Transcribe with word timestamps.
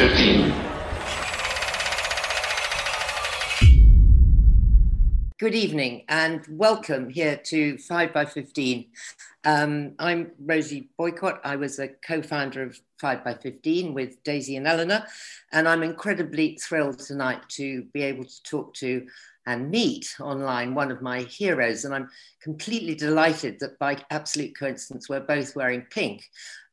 15. 0.00 0.54
Good 5.38 5.54
evening 5.54 6.04
and 6.08 6.40
welcome 6.48 7.10
here 7.10 7.36
to 7.36 7.76
5 7.76 8.10
by 8.14 8.24
15. 8.24 8.86
Um, 9.44 9.92
I'm 9.98 10.30
Rosie 10.42 10.88
Boycott. 10.96 11.42
I 11.44 11.56
was 11.56 11.78
a 11.78 11.88
co 11.88 12.22
founder 12.22 12.62
of 12.62 12.80
5 12.98 13.22
by 13.22 13.34
15 13.34 13.92
with 13.92 14.24
Daisy 14.24 14.56
and 14.56 14.66
Eleanor, 14.66 15.04
and 15.52 15.68
I'm 15.68 15.82
incredibly 15.82 16.56
thrilled 16.56 17.00
tonight 17.00 17.46
to 17.50 17.82
be 17.92 18.00
able 18.00 18.24
to 18.24 18.42
talk 18.42 18.72
to 18.76 19.06
and 19.46 19.70
meet 19.70 20.14
online 20.20 20.74
one 20.74 20.90
of 20.90 21.02
my 21.02 21.20
heroes. 21.22 21.84
And 21.84 21.94
I'm 21.94 22.08
completely 22.42 22.94
delighted 22.94 23.58
that 23.60 23.78
by 23.78 23.98
absolute 24.10 24.56
coincidence, 24.58 25.08
we're 25.08 25.20
both 25.20 25.56
wearing 25.56 25.86
pink. 25.90 26.22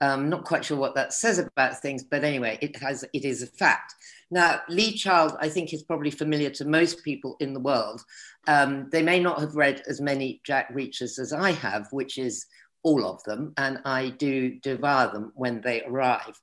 Um, 0.01 0.29
not 0.29 0.43
quite 0.43 0.65
sure 0.65 0.77
what 0.77 0.95
that 0.95 1.13
says 1.13 1.39
about 1.39 1.81
things, 1.81 2.03
but 2.03 2.23
anyway, 2.23 2.57
it 2.61 2.75
has 2.77 3.03
it 3.13 3.25
is 3.25 3.41
a 3.41 3.47
fact. 3.47 3.93
Now, 4.29 4.61
Lee 4.67 4.93
Child, 4.93 5.37
I 5.39 5.49
think, 5.49 5.73
is 5.73 5.83
probably 5.83 6.11
familiar 6.11 6.49
to 6.51 6.65
most 6.65 7.03
people 7.03 7.37
in 7.39 7.53
the 7.53 7.59
world. 7.59 8.01
Um, 8.47 8.89
they 8.91 9.01
may 9.01 9.19
not 9.19 9.39
have 9.39 9.55
read 9.55 9.83
as 9.87 10.01
many 10.01 10.41
Jack 10.43 10.73
Reachers 10.73 11.17
as 11.17 11.31
I 11.31 11.51
have, 11.51 11.87
which 11.91 12.17
is 12.17 12.45
all 12.83 13.05
of 13.05 13.23
them, 13.23 13.53
and 13.57 13.79
I 13.85 14.09
do 14.09 14.59
devour 14.59 15.11
them 15.11 15.31
when 15.35 15.61
they 15.61 15.83
arrive. 15.83 16.39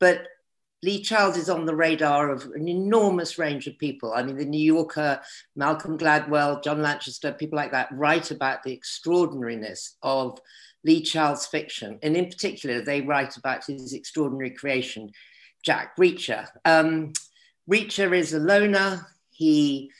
But 0.00 0.26
Lee 0.84 1.00
Child 1.00 1.38
is 1.38 1.48
on 1.48 1.64
the 1.64 1.74
radar 1.74 2.28
of 2.28 2.44
an 2.54 2.68
enormous 2.68 3.38
range 3.38 3.66
of 3.66 3.78
people. 3.78 4.12
I 4.12 4.22
mean, 4.22 4.36
the 4.36 4.44
New 4.44 4.62
Yorker, 4.62 5.18
Malcolm 5.56 5.96
Gladwell, 5.96 6.62
John 6.62 6.82
Lanchester, 6.82 7.32
people 7.32 7.56
like 7.56 7.72
that 7.72 7.88
write 7.90 8.30
about 8.30 8.62
the 8.62 8.74
extraordinariness 8.74 9.96
of 10.02 10.38
Lee 10.84 11.00
Child's 11.00 11.46
fiction. 11.46 11.98
And 12.02 12.14
in 12.14 12.26
particular, 12.26 12.82
they 12.82 13.00
write 13.00 13.38
about 13.38 13.64
his 13.64 13.94
extraordinary 13.94 14.50
creation, 14.50 15.10
Jack 15.62 15.96
Reacher. 15.96 16.48
Um, 16.66 17.14
Reacher 17.70 18.14
is 18.14 18.34
a 18.34 18.38
loner. 18.38 19.06
He 19.30 19.90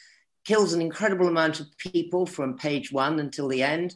kills 0.45 0.75
an 0.75 0.83
incredible 0.83 1.29
amount 1.29 1.61
of 1.61 1.79
people 1.79 2.27
from 2.27 2.59
page 2.59 2.93
one 2.93 3.21
until 3.21 3.49
the 3.49 3.63
end. 3.63 3.95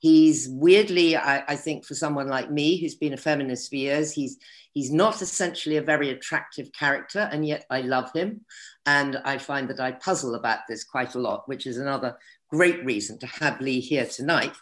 He's 0.00 0.48
weirdly, 0.48 1.14
I, 1.14 1.44
I, 1.46 1.56
think, 1.56 1.84
for 1.84 1.94
someone 1.94 2.26
like 2.26 2.50
me 2.50 2.80
who's 2.80 2.94
been 2.94 3.12
a 3.12 3.18
feminist 3.18 3.68
for 3.68 3.76
years, 3.76 4.12
he's 4.12 4.38
he's 4.72 4.90
not 4.90 5.20
essentially 5.20 5.76
a 5.76 5.82
very 5.82 6.08
attractive 6.08 6.72
character, 6.72 7.28
and 7.30 7.46
yet 7.46 7.66
I 7.68 7.82
love 7.82 8.10
him, 8.14 8.40
and 8.86 9.20
I 9.26 9.36
find 9.36 9.68
that 9.68 9.78
I 9.78 9.92
puzzle 9.92 10.36
about 10.36 10.60
this 10.68 10.84
quite 10.84 11.14
a 11.16 11.18
lot, 11.18 11.46
which 11.48 11.66
is 11.66 11.76
another 11.76 12.16
great 12.48 12.82
reason 12.82 13.18
to 13.18 13.26
have 13.26 13.60
Lee 13.60 13.80
here 13.80 14.06
tonight. 14.06 14.56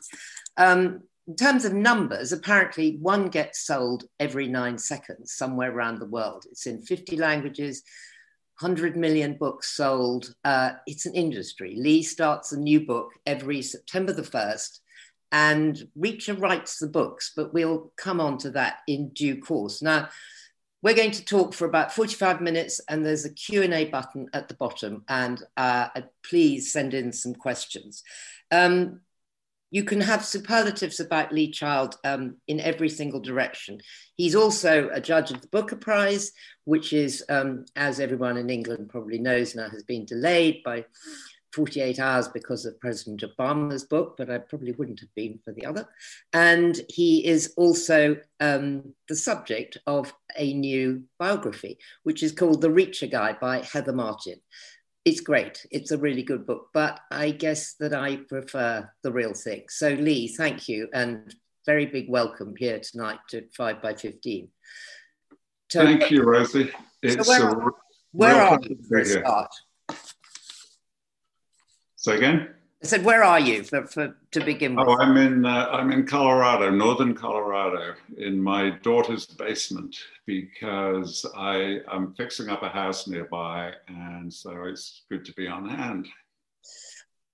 Um, 0.57 1.03
in 1.29 1.37
terms 1.37 1.65
of 1.65 1.73
numbers, 1.73 2.33
apparently 2.33 2.97
one 3.01 3.29
gets 3.29 3.65
sold 3.65 4.05
every 4.19 4.49
nine 4.49 4.77
seconds 4.77 5.35
somewhere 5.35 5.71
around 5.71 6.01
the 6.01 6.07
world. 6.07 6.47
It's 6.51 6.67
in 6.67 6.83
50 6.83 7.17
languages. 7.17 7.85
100 8.61 8.97
million 8.97 9.35
books 9.35 9.77
sold. 9.77 10.35
Uh, 10.45 10.73
it's 10.87 11.07
an 11.07 11.15
industry. 11.15 11.77
Lee 11.77 12.03
starts 12.03 12.51
a 12.51 12.59
new 12.59 12.85
book 12.85 13.13
every 13.25 13.63
September 13.63 14.13
the 14.13 14.23
1st 14.23 14.81
and 15.33 15.89
Reacher 15.99 16.41
writes 16.41 16.79
the 16.79 16.87
books, 16.87 17.33
but 17.37 17.53
we'll 17.53 17.93
come 17.97 18.21
on 18.21 18.39
to 18.39 18.51
that 18.53 18.79
in 18.87 19.11
due 19.11 19.41
course. 19.41 19.83
Now, 19.83 20.09
we're 20.83 20.95
going 20.95 21.11
to 21.13 21.25
talk 21.25 21.55
for 21.55 21.67
about 21.67 21.93
45 21.93 22.41
minutes 22.41 22.81
and 22.89 23.05
there's 23.05 23.25
a 23.25 23.33
Q&A 23.33 23.87
button 23.87 24.29
at 24.33 24.49
the 24.49 24.55
bottom 24.55 25.05
and 25.09 25.43
uh, 25.57 25.89
please 26.23 26.73
send 26.73 26.95
in 26.95 27.13
some 27.13 27.35
questions. 27.35 28.05
Um, 28.51 29.01
you 29.71 29.85
can 29.85 30.01
have 30.01 30.25
superlatives 30.25 30.99
about 30.99 31.33
Lee 31.33 31.51
Child 31.51 31.97
um, 32.05 32.37
in 32.47 32.59
every 32.61 32.89
single 32.89 33.21
direction. 33.21 33.81
He's 34.17 34.35
also 34.35 34.89
a 34.93 35.01
judge 35.01 35.31
of 35.31 35.43
the 35.43 35.49
Booker 35.49 35.77
Prize, 35.77 36.33
which 36.65 36.93
is, 36.93 37.23
um, 37.29 37.67
as 37.77 38.01
everyone 38.01 38.39
in 38.39 38.49
England 38.49 38.89
probably 38.89 39.19
knows 39.19 39.55
now, 39.55 39.69
has 39.69 39.83
been 39.83 40.07
delayed 40.07 40.63
by 40.65 40.87
48 41.53 41.99
hours 41.99 42.29
because 42.29 42.67
of 42.67 42.79
President 42.81 43.23
Obama's 43.23 43.85
book, 43.85 44.17
but 44.17 44.31
I 44.31 44.39
probably 44.39 44.73
wouldn't 44.73 45.01
have 45.01 45.15
been 45.15 45.39
for 45.45 45.53
the 45.53 45.65
other. 45.65 45.89
And 46.33 46.79
he 46.89 47.27
is 47.27 47.55
also 47.57 48.17
um, 48.41 48.95
the 49.09 49.17
subject 49.17 49.79
of 49.87 50.13
a 50.37 50.53
new 50.53 51.05
biography, 51.19 51.79
which 52.03 52.23
is 52.23 52.33
called 52.33 52.61
The 52.61 52.69
Reacher 52.69 53.11
Guy 53.11 53.37
by 53.41 53.63
Heather 53.63 53.93
Martin. 53.93 54.41
It's 55.05 55.21
great. 55.21 55.65
It's 55.71 55.91
a 55.91 55.99
really 55.99 56.23
good 56.23 56.47
book, 56.47 56.69
but 56.75 57.01
I 57.11 57.31
guess 57.31 57.75
that 57.81 57.95
I 57.95 58.17
prefer 58.17 58.91
the 59.03 59.13
real 59.13 59.33
thing. 59.33 59.65
So, 59.71 59.91
Lee, 59.91 60.29
thank 60.29 60.69
you 60.69 60.89
and 60.93 61.35
very 61.65 61.87
big 61.87 62.11
welcome 62.11 62.55
here 62.57 62.81
tonight 62.81 63.19
to 63.31 63.47
5 63.57 63.81
by 63.81 63.95
15. 63.95 64.49
Thank 65.73 66.11
you, 66.11 66.23
Rosie. 66.23 66.71
It's 67.03 67.27
so 67.27 67.33
where, 67.33 67.49
a, 67.49 67.71
where 68.13 68.35
are 68.35 68.61
for 68.89 68.99
a 68.99 69.05
start? 69.05 69.51
Say 71.99 72.17
again. 72.17 72.55
I 72.81 72.87
said, 72.87 73.05
where 73.05 73.25
are 73.25 73.41
you 73.41 73.65
for, 73.65 73.85
for 73.89 74.17
to 74.31 74.41
begin 74.41 74.77
with? 74.77 74.87
Oh, 74.87 74.97
I'm 75.01 75.17
in 75.17 75.45
uh, 75.45 75.69
I'm 75.73 75.91
in 75.91 76.07
Colorado, 76.07 76.71
northern 76.71 77.13
Colorado, 77.13 77.95
in 78.17 78.41
my 78.41 78.71
daughter's 78.71 79.27
basement 79.27 79.97
because 80.25 81.27
I 81.37 81.81
am 81.93 82.15
fixing 82.17 82.49
up 82.51 82.63
a 82.63 82.69
house 82.69 83.09
nearby, 83.09 83.73
and 83.89 84.33
so 84.33 84.63
it's 84.63 85.03
good 85.11 85.25
to 85.25 85.33
be 85.33 85.49
on 85.49 85.69
hand. 85.69 86.07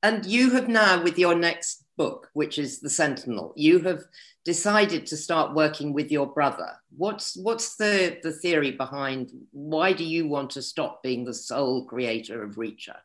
And 0.02 0.24
you 0.24 0.50
have 0.52 0.68
now, 0.68 1.02
with 1.02 1.18
your 1.18 1.34
next 1.34 1.84
book, 1.98 2.30
which 2.32 2.58
is 2.58 2.80
The 2.80 2.88
Sentinel, 2.88 3.52
you 3.56 3.80
have 3.80 4.02
decided 4.46 5.06
to 5.08 5.16
start 5.16 5.54
working 5.54 5.92
with 5.92 6.10
your 6.10 6.26
brother. 6.26 6.72
What's 6.96 7.36
what's 7.36 7.76
the 7.76 8.18
the 8.22 8.32
theory 8.32 8.70
behind 8.70 9.30
why 9.50 9.92
do 9.92 10.04
you 10.04 10.26
want 10.26 10.48
to 10.52 10.62
stop 10.62 11.02
being 11.02 11.26
the 11.26 11.34
sole 11.34 11.84
creator 11.84 12.42
of 12.42 12.56
Reacher? 12.56 12.96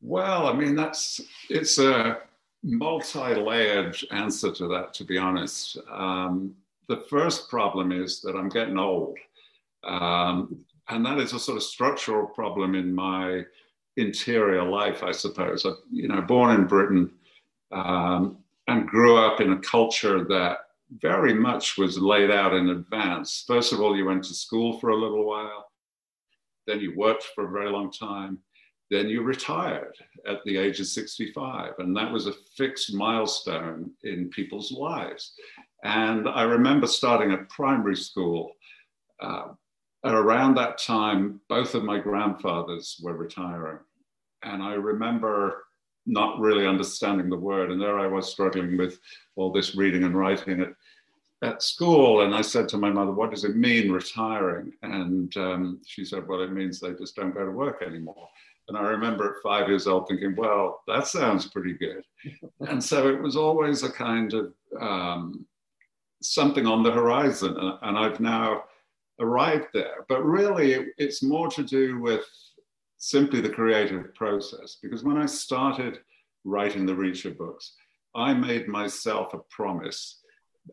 Well, 0.00 0.46
I 0.46 0.52
mean, 0.52 0.76
that's 0.76 1.20
it's 1.50 1.78
a 1.78 2.18
multi-layered 2.62 3.96
answer 4.10 4.52
to 4.52 4.68
that, 4.68 4.94
to 4.94 5.04
be 5.04 5.18
honest. 5.18 5.78
Um, 5.90 6.54
the 6.88 7.04
first 7.10 7.48
problem 7.48 7.92
is 7.92 8.20
that 8.22 8.36
I'm 8.36 8.48
getting 8.48 8.78
old, 8.78 9.18
um, 9.84 10.64
and 10.88 11.04
that 11.04 11.18
is 11.18 11.32
a 11.32 11.38
sort 11.38 11.56
of 11.56 11.62
structural 11.62 12.26
problem 12.26 12.74
in 12.74 12.94
my 12.94 13.42
interior 13.96 14.62
life, 14.62 15.02
I 15.02 15.12
suppose. 15.12 15.66
I, 15.66 15.72
you 15.90 16.08
know, 16.08 16.22
born 16.22 16.54
in 16.54 16.66
Britain 16.66 17.10
um, 17.72 18.38
and 18.68 18.88
grew 18.88 19.16
up 19.16 19.40
in 19.40 19.52
a 19.52 19.58
culture 19.58 20.24
that 20.24 20.58
very 21.00 21.34
much 21.34 21.76
was 21.76 21.98
laid 21.98 22.30
out 22.30 22.54
in 22.54 22.70
advance. 22.70 23.44
First 23.46 23.72
of 23.72 23.80
all, 23.80 23.96
you 23.96 24.06
went 24.06 24.24
to 24.24 24.34
school 24.34 24.78
for 24.78 24.90
a 24.90 24.96
little 24.96 25.26
while, 25.26 25.70
then 26.66 26.80
you 26.80 26.96
worked 26.96 27.24
for 27.34 27.46
a 27.46 27.50
very 27.50 27.70
long 27.70 27.90
time 27.90 28.38
then 28.90 29.08
you 29.08 29.22
retired 29.22 29.94
at 30.26 30.42
the 30.44 30.56
age 30.56 30.80
of 30.80 30.86
65. 30.86 31.74
And 31.78 31.96
that 31.96 32.10
was 32.10 32.26
a 32.26 32.32
fixed 32.56 32.94
milestone 32.94 33.90
in 34.02 34.30
people's 34.30 34.72
lives. 34.72 35.34
And 35.84 36.28
I 36.28 36.42
remember 36.42 36.86
starting 36.86 37.32
at 37.32 37.48
primary 37.48 37.96
school. 37.96 38.52
Uh, 39.20 39.48
at 40.04 40.14
around 40.14 40.54
that 40.54 40.78
time, 40.78 41.40
both 41.48 41.74
of 41.74 41.84
my 41.84 41.98
grandfathers 41.98 43.00
were 43.02 43.16
retiring. 43.16 43.78
And 44.42 44.62
I 44.62 44.74
remember 44.74 45.64
not 46.06 46.38
really 46.40 46.66
understanding 46.66 47.28
the 47.28 47.36
word. 47.36 47.70
And 47.70 47.80
there 47.80 47.98
I 47.98 48.06
was 48.06 48.30
struggling 48.30 48.76
with 48.76 48.98
all 49.36 49.52
this 49.52 49.74
reading 49.74 50.04
and 50.04 50.16
writing 50.16 50.60
at, 50.60 50.72
at 51.42 51.62
school. 51.62 52.22
And 52.22 52.34
I 52.34 52.40
said 52.40 52.68
to 52.70 52.78
my 52.78 52.90
mother, 52.90 53.12
What 53.12 53.30
does 53.30 53.44
it 53.44 53.56
mean 53.56 53.92
retiring? 53.92 54.72
And 54.82 55.36
um, 55.36 55.80
she 55.84 56.04
said, 56.04 56.26
Well, 56.26 56.42
it 56.42 56.52
means 56.52 56.80
they 56.80 56.94
just 56.94 57.16
don't 57.16 57.34
go 57.34 57.44
to 57.44 57.50
work 57.50 57.82
anymore. 57.82 58.28
And 58.68 58.76
I 58.76 58.82
remember 58.82 59.28
at 59.28 59.42
five 59.42 59.68
years 59.68 59.86
old 59.86 60.08
thinking, 60.08 60.36
well, 60.36 60.82
that 60.86 61.06
sounds 61.06 61.48
pretty 61.48 61.72
good. 61.72 62.02
and 62.68 62.82
so 62.82 63.08
it 63.08 63.20
was 63.20 63.36
always 63.36 63.82
a 63.82 63.90
kind 63.90 64.34
of 64.34 64.52
um, 64.80 65.46
something 66.22 66.66
on 66.66 66.82
the 66.82 66.92
horizon. 66.92 67.56
And 67.82 67.98
I've 67.98 68.20
now 68.20 68.64
arrived 69.20 69.68
there. 69.72 70.04
But 70.08 70.24
really, 70.24 70.72
it, 70.72 70.88
it's 70.98 71.22
more 71.22 71.48
to 71.48 71.62
do 71.62 71.98
with 72.00 72.24
simply 72.98 73.40
the 73.40 73.48
creative 73.48 74.14
process. 74.14 74.76
Because 74.82 75.02
when 75.02 75.16
I 75.16 75.26
started 75.26 76.00
writing 76.44 76.84
the 76.84 76.94
Reacher 76.94 77.36
books, 77.36 77.74
I 78.14 78.34
made 78.34 78.68
myself 78.68 79.34
a 79.34 79.38
promise, 79.50 80.20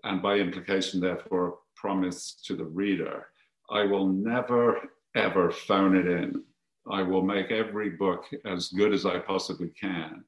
and 0.04 0.22
by 0.22 0.38
implication, 0.38 1.00
therefore, 1.00 1.48
a 1.48 1.52
promise 1.76 2.42
to 2.46 2.56
the 2.56 2.66
reader 2.66 3.28
I 3.70 3.84
will 3.84 4.08
never, 4.08 4.80
ever 5.16 5.52
phone 5.52 5.96
it 5.96 6.08
in. 6.08 6.44
I 6.90 7.02
will 7.02 7.24
make 7.24 7.52
every 7.52 7.90
book 7.90 8.26
as 8.46 8.70
good 8.70 8.94
as 8.94 9.06
I 9.06 9.20
possibly 9.20 9.70
can. 9.70 10.24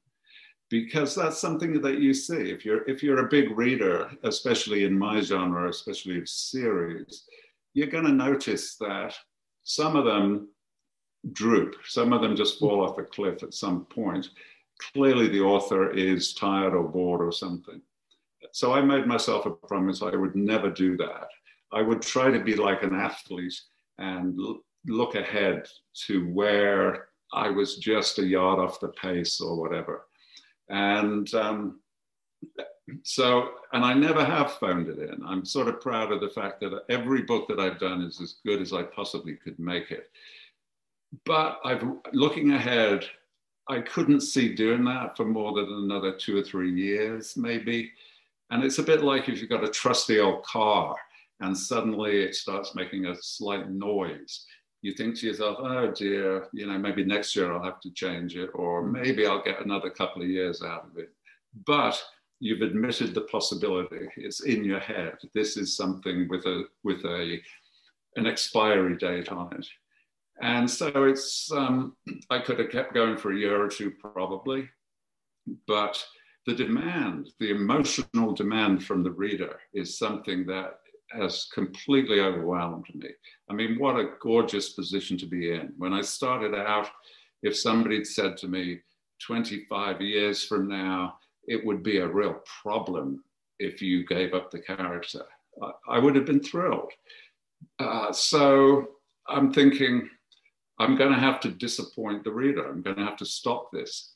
Because 0.70 1.14
that's 1.14 1.38
something 1.38 1.80
that 1.80 1.98
you 1.98 2.12
see. 2.12 2.50
If 2.50 2.64
you're 2.64 2.88
if 2.88 3.02
you're 3.02 3.24
a 3.24 3.28
big 3.28 3.56
reader 3.56 4.10
especially 4.22 4.84
in 4.84 4.98
my 4.98 5.20
genre 5.20 5.68
especially 5.68 6.18
of 6.18 6.28
series 6.28 7.24
you're 7.74 7.86
going 7.86 8.04
to 8.04 8.12
notice 8.12 8.76
that 8.76 9.14
some 9.62 9.94
of 9.94 10.04
them 10.04 10.48
droop. 11.32 11.76
Some 11.86 12.12
of 12.12 12.22
them 12.22 12.36
just 12.36 12.58
fall 12.58 12.84
off 12.84 12.98
a 12.98 13.04
cliff 13.04 13.42
at 13.42 13.54
some 13.54 13.84
point. 13.86 14.30
Clearly 14.92 15.28
the 15.28 15.40
author 15.40 15.90
is 15.90 16.34
tired 16.34 16.74
or 16.74 16.88
bored 16.88 17.20
or 17.20 17.32
something. 17.32 17.80
So 18.52 18.72
i 18.72 18.80
made 18.80 19.06
myself 19.06 19.46
a 19.46 19.50
promise 19.50 20.02
i 20.02 20.14
would 20.16 20.34
never 20.34 20.70
do 20.70 20.96
that. 20.96 21.28
I 21.72 21.82
would 21.82 22.02
try 22.02 22.30
to 22.30 22.40
be 22.40 22.54
like 22.56 22.82
an 22.82 22.94
athlete 22.94 23.60
and 23.98 24.38
look 24.86 25.14
ahead 25.14 25.66
to 26.06 26.28
where 26.30 27.08
I 27.32 27.50
was 27.50 27.76
just 27.76 28.18
a 28.18 28.26
yard 28.26 28.58
off 28.58 28.80
the 28.80 28.88
pace 28.88 29.40
or 29.40 29.60
whatever. 29.60 30.06
And 30.68 31.32
um, 31.34 31.80
so, 33.02 33.50
and 33.72 33.84
I 33.84 33.94
never 33.94 34.24
have 34.24 34.52
phoned 34.54 34.88
it 34.88 34.98
in. 34.98 35.22
I'm 35.26 35.44
sort 35.44 35.68
of 35.68 35.80
proud 35.80 36.12
of 36.12 36.20
the 36.20 36.30
fact 36.30 36.60
that 36.60 36.84
every 36.88 37.22
book 37.22 37.48
that 37.48 37.60
I've 37.60 37.78
done 37.78 38.02
is 38.02 38.20
as 38.20 38.36
good 38.46 38.62
as 38.62 38.72
I 38.72 38.82
possibly 38.82 39.34
could 39.34 39.58
make 39.58 39.90
it. 39.90 40.10
But 41.24 41.58
I've 41.64 41.84
looking 42.12 42.52
ahead, 42.52 43.06
I 43.68 43.80
couldn't 43.80 44.20
see 44.20 44.54
doing 44.54 44.84
that 44.84 45.16
for 45.16 45.24
more 45.24 45.54
than 45.54 45.72
another 45.72 46.12
two 46.12 46.38
or 46.38 46.42
three 46.42 46.72
years, 46.72 47.36
maybe. 47.36 47.92
And 48.50 48.64
it's 48.64 48.78
a 48.78 48.82
bit 48.82 49.02
like 49.02 49.28
if 49.28 49.40
you've 49.40 49.50
got 49.50 49.64
a 49.64 49.68
trusty 49.68 50.20
old 50.20 50.42
car 50.44 50.96
and 51.40 51.56
suddenly 51.56 52.22
it 52.22 52.34
starts 52.34 52.74
making 52.74 53.06
a 53.06 53.14
slight 53.20 53.70
noise. 53.70 54.46
You 54.82 54.92
think 54.92 55.18
to 55.18 55.26
yourself, 55.26 55.58
oh 55.60 55.90
dear, 55.90 56.48
you 56.52 56.66
know, 56.66 56.78
maybe 56.78 57.04
next 57.04 57.34
year 57.34 57.52
I'll 57.52 57.64
have 57.64 57.80
to 57.80 57.92
change 57.92 58.36
it, 58.36 58.50
or 58.54 58.82
maybe 58.82 59.26
I'll 59.26 59.42
get 59.42 59.64
another 59.64 59.90
couple 59.90 60.22
of 60.22 60.28
years 60.28 60.62
out 60.62 60.86
of 60.90 60.98
it. 60.98 61.10
But 61.66 62.00
you've 62.40 62.62
admitted 62.62 63.14
the 63.14 63.22
possibility. 63.22 64.08
It's 64.16 64.42
in 64.42 64.64
your 64.64 64.78
head. 64.78 65.14
This 65.34 65.56
is 65.56 65.76
something 65.76 66.28
with 66.28 66.46
a 66.46 66.64
with 66.84 67.04
a 67.04 67.40
an 68.16 68.26
expiry 68.26 68.96
date 68.96 69.30
on 69.30 69.52
it. 69.54 69.66
And 70.40 70.70
so 70.70 71.04
it's 71.04 71.50
um, 71.50 71.96
I 72.30 72.38
could 72.38 72.58
have 72.60 72.70
kept 72.70 72.94
going 72.94 73.16
for 73.16 73.32
a 73.32 73.36
year 73.36 73.60
or 73.62 73.68
two 73.68 73.90
probably, 73.90 74.68
but 75.66 76.02
the 76.46 76.54
demand, 76.54 77.30
the 77.40 77.50
emotional 77.50 78.32
demand 78.32 78.84
from 78.84 79.02
the 79.02 79.10
reader 79.10 79.58
is 79.74 79.98
something 79.98 80.46
that 80.46 80.78
has 81.10 81.48
completely 81.52 82.20
overwhelmed 82.20 82.86
me. 82.94 83.08
I 83.50 83.54
mean, 83.54 83.78
what 83.78 83.96
a 83.96 84.10
gorgeous 84.20 84.70
position 84.70 85.16
to 85.18 85.26
be 85.26 85.52
in. 85.52 85.72
When 85.78 85.92
I 85.92 86.02
started 86.02 86.54
out, 86.54 86.88
if 87.42 87.56
somebody 87.56 87.96
had 87.96 88.06
said 88.06 88.36
to 88.38 88.48
me, 88.48 88.80
25 89.26 90.00
years 90.00 90.44
from 90.44 90.68
now, 90.68 91.18
it 91.46 91.64
would 91.64 91.82
be 91.82 91.98
a 91.98 92.06
real 92.06 92.42
problem 92.62 93.24
if 93.58 93.82
you 93.82 94.06
gave 94.06 94.34
up 94.34 94.50
the 94.50 94.60
character, 94.60 95.22
I, 95.62 95.96
I 95.96 95.98
would 95.98 96.14
have 96.14 96.26
been 96.26 96.42
thrilled. 96.42 96.92
Uh, 97.78 98.12
so 98.12 98.88
I'm 99.28 99.52
thinking, 99.52 100.08
I'm 100.78 100.96
going 100.96 101.12
to 101.12 101.18
have 101.18 101.40
to 101.40 101.50
disappoint 101.50 102.24
the 102.24 102.30
reader. 102.30 102.68
I'm 102.68 102.82
going 102.82 102.96
to 102.96 103.04
have 103.04 103.16
to 103.16 103.26
stop 103.26 103.70
this. 103.72 104.12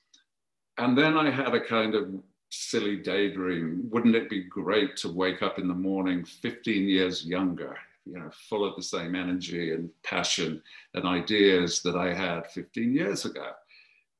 And 0.78 0.96
then 0.96 1.16
I 1.16 1.30
had 1.30 1.54
a 1.54 1.60
kind 1.60 1.94
of 1.94 2.10
silly 2.52 2.96
daydream. 2.96 3.88
Wouldn't 3.90 4.14
it 4.14 4.28
be 4.28 4.44
great 4.44 4.96
to 4.98 5.12
wake 5.12 5.42
up 5.42 5.58
in 5.58 5.68
the 5.68 5.74
morning 5.74 6.24
15 6.24 6.88
years 6.88 7.24
younger, 7.24 7.76
you 8.04 8.18
know, 8.18 8.30
full 8.48 8.64
of 8.64 8.76
the 8.76 8.82
same 8.82 9.14
energy 9.14 9.72
and 9.72 9.90
passion 10.02 10.62
and 10.94 11.06
ideas 11.06 11.80
that 11.82 11.96
I 11.96 12.12
had 12.12 12.50
15 12.50 12.94
years 12.94 13.24
ago? 13.24 13.52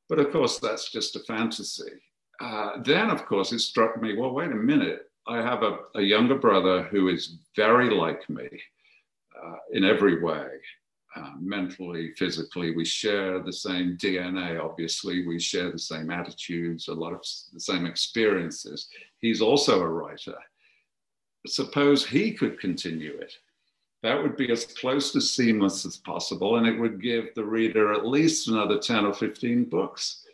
But 0.08 0.18
of 0.18 0.32
course, 0.32 0.58
that's 0.58 0.90
just 0.90 1.16
a 1.16 1.20
fantasy. 1.20 1.92
Uh, 2.40 2.82
then, 2.82 3.10
of 3.10 3.26
course, 3.26 3.52
it 3.52 3.60
struck 3.60 4.00
me 4.00 4.16
well, 4.16 4.32
wait 4.32 4.50
a 4.50 4.54
minute. 4.54 5.10
I 5.28 5.36
have 5.36 5.62
a, 5.62 5.78
a 5.94 6.02
younger 6.02 6.34
brother 6.34 6.84
who 6.84 7.08
is 7.08 7.36
very 7.54 7.90
like 7.90 8.28
me 8.28 8.48
uh, 9.42 9.56
in 9.72 9.84
every 9.84 10.22
way. 10.22 10.46
Uh, 11.14 11.32
mentally, 11.38 12.10
physically. 12.16 12.74
We 12.74 12.86
share 12.86 13.38
the 13.38 13.52
same 13.52 13.98
DNA, 13.98 14.58
obviously. 14.58 15.26
We 15.26 15.38
share 15.38 15.70
the 15.70 15.78
same 15.78 16.10
attitudes, 16.10 16.88
a 16.88 16.94
lot 16.94 17.12
of 17.12 17.20
the 17.52 17.60
same 17.60 17.84
experiences. 17.84 18.88
He's 19.18 19.42
also 19.42 19.82
a 19.82 19.86
writer. 19.86 20.36
Suppose 21.46 22.06
he 22.06 22.32
could 22.32 22.58
continue 22.58 23.12
it. 23.18 23.34
That 24.02 24.22
would 24.22 24.38
be 24.38 24.50
as 24.50 24.64
close 24.64 25.12
to 25.12 25.20
seamless 25.20 25.84
as 25.84 25.98
possible, 25.98 26.56
and 26.56 26.66
it 26.66 26.80
would 26.80 27.02
give 27.02 27.34
the 27.34 27.44
reader 27.44 27.92
at 27.92 28.06
least 28.06 28.48
another 28.48 28.78
10 28.78 29.04
or 29.04 29.12
15 29.12 29.64
books. 29.64 30.24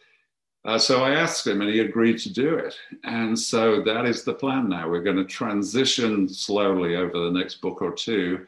Uh, 0.65 0.79
so 0.79 1.03
I 1.03 1.11
asked 1.11 1.45
him, 1.45 1.61
and 1.61 1.71
he 1.71 1.81
agreed 1.81 2.19
to 2.21 2.33
do 2.33 2.55
it. 2.55 2.77
And 3.03 3.37
so 3.37 3.83
that 3.83 4.07
is 4.07 4.23
the 4.23 4.35
plan 4.35 4.69
now. 4.69 4.89
We're 4.89 5.03
going 5.03 5.17
to 5.17 5.25
transition 5.25 6.29
slowly 6.29 6.95
over 6.95 7.19
the 7.19 7.37
next 7.37 7.57
book 7.57 7.83
or 7.83 7.93
two 7.93 8.47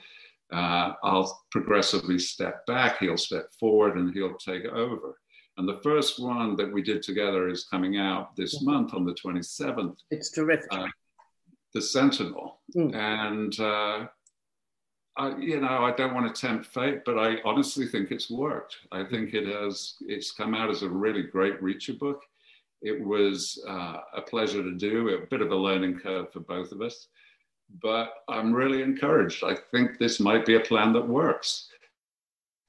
uh, 0.52 0.92
I'll 1.02 1.44
progressively 1.50 2.18
step 2.18 2.66
back, 2.66 2.98
he'll 2.98 3.16
step 3.16 3.46
forward, 3.58 3.96
and 3.96 4.12
he'll 4.12 4.34
take 4.34 4.64
over. 4.66 5.16
And 5.56 5.68
the 5.68 5.80
first 5.82 6.20
one 6.20 6.56
that 6.56 6.72
we 6.72 6.82
did 6.82 7.02
together 7.02 7.48
is 7.48 7.64
coming 7.64 7.98
out 7.98 8.34
this 8.36 8.56
mm-hmm. 8.56 8.70
month 8.70 8.94
on 8.94 9.04
the 9.04 9.14
27th. 9.14 9.96
It's 10.10 10.30
terrific. 10.30 10.66
Uh, 10.70 10.86
the 11.74 11.82
Sentinel. 11.82 12.60
Mm. 12.76 12.94
And, 12.94 13.60
uh, 13.60 14.06
I, 15.16 15.36
you 15.38 15.60
know, 15.60 15.84
I 15.84 15.92
don't 15.92 16.14
want 16.14 16.34
to 16.34 16.40
tempt 16.40 16.66
fate, 16.66 17.00
but 17.04 17.18
I 17.18 17.36
honestly 17.44 17.86
think 17.86 18.10
it's 18.10 18.30
worked. 18.30 18.76
I 18.90 19.04
think 19.04 19.34
it 19.34 19.46
has, 19.46 19.96
it's 20.00 20.32
come 20.32 20.54
out 20.54 20.70
as 20.70 20.82
a 20.82 20.88
really 20.88 21.22
great 21.22 21.60
Reacher 21.60 21.98
book. 21.98 22.22
It 22.80 23.04
was 23.04 23.62
uh, 23.68 23.98
a 24.16 24.22
pleasure 24.22 24.62
to 24.62 24.72
do, 24.72 25.10
a 25.10 25.26
bit 25.26 25.42
of 25.42 25.50
a 25.50 25.56
learning 25.56 25.98
curve 25.98 26.32
for 26.32 26.40
both 26.40 26.72
of 26.72 26.80
us 26.80 27.08
but 27.82 28.12
I'm 28.28 28.52
really 28.52 28.82
encouraged. 28.82 29.44
I 29.44 29.56
think 29.70 29.98
this 29.98 30.20
might 30.20 30.46
be 30.46 30.56
a 30.56 30.60
plan 30.60 30.92
that 30.94 31.06
works. 31.06 31.68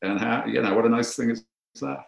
And 0.01 0.19
how, 0.19 0.45
you 0.45 0.61
know, 0.61 0.73
what 0.73 0.85
a 0.85 0.89
nice 0.89 1.15
thing 1.15 1.31
is 1.31 1.45
that. 1.81 2.05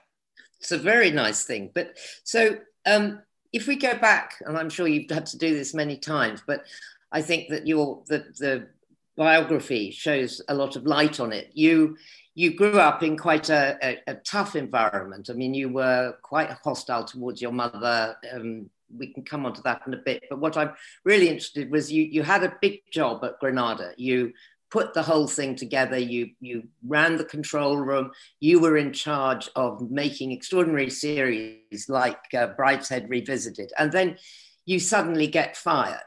It's 0.59 0.71
a 0.71 0.77
very 0.77 1.11
nice 1.11 1.43
thing. 1.43 1.71
But 1.73 1.97
so 2.23 2.57
um, 2.85 3.21
if 3.51 3.67
we 3.67 3.75
go 3.75 3.97
back, 3.97 4.41
and 4.45 4.57
I'm 4.57 4.69
sure 4.69 4.87
you've 4.87 5.11
had 5.11 5.25
to 5.27 5.37
do 5.37 5.53
this 5.53 5.73
many 5.73 5.97
times, 5.97 6.41
but 6.45 6.65
I 7.11 7.21
think 7.21 7.49
that 7.49 7.67
your 7.67 8.03
the, 8.07 8.25
the 8.39 8.67
biography 9.15 9.91
shows 9.91 10.41
a 10.47 10.55
lot 10.55 10.75
of 10.75 10.85
light 10.85 11.19
on 11.19 11.31
it. 11.31 11.51
You 11.53 11.97
you 12.35 12.55
grew 12.55 12.79
up 12.79 13.03
in 13.03 13.15
quite 13.15 13.49
a, 13.49 13.77
a, 13.83 14.01
a 14.07 14.15
tough 14.15 14.55
environment. 14.55 15.29
I 15.29 15.33
mean, 15.33 15.53
you 15.53 15.69
were 15.69 16.15
quite 16.23 16.49
hostile 16.49 17.05
towards 17.05 17.41
your 17.41 17.51
mother. 17.51 18.17
Um, 18.33 18.71
we 18.97 19.13
can 19.13 19.23
come 19.23 19.45
on 19.45 19.53
to 19.53 19.61
that 19.63 19.81
in 19.87 19.93
a 19.93 19.97
bit. 19.97 20.23
But 20.29 20.39
what 20.39 20.57
I'm 20.57 20.73
really 21.03 21.29
interested 21.29 21.71
was 21.71 21.91
you 21.91 22.03
you 22.03 22.23
had 22.23 22.43
a 22.43 22.57
big 22.61 22.81
job 22.91 23.23
at 23.23 23.39
Granada. 23.39 23.93
You 23.97 24.33
put 24.71 24.93
the 24.93 25.03
whole 25.03 25.27
thing 25.27 25.55
together. 25.55 25.97
You 25.97 26.31
you 26.39 26.67
ran 26.87 27.17
the 27.17 27.25
control 27.25 27.77
room. 27.77 28.11
You 28.39 28.59
were 28.59 28.77
in 28.77 28.91
charge 28.93 29.49
of 29.55 29.89
making 29.91 30.31
extraordinary 30.31 30.89
series 30.89 31.87
like 31.89 32.19
uh, 32.33 32.47
Brideshead 32.57 33.09
Revisited, 33.09 33.71
and 33.77 33.91
then 33.91 34.17
you 34.65 34.79
suddenly 34.79 35.27
get 35.27 35.57
fired. 35.57 35.99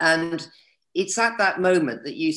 And 0.00 0.46
it's 0.94 1.18
at 1.18 1.38
that 1.38 1.60
moment 1.60 2.04
that 2.04 2.16
you 2.16 2.34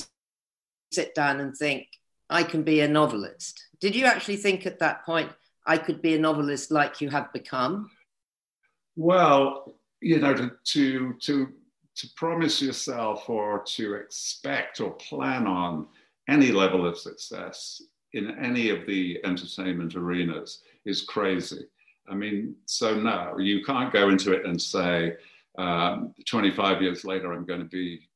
sit 0.91 1.13
down 1.15 1.39
and 1.39 1.55
think, 1.55 1.87
I 2.29 2.43
can 2.43 2.63
be 2.63 2.81
a 2.81 2.87
novelist. 2.87 3.63
Did 3.79 3.95
you 3.95 4.05
actually 4.05 4.37
think 4.37 4.65
at 4.65 4.79
that 4.79 5.05
point 5.05 5.31
I 5.65 5.77
could 5.77 6.01
be 6.01 6.15
a 6.15 6.19
novelist 6.19 6.71
like 6.71 7.01
you 7.01 7.09
have 7.09 7.31
become? 7.31 7.89
Well, 8.95 9.76
you 10.01 10.19
know, 10.19 10.33
to, 10.33 10.51
to, 10.63 11.13
to, 11.21 11.47
to 11.95 12.07
promise 12.15 12.61
yourself 12.61 13.29
or 13.29 13.63
to 13.65 13.95
expect 13.95 14.79
or 14.79 14.91
plan 14.91 15.47
on 15.47 15.87
any 16.29 16.51
level 16.51 16.85
of 16.85 16.97
success 16.97 17.81
in 18.13 18.37
any 18.39 18.69
of 18.69 18.85
the 18.85 19.19
entertainment 19.23 19.95
arenas 19.95 20.61
is 20.85 21.03
crazy. 21.03 21.65
I 22.09 22.15
mean, 22.15 22.55
so 22.65 22.95
no, 22.95 23.37
you 23.37 23.63
can't 23.63 23.91
go 23.91 24.09
into 24.09 24.31
it 24.31 24.45
and 24.45 24.61
say, 24.61 25.15
um, 25.57 26.13
25 26.29 26.81
years 26.81 27.03
later, 27.03 27.33
I'm 27.33 27.45
going 27.45 27.61
to 27.61 27.65
be, 27.65 28.07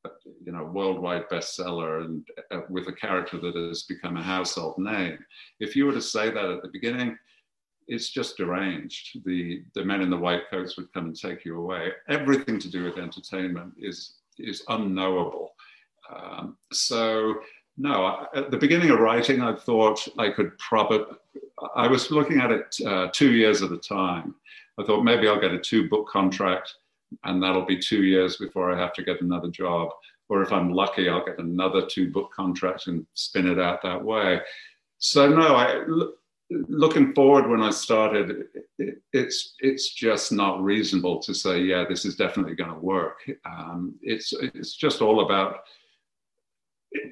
you 0.44 0.52
know, 0.52 0.64
worldwide 0.64 1.28
bestseller 1.28 2.04
and 2.04 2.24
uh, 2.52 2.60
with 2.70 2.86
a 2.88 2.92
character 2.92 3.38
that 3.38 3.56
has 3.56 3.82
become 3.82 4.16
a 4.16 4.22
household 4.22 4.78
name. 4.78 5.18
If 5.58 5.74
you 5.74 5.86
were 5.86 5.92
to 5.92 6.00
say 6.00 6.30
that 6.30 6.44
at 6.44 6.62
the 6.62 6.70
beginning, 6.72 7.18
it's 7.92 8.08
just 8.08 8.38
deranged. 8.38 9.18
The, 9.24 9.62
the 9.74 9.84
men 9.84 10.00
in 10.00 10.08
the 10.08 10.16
white 10.16 10.48
coats 10.50 10.76
would 10.76 10.92
come 10.94 11.06
and 11.06 11.16
take 11.16 11.44
you 11.44 11.58
away. 11.58 11.92
Everything 12.08 12.58
to 12.58 12.70
do 12.70 12.84
with 12.84 12.96
entertainment 12.96 13.74
is, 13.78 14.14
is 14.38 14.64
unknowable. 14.68 15.52
Um, 16.12 16.56
so, 16.72 17.34
no, 17.76 18.26
at 18.34 18.50
the 18.50 18.56
beginning 18.56 18.90
of 18.90 19.00
writing, 19.00 19.42
I 19.42 19.54
thought 19.54 20.08
I 20.18 20.30
could 20.30 20.56
probably, 20.58 21.04
I 21.76 21.86
was 21.86 22.10
looking 22.10 22.40
at 22.40 22.50
it 22.50 22.74
uh, 22.86 23.08
two 23.12 23.32
years 23.32 23.62
at 23.62 23.72
a 23.72 23.78
time. 23.78 24.34
I 24.78 24.84
thought 24.84 25.04
maybe 25.04 25.28
I'll 25.28 25.40
get 25.40 25.52
a 25.52 25.58
two 25.58 25.88
book 25.90 26.08
contract 26.08 26.74
and 27.24 27.42
that'll 27.42 27.66
be 27.66 27.78
two 27.78 28.04
years 28.04 28.38
before 28.38 28.72
I 28.72 28.80
have 28.80 28.94
to 28.94 29.04
get 29.04 29.20
another 29.20 29.48
job. 29.48 29.90
Or 30.30 30.42
if 30.42 30.50
I'm 30.50 30.72
lucky, 30.72 31.10
I'll 31.10 31.26
get 31.26 31.38
another 31.38 31.84
two 31.86 32.10
book 32.10 32.30
contract 32.34 32.86
and 32.86 33.06
spin 33.12 33.46
it 33.46 33.58
out 33.58 33.82
that 33.82 34.02
way. 34.02 34.40
So, 34.96 35.28
no, 35.28 35.56
I, 35.56 35.84
looking 36.68 37.14
forward 37.14 37.48
when 37.48 37.62
I 37.62 37.70
started, 37.70 38.46
it, 38.78 39.02
it's 39.12 39.54
it's 39.60 39.90
just 39.90 40.32
not 40.32 40.62
reasonable 40.62 41.20
to 41.20 41.34
say, 41.34 41.60
yeah, 41.60 41.84
this 41.88 42.04
is 42.04 42.16
definitely 42.16 42.54
going 42.54 42.70
to 42.70 42.78
work. 42.78 43.18
Um, 43.44 43.94
it's 44.02 44.32
it's 44.32 44.74
just 44.74 45.00
all 45.00 45.24
about. 45.24 45.60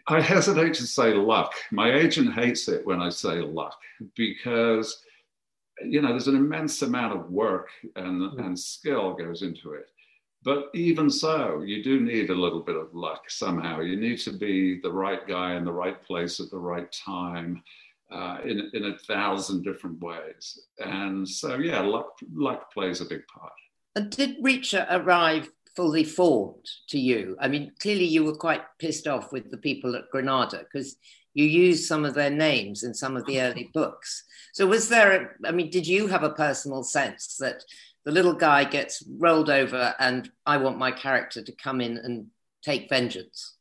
I 0.09 0.21
hesitate 0.21 0.75
to 0.75 0.87
say 0.87 1.15
luck. 1.15 1.55
My 1.71 1.93
agent 1.93 2.35
hates 2.35 2.69
it 2.69 2.87
when 2.87 3.01
I 3.01 3.09
say 3.09 3.41
luck 3.41 3.79
because 4.15 5.03
you 5.83 6.03
know 6.03 6.09
there's 6.09 6.29
an 6.29 6.37
immense 6.37 6.83
amount 6.83 7.19
of 7.19 7.31
work 7.31 7.69
and, 7.97 8.21
mm. 8.21 8.45
and 8.45 8.59
skill 8.59 9.15
goes 9.15 9.43
into 9.43 9.73
it. 9.73 9.87
But 10.43 10.71
even 10.73 11.11
so, 11.11 11.61
you 11.61 11.83
do 11.85 12.01
need 12.01 12.31
a 12.31 12.35
little 12.35 12.61
bit 12.61 12.77
of 12.77 12.95
luck 12.95 13.31
somehow. 13.31 13.81
You 13.81 13.97
need 13.97 14.19
to 14.21 14.33
be 14.33 14.81
the 14.81 14.91
right 14.91 15.27
guy 15.29 15.57
in 15.57 15.65
the 15.65 15.73
right 15.73 16.03
place 16.03 16.41
at 16.41 16.51
the 16.51 16.59
right 16.59 16.91
time 16.93 17.63
uh, 18.11 18.39
in, 18.45 18.71
in 18.75 18.85
a 18.87 18.99
thousand 18.99 19.63
different 19.63 20.01
ways. 20.01 20.61
And 20.79 21.29
so, 21.29 21.57
yeah, 21.57 21.81
luck, 21.81 22.19
luck 22.33 22.73
plays 22.73 23.01
a 23.01 23.05
big 23.05 23.27
part. 23.27 23.53
And 23.95 24.11
did 24.11 24.43
Reacher 24.43 24.87
arrive 24.91 25.49
fully 25.77 26.05
formed 26.05 26.69
to 26.89 26.99
you? 26.99 27.37
I 27.41 27.49
mean, 27.49 27.73
clearly 27.81 28.05
you 28.05 28.25
were 28.25 28.37
quite 28.37 28.63
pissed 28.79 29.07
off 29.07 29.33
with 29.33 29.51
the 29.51 29.59
people 29.59 29.97
at 29.97 30.11
Granada 30.11 30.65
because 30.65 30.97
you 31.35 31.45
used 31.45 31.87
some 31.87 32.05
of 32.05 32.15
their 32.15 32.31
names 32.31 32.83
in 32.83 32.95
some 32.95 33.17
of 33.17 33.27
the 33.27 33.41
early 33.41 33.71
books. 33.75 34.25
So, 34.53 34.67
was 34.67 34.89
there, 34.89 35.13
a, 35.13 35.49
I 35.49 35.53
mean, 35.53 35.71
did 35.71 35.87
you 35.87 36.07
have 36.09 36.25
a 36.25 36.31
personal 36.31 36.83
sense 36.83 37.37
that 37.39 37.63
the 38.05 38.11
little 38.11 38.35
guy 38.35 38.65
gets 38.65 39.03
rolled 39.19 39.51
over 39.51 39.95
and 39.99 40.31
I 40.47 40.57
want 40.57 40.79
my 40.79 40.91
character 40.91 41.43
to 41.43 41.53
come 41.53 41.81
in 41.81 41.99
and 41.99 42.27
take 42.63 42.89
vengeance? 42.89 43.57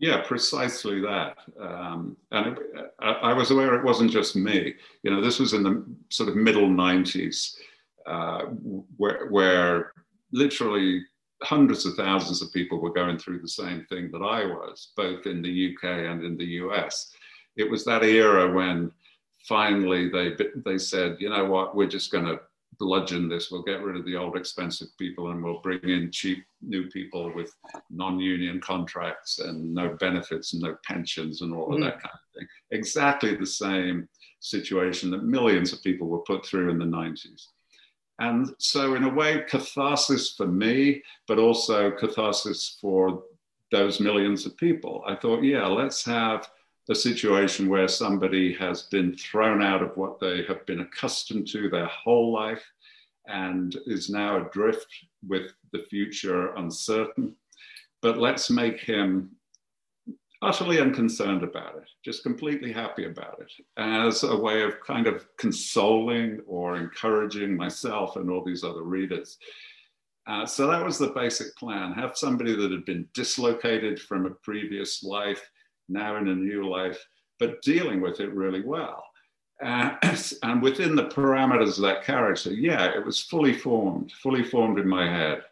Yeah, 0.00 0.22
precisely 0.22 1.02
that. 1.02 1.36
Um, 1.60 2.16
and 2.32 2.56
it, 2.56 2.58
I, 3.00 3.34
was 3.34 3.50
aware 3.50 3.74
it 3.74 3.84
wasn't 3.84 4.10
just 4.10 4.34
me. 4.34 4.74
You 5.02 5.10
know, 5.10 5.20
this 5.20 5.38
was 5.38 5.52
in 5.52 5.62
the 5.62 5.84
sort 6.08 6.30
of 6.30 6.36
middle 6.36 6.68
90s, 6.68 7.56
uh, 8.06 8.44
where, 8.96 9.26
where 9.28 9.92
literally 10.32 11.02
hundreds 11.42 11.84
of 11.84 11.96
thousands 11.96 12.40
of 12.40 12.50
people 12.50 12.80
were 12.80 12.94
going 12.94 13.18
through 13.18 13.42
the 13.42 13.48
same 13.48 13.84
thing 13.90 14.10
that 14.12 14.22
I 14.22 14.46
was, 14.46 14.92
both 14.96 15.26
in 15.26 15.42
the 15.42 15.74
UK 15.74 15.84
and 15.84 16.24
in 16.24 16.38
the 16.38 16.46
US. 16.46 17.12
It 17.56 17.70
was 17.70 17.84
that 17.84 18.02
era 18.02 18.50
when 18.50 18.90
finally 19.46 20.08
they, 20.08 20.34
they 20.64 20.78
said, 20.78 21.18
you 21.20 21.28
know 21.28 21.44
what, 21.44 21.76
we're 21.76 21.88
just 21.88 22.10
going 22.10 22.24
to 22.24 22.40
bludgeon 22.78 23.28
this. 23.28 23.50
We'll 23.50 23.62
get 23.62 23.82
rid 23.82 23.96
of 23.96 24.04
the 24.04 24.16
old 24.16 24.36
expensive 24.36 24.88
people 24.98 25.30
and 25.30 25.42
we'll 25.42 25.60
bring 25.60 25.80
in 25.82 26.10
cheap 26.10 26.44
new 26.62 26.88
people 26.88 27.32
with 27.34 27.54
non-union 27.90 28.60
contracts 28.60 29.38
and 29.38 29.74
no 29.74 29.96
benefits 30.00 30.52
and 30.52 30.62
no 30.62 30.76
pensions 30.84 31.42
and 31.42 31.54
all 31.54 31.74
of 31.74 31.80
mm. 31.80 31.84
that 31.84 32.02
kind 32.02 32.14
of 32.14 32.34
thing. 32.34 32.46
Exactly 32.70 33.36
the 33.36 33.46
same 33.46 34.08
situation 34.40 35.10
that 35.10 35.24
millions 35.24 35.72
of 35.72 35.82
people 35.82 36.06
were 36.06 36.20
put 36.20 36.46
through 36.46 36.70
in 36.70 36.78
the 36.78 36.84
90s. 36.84 37.46
And 38.18 38.54
so, 38.58 38.96
in 38.96 39.04
a 39.04 39.14
way, 39.14 39.44
catharsis 39.48 40.34
for 40.34 40.46
me, 40.46 41.02
but 41.26 41.38
also 41.38 41.90
catharsis 41.90 42.76
for 42.80 43.22
those 43.72 43.98
millions 43.98 44.44
of 44.44 44.56
people. 44.58 45.02
I 45.06 45.14
thought, 45.14 45.42
yeah, 45.42 45.66
let's 45.66 46.04
have 46.04 46.46
a 46.90 46.94
situation 46.94 47.68
where 47.68 47.86
somebody 47.86 48.52
has 48.54 48.82
been 48.82 49.16
thrown 49.16 49.62
out 49.62 49.80
of 49.80 49.96
what 49.96 50.18
they 50.18 50.42
have 50.44 50.66
been 50.66 50.80
accustomed 50.80 51.46
to 51.46 51.70
their 51.70 51.86
whole 51.86 52.32
life 52.32 52.64
and 53.28 53.76
is 53.86 54.10
now 54.10 54.44
adrift 54.44 54.88
with 55.26 55.52
the 55.72 55.84
future 55.88 56.52
uncertain. 56.54 57.36
But 58.02 58.18
let's 58.18 58.50
make 58.50 58.80
him 58.80 59.30
utterly 60.42 60.80
unconcerned 60.80 61.44
about 61.44 61.76
it, 61.76 61.88
just 62.04 62.24
completely 62.24 62.72
happy 62.72 63.04
about 63.04 63.40
it, 63.40 63.52
as 63.76 64.24
a 64.24 64.36
way 64.36 64.62
of 64.62 64.80
kind 64.80 65.06
of 65.06 65.28
consoling 65.36 66.40
or 66.46 66.76
encouraging 66.76 67.56
myself 67.56 68.16
and 68.16 68.30
all 68.30 68.42
these 68.42 68.64
other 68.64 68.82
readers. 68.82 69.38
Uh, 70.26 70.44
so 70.44 70.66
that 70.66 70.84
was 70.84 70.98
the 70.98 71.08
basic 71.08 71.54
plan 71.56 71.92
have 71.92 72.16
somebody 72.16 72.56
that 72.56 72.72
had 72.72 72.84
been 72.84 73.06
dislocated 73.14 74.00
from 74.00 74.26
a 74.26 74.30
previous 74.30 75.04
life 75.04 75.50
now 75.90 76.16
in 76.16 76.28
a 76.28 76.34
new 76.34 76.68
life, 76.68 76.98
but 77.38 77.62
dealing 77.62 78.00
with 78.00 78.20
it 78.20 78.32
really 78.32 78.62
well. 78.62 79.04
Uh, 79.62 79.96
and 80.42 80.62
within 80.62 80.94
the 80.94 81.08
parameters 81.08 81.76
of 81.76 81.82
that 81.82 82.04
character, 82.04 82.52
yeah, 82.52 82.86
it 82.96 83.04
was 83.04 83.20
fully 83.20 83.52
formed, 83.52 84.12
fully 84.22 84.42
formed 84.42 84.78
in 84.78 84.88
my 84.88 85.06
head. 85.06 85.42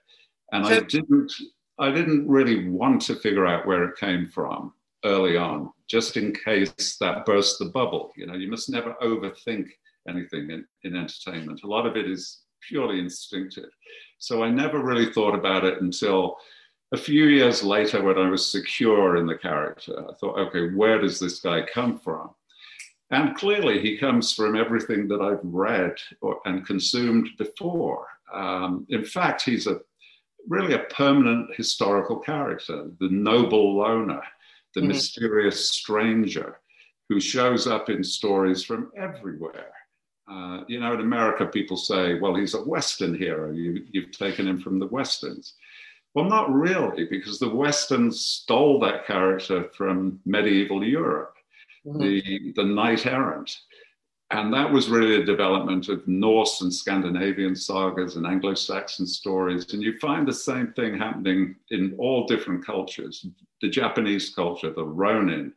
And 0.53 0.67
so, 0.67 0.73
I 0.73 0.81
didn't, 0.81 1.33
I 1.79 1.91
didn't 1.91 2.29
really 2.29 2.69
want 2.69 3.03
to 3.03 3.17
figure 3.17 3.47
out 3.47 3.67
where 3.67 3.85
it 3.85 3.99
came 3.99 4.27
from 4.27 4.73
early 5.05 5.37
on, 5.37 5.71
just 5.89 6.17
in 6.17 6.35
case 6.35 6.97
that 7.01 7.27
burst 7.27 7.59
the 7.59 7.67
bubble. 7.67 8.13
You 8.17 8.27
know, 8.27 8.35
you 8.35 8.51
must 8.51 8.71
never 8.71 8.95
overthink 9.03 9.69
anything 10.09 10.51
in, 10.51 10.65
in 10.85 10.97
entertainment. 10.97 11.61
A 11.65 11.67
lot 11.67 11.87
of 11.87 11.97
it 11.97 12.11
is 12.11 12.41
purely 12.67 12.99
instinctive. 12.99 13.71
So 14.19 14.43
I 14.43 14.51
never 14.51 14.83
really 14.83 15.13
thought 15.13 15.35
about 15.35 15.65
it 15.65 15.81
until 15.81 16.37
a 16.93 16.97
few 16.97 17.25
years 17.27 17.63
later 17.63 18.03
when 18.03 18.19
I 18.19 18.31
was 18.31 18.51
secure 18.51 19.17
in 19.17 19.27
the 19.27 19.37
character, 19.37 20.05
I 20.09 20.15
thought, 20.15 20.39
okay, 20.39 20.75
where 20.75 21.01
does 21.01 21.21
this 21.21 21.41
guy 21.41 21.63
come 21.63 21.99
from? 21.99 22.31
And 23.11 23.37
clearly, 23.37 23.81
he 23.81 23.97
comes 23.97 24.35
from 24.35 24.57
everything 24.57 25.09
that 25.09 25.21
I've 25.21 25.41
read 25.43 25.97
or, 26.21 26.41
and 26.45 26.67
consumed 26.67 27.29
before. 27.39 28.07
Um, 28.33 28.87
in 28.91 29.05
fact, 29.05 29.43
he's 29.43 29.67
a 29.67 29.81
really 30.47 30.75
a 30.75 30.81
permanent 30.91 31.55
historical 31.57 32.19
character, 32.19 32.91
the 33.01 33.09
noble 33.09 33.77
loner, 33.77 34.23
the 34.75 34.81
mm-hmm. 34.81 34.89
mysterious 34.89 35.71
stranger 35.71 36.61
who 37.09 37.21
shows 37.21 37.67
up 37.67 37.89
in 37.89 38.05
stories 38.05 38.63
from 38.63 38.91
everywhere. 38.97 39.73
Uh, 40.31 40.63
you 40.69 40.79
know, 40.79 40.93
in 40.93 41.01
America, 41.01 41.47
people 41.47 41.77
say, 41.77 42.19
well, 42.19 42.35
he's 42.35 42.55
a 42.55 42.61
Western 42.61 43.15
hero. 43.15 43.51
You, 43.51 43.87
you've 43.91 44.13
taken 44.13 44.47
him 44.47 44.61
from 44.61 44.79
the 44.79 44.87
Westerns. 44.87 45.55
Well, 46.15 46.25
not 46.25 46.53
really, 46.53 47.05
because 47.05 47.39
the 47.39 47.55
Westerns 47.55 48.21
stole 48.21 48.81
that 48.81 49.07
character 49.07 49.71
from 49.77 50.21
medieval 50.25 50.85
Europe, 50.85 51.35
mm-hmm. 51.87 52.01
the, 52.01 52.53
the 52.57 52.65
knight 52.65 53.07
errant. 53.07 53.57
And 54.31 54.53
that 54.53 54.71
was 54.71 54.91
really 54.91 55.17
a 55.17 55.25
development 55.25 55.89
of 55.89 56.07
Norse 56.07 56.61
and 56.61 56.73
Scandinavian 56.73 57.57
sagas 57.57 58.17
and 58.17 58.27
Anglo 58.27 58.55
Saxon 58.55 59.07
stories. 59.07 59.73
And 59.73 59.83
you 59.83 59.99
find 59.99 60.29
the 60.29 60.35
same 60.35 60.73
thing 60.75 60.99
happening 60.99 61.57
in 61.71 61.95
all 61.99 62.27
different 62.27 62.65
cultures. 62.65 63.25
The 63.63 63.71
Japanese 63.71 64.35
culture, 64.35 64.71
the 64.71 64.85
Ronin, 64.85 65.55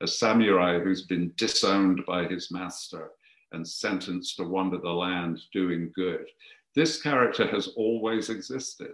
a 0.00 0.06
samurai 0.06 0.78
who's 0.78 1.02
been 1.06 1.32
disowned 1.36 2.04
by 2.06 2.26
his 2.26 2.50
master 2.52 3.10
and 3.50 3.66
sentenced 3.66 4.36
to 4.36 4.44
wander 4.44 4.78
the 4.78 4.90
land 4.90 5.40
doing 5.52 5.92
good. 5.94 6.26
This 6.74 7.02
character 7.02 7.46
has 7.48 7.68
always 7.76 8.30
existed 8.30 8.92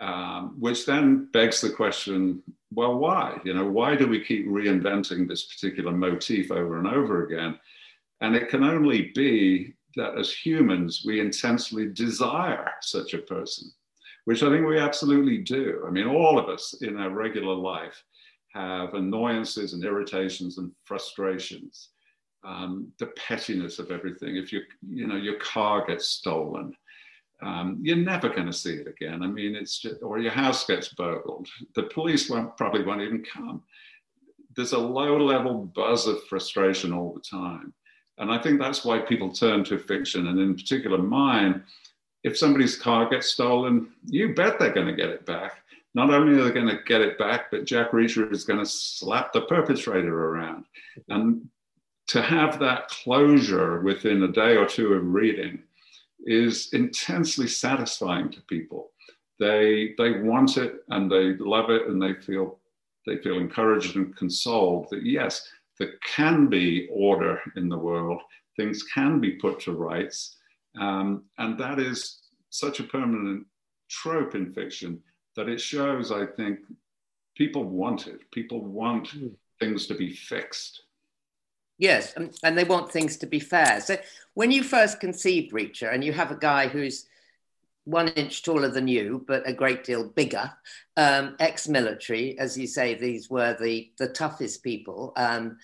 um, 0.00 0.56
which 0.58 0.86
then 0.86 1.28
begs 1.32 1.60
the 1.60 1.70
question 1.70 2.42
well, 2.72 2.98
why? 2.98 3.40
You 3.44 3.54
know, 3.54 3.66
why 3.66 3.96
do 3.96 4.06
we 4.06 4.24
keep 4.24 4.46
reinventing 4.46 5.26
this 5.26 5.44
particular 5.44 5.90
motif 5.92 6.52
over 6.52 6.78
and 6.78 6.86
over 6.86 7.26
again? 7.26 7.58
And 8.20 8.36
it 8.36 8.48
can 8.48 8.62
only 8.62 9.10
be 9.14 9.74
that 9.96 10.16
as 10.16 10.32
humans, 10.32 11.02
we 11.04 11.20
intensely 11.20 11.88
desire 11.88 12.70
such 12.80 13.14
a 13.14 13.18
person, 13.18 13.72
which 14.24 14.42
I 14.42 14.50
think 14.50 14.66
we 14.66 14.78
absolutely 14.78 15.38
do. 15.38 15.84
I 15.86 15.90
mean, 15.90 16.06
all 16.06 16.38
of 16.38 16.48
us 16.48 16.74
in 16.80 16.96
our 16.96 17.10
regular 17.10 17.54
life 17.54 18.04
have 18.54 18.94
annoyances 18.94 19.72
and 19.72 19.84
irritations 19.84 20.58
and 20.58 20.70
frustrations. 20.84 21.88
Um, 22.44 22.92
the 22.98 23.06
pettiness 23.08 23.78
of 23.78 23.90
everything. 23.90 24.36
If 24.36 24.52
you, 24.52 24.62
you 24.88 25.06
know, 25.06 25.16
your 25.16 25.38
car 25.40 25.84
gets 25.86 26.06
stolen, 26.06 26.74
um, 27.42 27.78
you're 27.82 27.96
never 27.96 28.28
going 28.28 28.46
to 28.46 28.52
see 28.52 28.74
it 28.74 28.86
again. 28.86 29.22
I 29.22 29.26
mean, 29.26 29.54
it's 29.54 29.78
just, 29.78 30.02
or 30.02 30.18
your 30.18 30.32
house 30.32 30.66
gets 30.66 30.88
burgled. 30.88 31.48
The 31.74 31.84
police 31.84 32.28
won't 32.28 32.56
probably 32.56 32.82
won't 32.82 33.02
even 33.02 33.24
come. 33.24 33.62
There's 34.56 34.72
a 34.72 34.78
low 34.78 35.16
level 35.16 35.64
buzz 35.74 36.06
of 36.06 36.24
frustration 36.24 36.92
all 36.92 37.12
the 37.14 37.20
time. 37.20 37.72
And 38.18 38.30
I 38.30 38.38
think 38.38 38.60
that's 38.60 38.84
why 38.84 38.98
people 38.98 39.32
turn 39.32 39.64
to 39.64 39.78
fiction. 39.78 40.26
And 40.26 40.38
in 40.38 40.54
particular, 40.54 40.98
mine, 40.98 41.62
if 42.22 42.36
somebody's 42.36 42.76
car 42.76 43.08
gets 43.08 43.28
stolen, 43.28 43.92
you 44.06 44.34
bet 44.34 44.58
they're 44.58 44.74
going 44.74 44.88
to 44.88 44.92
get 44.92 45.08
it 45.08 45.24
back. 45.24 45.62
Not 45.94 46.10
only 46.10 46.38
are 46.38 46.44
they 46.44 46.50
going 46.52 46.68
to 46.68 46.82
get 46.84 47.00
it 47.00 47.18
back, 47.18 47.50
but 47.50 47.64
Jack 47.64 47.92
Reacher 47.92 48.30
is 48.30 48.44
going 48.44 48.58
to 48.58 48.66
slap 48.66 49.32
the 49.32 49.40
perpetrator 49.42 50.26
around. 50.28 50.66
And 51.08 51.48
to 52.08 52.20
have 52.20 52.58
that 52.58 52.88
closure 52.88 53.80
within 53.80 54.22
a 54.22 54.28
day 54.28 54.56
or 54.56 54.66
two 54.66 54.92
of 54.94 55.04
reading, 55.04 55.62
is 56.26 56.72
intensely 56.72 57.48
satisfying 57.48 58.30
to 58.30 58.40
people. 58.42 58.90
They, 59.38 59.94
they 59.96 60.20
want 60.20 60.56
it 60.56 60.84
and 60.88 61.10
they 61.10 61.34
love 61.38 61.70
it 61.70 61.86
and 61.88 62.00
they 62.00 62.14
feel, 62.14 62.58
they 63.06 63.16
feel 63.18 63.38
encouraged 63.38 63.96
and 63.96 64.14
consoled 64.16 64.88
that 64.90 65.04
yes, 65.04 65.48
there 65.78 65.94
can 66.04 66.46
be 66.46 66.88
order 66.92 67.40
in 67.56 67.68
the 67.68 67.78
world, 67.78 68.20
things 68.56 68.82
can 68.82 69.18
be 69.18 69.32
put 69.32 69.60
to 69.60 69.72
rights. 69.72 70.36
Um, 70.78 71.24
and 71.38 71.58
that 71.58 71.78
is 71.78 72.20
such 72.50 72.80
a 72.80 72.84
permanent 72.84 73.46
trope 73.88 74.34
in 74.34 74.52
fiction 74.52 75.00
that 75.36 75.48
it 75.48 75.60
shows, 75.60 76.12
I 76.12 76.26
think, 76.26 76.58
people 77.36 77.64
want 77.64 78.06
it. 78.06 78.30
People 78.30 78.62
want 78.62 79.08
mm. 79.08 79.32
things 79.58 79.86
to 79.86 79.94
be 79.94 80.12
fixed. 80.12 80.82
Yes, 81.80 82.12
and, 82.14 82.36
and 82.44 82.58
they 82.58 82.64
want 82.64 82.92
things 82.92 83.16
to 83.16 83.26
be 83.26 83.40
fair. 83.40 83.80
So 83.80 83.96
when 84.34 84.50
you 84.50 84.62
first 84.62 85.00
conceived 85.00 85.52
Reacher, 85.52 85.92
and 85.92 86.04
you 86.04 86.12
have 86.12 86.30
a 86.30 86.36
guy 86.36 86.68
who's 86.68 87.06
one 87.84 88.08
inch 88.08 88.42
taller 88.42 88.68
than 88.68 88.86
you, 88.86 89.24
but 89.26 89.48
a 89.48 89.54
great 89.54 89.82
deal 89.82 90.04
bigger, 90.06 90.52
um, 90.98 91.36
ex-military, 91.40 92.38
as 92.38 92.58
you 92.58 92.66
say, 92.66 92.94
these 92.94 93.30
were 93.30 93.56
the 93.58 93.90
the 93.96 94.08
toughest 94.08 94.62
people. 94.62 95.14
Um, 95.16 95.56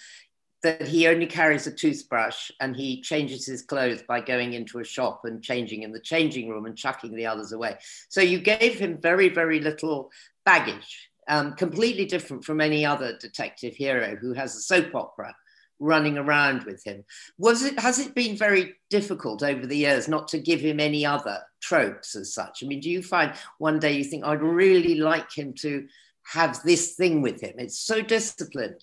that 0.62 0.80
he 0.88 1.06
only 1.06 1.26
carries 1.26 1.66
a 1.66 1.70
toothbrush 1.70 2.50
and 2.60 2.74
he 2.74 3.02
changes 3.02 3.44
his 3.44 3.60
clothes 3.60 4.02
by 4.02 4.20
going 4.20 4.54
into 4.54 4.78
a 4.78 4.84
shop 4.84 5.20
and 5.24 5.42
changing 5.42 5.82
in 5.82 5.92
the 5.92 6.00
changing 6.00 6.48
room 6.48 6.64
and 6.64 6.76
chucking 6.76 7.14
the 7.14 7.26
others 7.26 7.52
away. 7.52 7.76
So 8.08 8.22
you 8.22 8.40
gave 8.40 8.78
him 8.78 8.98
very, 8.98 9.28
very 9.28 9.60
little 9.60 10.10
baggage, 10.46 11.10
um, 11.28 11.52
completely 11.52 12.06
different 12.06 12.42
from 12.42 12.62
any 12.62 12.86
other 12.86 13.18
detective 13.18 13.76
hero 13.76 14.16
who 14.16 14.32
has 14.32 14.56
a 14.56 14.60
soap 14.60 14.94
opera 14.94 15.36
running 15.78 16.18
around 16.18 16.64
with 16.64 16.82
him. 16.84 17.04
Was 17.38 17.62
it 17.62 17.78
has 17.78 17.98
it 17.98 18.14
been 18.14 18.36
very 18.36 18.74
difficult 18.90 19.42
over 19.42 19.66
the 19.66 19.76
years 19.76 20.08
not 20.08 20.28
to 20.28 20.38
give 20.38 20.60
him 20.60 20.80
any 20.80 21.04
other 21.04 21.40
tropes 21.60 22.16
as 22.16 22.34
such? 22.34 22.62
I 22.62 22.66
mean, 22.66 22.80
do 22.80 22.90
you 22.90 23.02
find 23.02 23.32
one 23.58 23.78
day 23.78 23.92
you 23.92 24.04
think 24.04 24.24
I'd 24.24 24.42
really 24.42 24.96
like 24.96 25.32
him 25.32 25.52
to 25.60 25.86
have 26.32 26.62
this 26.62 26.94
thing 26.94 27.22
with 27.22 27.40
him? 27.40 27.54
It's 27.58 27.78
so 27.78 28.00
disciplined. 28.02 28.82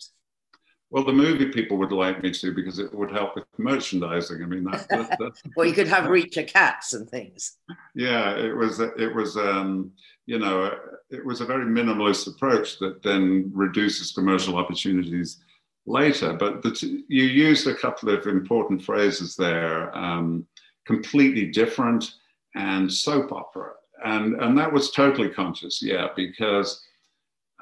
Well, 0.93 1.03
the 1.03 1.11
movie 1.11 1.47
people 1.47 1.77
would 1.77 1.91
like 1.91 2.21
me 2.21 2.29
to 2.29 2.53
because 2.53 2.77
it 2.77 2.93
would 2.93 3.11
help 3.11 3.33
with 3.33 3.45
merchandising. 3.57 4.43
I 4.43 4.45
mean, 4.45 4.63
that, 4.65 4.87
that, 4.89 5.17
that 5.17 5.31
well, 5.55 5.65
you 5.65 5.73
could 5.73 5.87
have 5.87 6.03
Reacher 6.03 6.47
cats 6.47 6.93
and 6.93 7.09
things. 7.09 7.57
Yeah, 7.95 8.35
it 8.35 8.55
was 8.55 8.79
it 8.79 9.15
was 9.15 9.35
um, 9.35 9.91
you 10.27 10.37
know 10.37 10.71
it 11.09 11.25
was 11.25 11.41
a 11.41 11.47
very 11.47 11.65
minimalist 11.65 12.27
approach 12.27 12.77
that 12.77 13.01
then 13.01 13.49
reduces 13.55 14.11
commercial 14.11 14.55
opportunities 14.55 15.39
later. 15.85 16.33
But 16.33 16.81
you 16.81 17.23
used 17.23 17.67
a 17.67 17.75
couple 17.75 18.09
of 18.09 18.25
important 18.27 18.83
phrases 18.83 19.35
there: 19.35 19.95
um, 19.97 20.45
completely 20.85 21.47
different 21.51 22.15
and 22.55 22.91
soap 22.91 23.31
opera, 23.31 23.71
and 24.05 24.35
and 24.41 24.57
that 24.57 24.71
was 24.71 24.91
totally 24.91 25.29
conscious, 25.29 25.81
yeah, 25.81 26.07
because. 26.15 26.85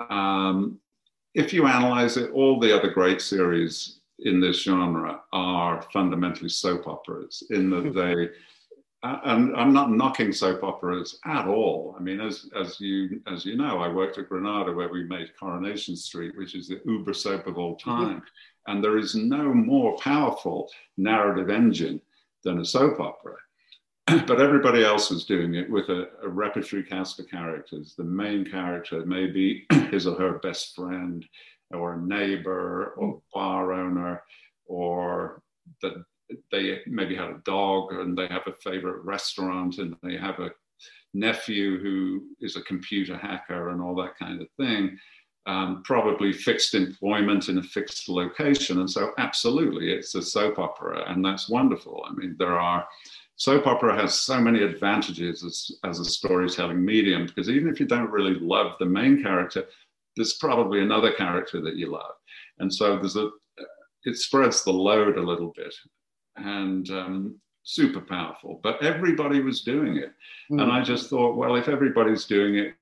Um, 0.10 0.80
if 1.34 1.54
you 1.54 1.66
analyze 1.66 2.18
it, 2.18 2.32
all 2.32 2.60
the 2.60 2.76
other 2.76 2.90
great 2.90 3.22
series 3.22 4.02
in 4.20 4.40
this 4.40 4.62
genre 4.62 5.22
are 5.34 5.82
fundamentally 5.94 6.50
soap 6.50 6.88
operas 6.88 7.44
in 7.50 7.70
that 7.70 7.86
hmm. 7.86 7.98
they 7.98 8.30
and 9.04 9.56
I'm 9.56 9.74
not 9.74 9.92
knocking 9.92 10.32
soap 10.32 10.64
operas 10.64 11.20
at 11.26 11.48
all. 11.48 11.96
I 11.98 12.02
mean, 12.02 12.22
as 12.22 12.50
as 12.56 12.80
you 12.80 13.22
as 13.28 13.46
you 13.46 13.58
know, 13.58 13.80
I 13.80 13.88
worked 13.88 14.18
at 14.18 14.30
Granada 14.30 14.72
where 14.72 14.90
we 14.90 15.04
made 15.04 15.32
Coronation 15.40 15.96
Street, 15.96 16.38
which 16.38 16.56
is 16.56 16.68
the 16.68 16.82
uber 16.86 17.14
soap 17.14 17.48
of 17.48 17.58
all 17.58 17.76
mm-hmm. 17.76 17.90
time, 17.90 18.16
mm-hmm. 18.18 18.72
and 18.72 18.84
there 18.84 18.98
is 18.98 19.16
no 19.16 19.54
more 19.54 19.98
powerful 19.98 20.70
narrative 20.98 21.50
engine 21.50 22.00
than 22.44 22.60
a 22.60 22.66
soap 22.66 23.00
opera. 23.00 23.36
but 24.28 24.42
everybody 24.42 24.84
else 24.84 25.10
was 25.10 25.26
doing 25.26 25.56
it 25.56 25.70
with 25.70 25.90
a, 25.90 26.10
a, 26.24 26.28
repertory 26.28 26.84
cast 26.84 27.20
of 27.20 27.30
characters. 27.30 27.94
The 27.96 28.04
main 28.04 28.50
character 28.50 29.06
may 29.06 29.28
be 29.28 29.66
his 29.92 30.08
or 30.08 30.18
her 30.18 30.40
best 30.40 30.76
friend, 30.76 31.26
or 31.72 31.94
a 31.94 32.02
neighbor, 32.02 32.94
or 32.98 33.22
bar 33.34 33.74
owner, 33.74 34.24
or 34.66 35.42
that 35.82 35.94
they 36.52 36.80
maybe 36.88 37.16
had 37.16 37.30
a 37.30 37.42
dog 37.46 37.94
and 37.94 38.18
they 38.18 38.28
have 38.28 38.48
a 38.48 38.54
favorite 38.64 39.04
restaurant 39.04 39.78
and 39.78 39.96
they 40.04 40.18
have 40.18 40.40
a 40.40 40.52
nephew 41.14 41.80
who 41.82 42.24
is 42.40 42.56
a 42.56 42.62
computer 42.62 43.18
hacker 43.18 43.70
and 43.70 43.82
all 43.82 43.96
that 43.96 44.18
kind 44.18 44.42
of 44.42 44.48
thing. 44.58 44.98
Um, 45.48 45.82
probably 45.84 46.32
fixed 46.32 46.76
employment 46.76 47.50
in 47.50 47.58
a 47.58 47.64
fixed 47.64 48.08
location. 48.08 48.80
And 48.80 48.90
so, 48.90 49.12
absolutely, 49.18 49.92
it's 49.92 50.14
a 50.14 50.22
soap 50.22 50.60
opera, 50.60 51.04
and 51.08 51.26
that's 51.26 51.50
wonderful. 51.50 52.06
I 52.08 52.14
mean, 52.14 52.36
there 52.38 52.60
are 52.60 52.88
soap 53.38 53.66
opera 53.66 54.00
has 54.00 54.14
so 54.14 54.40
many 54.40 54.62
advantages 54.62 55.44
as, 55.44 55.72
as 55.84 56.00
a 56.00 56.06
storytelling 56.06 56.86
medium 56.86 57.26
because 57.26 57.50
even 57.50 57.70
if 57.70 57.80
you 57.80 57.88
don't 57.88 58.12
really 58.12 58.36
love 58.36 58.74
the 58.78 58.86
main 58.86 59.24
character, 59.24 59.66
there's 60.16 60.34
probably 60.34 60.82
another 60.82 61.12
character 61.12 61.60
that 61.60 61.76
you 61.76 61.92
love. 61.92 62.14
And 62.60 62.72
so 62.72 62.98
there's 62.98 63.16
a, 63.16 63.32
it 64.04 64.18
spreads 64.18 64.64
the 64.64 64.72
load 64.72 65.18
a 65.18 65.24
little 65.24 65.54
bit 65.56 65.74
and 66.38 66.90
um, 66.90 67.36
super 67.64 68.02
powerful. 68.02 68.60
But 68.64 68.84
everybody 68.84 69.42
was 69.42 69.62
doing 69.62 69.98
it. 69.98 70.14
Mm. 70.52 70.62
And 70.62 70.72
I 70.72 70.84
just 70.84 71.10
thought, 71.10 71.36
well, 71.36 71.56
if 71.56 71.68
everybody's 71.68 72.26
doing 72.26 72.56
it, 72.56 72.76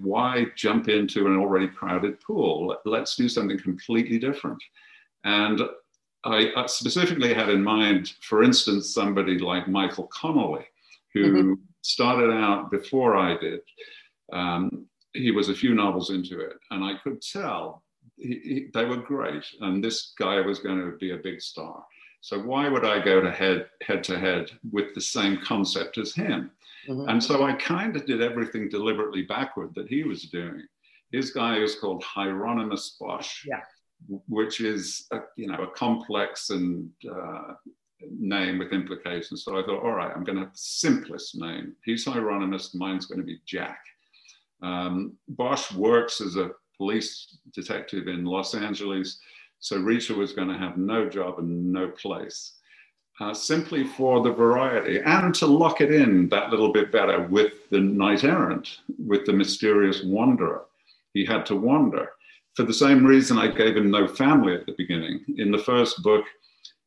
why 0.00 0.46
jump 0.54 0.88
into 0.88 1.26
an 1.26 1.36
already 1.36 1.68
crowded 1.68 2.20
pool? 2.20 2.76
Let's 2.84 3.16
do 3.16 3.28
something 3.28 3.58
completely 3.58 4.18
different. 4.18 4.62
And 5.24 5.62
I 6.24 6.66
specifically 6.66 7.32
had 7.32 7.48
in 7.48 7.62
mind, 7.62 8.14
for 8.20 8.42
instance, 8.42 8.92
somebody 8.92 9.38
like 9.38 9.68
Michael 9.68 10.08
Connelly, 10.08 10.66
who 11.14 11.32
mm-hmm. 11.32 11.54
started 11.82 12.30
out 12.30 12.70
before 12.70 13.16
I 13.16 13.38
did. 13.38 13.60
Um, 14.32 14.86
he 15.14 15.30
was 15.30 15.48
a 15.48 15.54
few 15.54 15.74
novels 15.74 16.10
into 16.10 16.40
it, 16.40 16.56
and 16.70 16.84
I 16.84 16.94
could 17.02 17.22
tell 17.22 17.82
he, 18.16 18.40
he, 18.44 18.66
they 18.74 18.84
were 18.84 18.98
great, 18.98 19.44
and 19.60 19.82
this 19.82 20.12
guy 20.18 20.40
was 20.40 20.58
going 20.58 20.78
to 20.78 20.96
be 20.98 21.12
a 21.12 21.16
big 21.16 21.40
star. 21.40 21.84
So 22.20 22.38
why 22.38 22.68
would 22.68 22.84
I 22.84 23.02
go 23.02 23.20
to 23.20 23.30
head 23.30 23.66
head 23.82 24.02
to 24.04 24.18
head 24.18 24.50
with 24.72 24.94
the 24.94 25.00
same 25.00 25.38
concept 25.42 25.98
as 25.98 26.14
him? 26.14 26.50
Mm-hmm. 26.88 27.08
And 27.08 27.22
so 27.22 27.44
I 27.44 27.52
kind 27.54 27.96
of 27.96 28.06
did 28.06 28.22
everything 28.22 28.68
deliberately 28.68 29.22
backward 29.22 29.74
that 29.74 29.88
he 29.88 30.02
was 30.02 30.24
doing. 30.24 30.62
His 31.12 31.30
guy 31.30 31.58
is 31.58 31.76
called 31.76 32.02
Hieronymus 32.02 32.96
Bosch. 33.00 33.46
Yeah 33.46 33.60
which 34.28 34.60
is 34.60 35.06
a, 35.12 35.20
you 35.36 35.46
know 35.46 35.62
a 35.62 35.70
complex 35.72 36.50
and 36.50 36.90
uh, 37.10 37.54
name 38.18 38.58
with 38.58 38.72
implications. 38.72 39.44
So 39.44 39.58
I 39.58 39.62
thought, 39.62 39.82
all 39.82 39.94
right, 39.94 40.12
I'm 40.14 40.24
going 40.24 40.36
to 40.36 40.44
have 40.44 40.52
the 40.52 40.58
simplest 40.58 41.36
name. 41.36 41.74
He's 41.84 42.04
Hieronymus, 42.04 42.74
mine's 42.74 43.06
going 43.06 43.20
to 43.20 43.26
be 43.26 43.40
Jack. 43.44 43.80
Um, 44.62 45.14
Bosch 45.28 45.72
works 45.72 46.20
as 46.20 46.36
a 46.36 46.50
police 46.76 47.38
detective 47.52 48.06
in 48.06 48.24
Los 48.24 48.54
Angeles, 48.54 49.18
so 49.60 49.76
Reacher 49.78 50.16
was 50.16 50.32
going 50.32 50.48
to 50.48 50.58
have 50.58 50.76
no 50.76 51.08
job 51.08 51.38
and 51.38 51.72
no 51.72 51.88
place. 51.88 52.54
Uh, 53.20 53.34
simply 53.34 53.82
for 53.82 54.22
the 54.22 54.30
variety 54.30 55.00
and 55.04 55.34
to 55.34 55.44
lock 55.44 55.80
it 55.80 55.92
in 55.92 56.28
that 56.28 56.50
little 56.50 56.72
bit 56.72 56.92
better 56.92 57.22
with 57.22 57.68
the 57.70 57.80
knight 57.80 58.22
errant, 58.22 58.78
with 59.04 59.26
the 59.26 59.32
mysterious 59.32 60.04
wanderer. 60.04 60.66
He 61.14 61.24
had 61.24 61.44
to 61.46 61.56
wander 61.56 62.10
for 62.58 62.64
the 62.64 62.74
same 62.74 63.06
reason 63.06 63.38
I 63.38 63.46
gave 63.46 63.76
him 63.76 63.88
no 63.88 64.08
family 64.08 64.52
at 64.52 64.66
the 64.66 64.74
beginning. 64.76 65.24
In 65.36 65.52
the 65.52 65.58
first 65.58 66.02
book, 66.02 66.24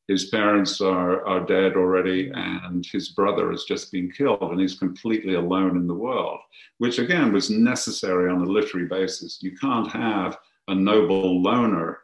his 0.09 0.25
parents 0.25 0.81
are, 0.81 1.25
are 1.25 1.45
dead 1.45 1.77
already, 1.77 2.29
and 2.35 2.85
his 2.85 3.07
brother 3.07 3.51
has 3.51 3.63
just 3.63 3.89
been 3.89 4.11
killed, 4.11 4.41
and 4.41 4.59
he's 4.59 4.77
completely 4.77 5.35
alone 5.35 5.77
in 5.77 5.87
the 5.87 5.93
world, 5.93 6.39
which 6.79 6.99
again 6.99 7.31
was 7.31 7.49
necessary 7.49 8.29
on 8.29 8.41
a 8.41 8.45
literary 8.45 8.85
basis. 8.85 9.41
You 9.41 9.55
can't 9.55 9.89
have 9.89 10.37
a 10.67 10.75
noble 10.75 11.41
loner 11.41 11.99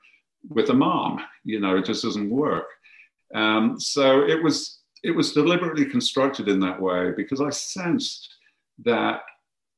with 0.50 0.70
a 0.70 0.74
mom, 0.74 1.20
you 1.44 1.60
know, 1.60 1.78
it 1.78 1.86
just 1.86 2.04
doesn't 2.04 2.30
work. 2.30 2.68
Um, 3.34 3.80
so 3.80 4.22
it 4.22 4.42
was 4.42 4.80
it 5.04 5.12
was 5.12 5.34
deliberately 5.34 5.86
constructed 5.86 6.48
in 6.48 6.60
that 6.62 6.82
way 6.82 7.12
because 7.16 7.42
I 7.42 7.50
sensed 7.50 8.34
that 8.84 9.22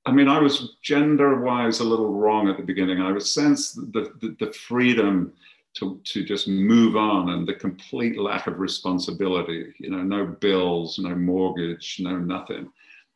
I 0.06 0.12
mean, 0.12 0.28
I 0.28 0.40
was 0.40 0.78
gender 0.82 1.42
wise 1.42 1.82
a 1.82 1.84
little 1.84 2.14
wrong 2.14 2.48
at 2.48 2.58
the 2.58 2.64
beginning. 2.64 3.02
I 3.02 3.12
was 3.12 3.32
sensed 3.32 3.76
the, 3.76 4.14
the, 4.22 4.36
the, 4.40 4.52
freedom 4.54 5.34
to, 5.78 6.00
to 6.06 6.24
just 6.24 6.48
move 6.48 6.96
on 6.96 7.30
and 7.30 7.48
the 7.48 7.54
complete 7.54 8.18
lack 8.18 8.48
of 8.48 8.60
responsibility. 8.60 9.74
You 9.78 9.92
know, 9.92 10.02
no 10.02 10.26
bills, 10.26 10.98
no 11.00 11.14
mortgage, 11.14 11.98
no 12.00 12.18
nothing. 12.18 12.72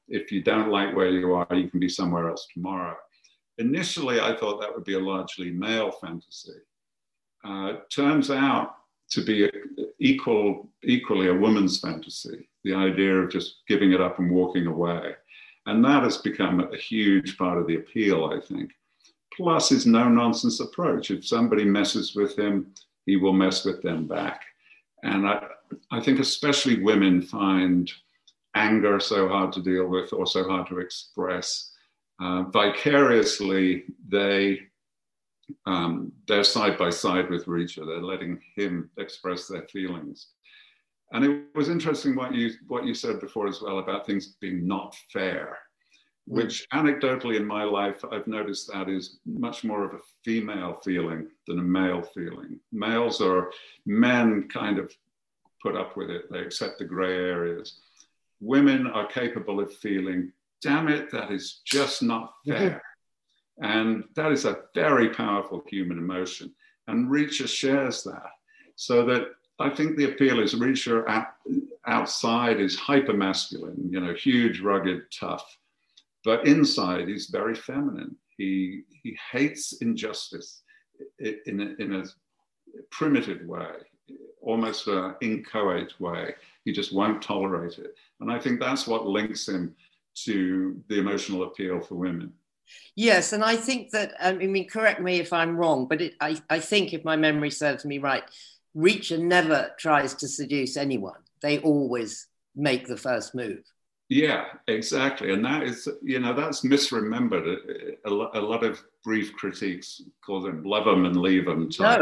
If 0.09 0.31
you 0.31 0.43
don't 0.43 0.69
like 0.69 0.95
where 0.95 1.09
you 1.09 1.33
are, 1.33 1.47
you 1.55 1.69
can 1.69 1.79
be 1.79 1.89
somewhere 1.89 2.29
else 2.29 2.47
tomorrow. 2.53 2.95
Initially, 3.57 4.19
I 4.19 4.35
thought 4.35 4.59
that 4.59 4.73
would 4.73 4.83
be 4.83 4.95
a 4.95 4.99
largely 4.99 5.51
male 5.51 5.91
fantasy. 5.91 6.51
Uh, 7.43 7.73
turns 7.89 8.31
out 8.31 8.75
to 9.11 9.23
be 9.23 9.45
a, 9.45 9.51
equal, 9.99 10.69
equally 10.83 11.27
a 11.27 11.33
woman's 11.33 11.79
fantasy. 11.79 12.49
The 12.63 12.73
idea 12.73 13.15
of 13.15 13.31
just 13.31 13.61
giving 13.67 13.91
it 13.91 14.01
up 14.01 14.19
and 14.19 14.31
walking 14.31 14.67
away 14.67 15.15
and 15.65 15.83
that 15.85 16.03
has 16.03 16.17
become 16.17 16.59
a 16.59 16.77
huge 16.77 17.37
part 17.37 17.57
of 17.57 17.67
the 17.67 17.75
appeal, 17.75 18.25
I 18.25 18.39
think. 18.39 18.71
Plus 19.35 19.69
his 19.69 19.85
no 19.85 20.09
nonsense 20.09 20.59
approach. 20.59 21.09
If 21.09 21.25
somebody 21.25 21.63
messes 21.63 22.15
with 22.15 22.37
him, 22.37 22.73
he 23.05 23.15
will 23.15 23.33
mess 23.33 23.65
with 23.65 23.81
them 23.81 24.07
back. 24.07 24.41
And 25.03 25.27
I, 25.27 25.43
I 25.91 25.99
think 26.01 26.19
especially 26.19 26.83
women 26.83 27.21
find 27.21 27.91
anger 28.55 28.99
so 28.99 29.27
hard 29.27 29.51
to 29.53 29.61
deal 29.61 29.87
with 29.87 30.13
or 30.13 30.27
so 30.27 30.47
hard 30.47 30.67
to 30.67 30.79
express. 30.79 31.71
Uh, 32.21 32.43
vicariously, 32.43 33.85
they 34.07 34.59
um, 35.65 36.11
they're 36.27 36.43
side 36.43 36.77
by 36.77 36.89
side 36.89 37.29
with 37.29 37.45
Reacher. 37.45 37.85
They're 37.85 38.01
letting 38.01 38.39
him 38.55 38.89
express 38.97 39.47
their 39.47 39.63
feelings. 39.63 40.27
And 41.13 41.23
it 41.23 41.45
was 41.53 41.69
interesting 41.69 42.15
what 42.15 42.33
you 42.33 42.51
what 42.67 42.85
you 42.85 42.93
said 42.93 43.19
before 43.19 43.47
as 43.47 43.61
well 43.61 43.79
about 43.79 44.05
things 44.05 44.35
being 44.41 44.67
not 44.67 44.95
fair, 45.11 45.57
mm. 46.29 46.33
which 46.35 46.67
anecdotally 46.73 47.37
in 47.37 47.45
my 47.45 47.63
life 47.63 48.03
I've 48.11 48.27
noticed 48.27 48.71
that 48.73 48.89
is 48.89 49.19
much 49.25 49.63
more 49.63 49.85
of 49.85 49.93
a 49.93 50.03
female 50.25 50.79
feeling 50.83 51.27
than 51.47 51.59
a 51.59 51.63
male 51.63 52.01
feeling. 52.01 52.59
Males 52.71 53.21
are 53.21 53.51
men 53.85 54.47
kind 54.51 54.79
of 54.79 54.91
put 55.61 55.75
up 55.75 55.95
with 55.95 56.09
it; 56.09 56.31
they 56.31 56.39
accept 56.39 56.79
the 56.79 56.85
grey 56.85 57.15
areas. 57.15 57.79
Women 58.41 58.87
are 58.87 59.07
capable 59.07 59.59
of 59.59 59.73
feeling, 59.75 60.31
damn 60.61 60.87
it, 60.87 61.11
that 61.11 61.31
is 61.31 61.61
just 61.63 62.01
not 62.01 62.33
fair. 62.47 62.81
And 63.61 64.03
that 64.15 64.31
is 64.31 64.45
a 64.45 64.61
very 64.73 65.09
powerful 65.09 65.63
human 65.67 65.97
emotion. 65.97 66.53
And 66.87 67.09
Reacher 67.09 67.47
shares 67.47 68.03
that. 68.03 68.31
So 68.75 69.05
that 69.05 69.27
I 69.59 69.69
think 69.69 69.95
the 69.95 70.05
appeal 70.11 70.39
is 70.39 70.55
Reacher 70.55 71.05
outside 71.85 72.59
is 72.59 72.75
hyper 72.75 73.13
masculine, 73.13 73.89
you 73.91 73.99
know, 73.99 74.13
huge, 74.13 74.61
rugged, 74.61 75.03
tough, 75.11 75.45
but 76.25 76.47
inside 76.47 77.07
he's 77.07 77.27
very 77.27 77.53
feminine. 77.55 78.15
He 78.37 78.83
he 79.03 79.15
hates 79.31 79.73
injustice 79.73 80.63
in 81.19 81.59
a, 81.61 81.83
in 81.83 81.93
a 81.93 82.03
primitive 82.89 83.45
way. 83.45 83.75
almost 84.41 84.87
an 84.87 85.15
inchoate 85.21 85.99
way. 85.99 86.35
He 86.65 86.71
just 86.71 86.93
won't 86.93 87.21
tolerate 87.21 87.77
it. 87.79 87.95
And 88.19 88.31
I 88.31 88.39
think 88.39 88.59
that's 88.59 88.87
what 88.87 89.05
links 89.07 89.47
him 89.47 89.75
to 90.25 90.81
the 90.89 90.99
emotional 90.99 91.43
appeal 91.43 91.79
for 91.81 91.95
women. 91.95 92.33
Yes, 92.95 93.33
and 93.33 93.43
I 93.43 93.55
think 93.55 93.91
that, 93.91 94.13
um, 94.19 94.39
I 94.41 94.47
mean, 94.47 94.67
correct 94.67 95.01
me 95.01 95.19
if 95.19 95.33
I'm 95.33 95.57
wrong, 95.57 95.87
but 95.87 96.01
it, 96.01 96.15
I, 96.19 96.41
I 96.49 96.59
think 96.59 96.93
if 96.93 97.03
my 97.03 97.15
memory 97.15 97.49
serves 97.49 97.85
me 97.85 97.97
right, 97.97 98.23
Reacher 98.75 99.19
never 99.19 99.71
tries 99.77 100.13
to 100.15 100.27
seduce 100.27 100.77
anyone. 100.77 101.19
They 101.41 101.59
always 101.59 102.27
make 102.55 102.87
the 102.87 102.97
first 102.97 103.35
move. 103.35 103.63
Yeah, 104.09 104.45
exactly. 104.67 105.33
And 105.33 105.43
that 105.45 105.63
is, 105.63 105.87
you 106.03 106.19
know, 106.19 106.33
that's 106.33 106.61
misremembered. 106.61 107.97
A, 108.05 108.09
lot 108.09 108.63
of 108.63 108.83
brief 109.03 109.33
critiques 109.33 110.03
call 110.23 110.41
them 110.41 110.63
love 110.63 110.85
them 110.85 111.05
and 111.05 111.19
leave 111.19 111.45
them. 111.45 111.69
No, 111.79 111.97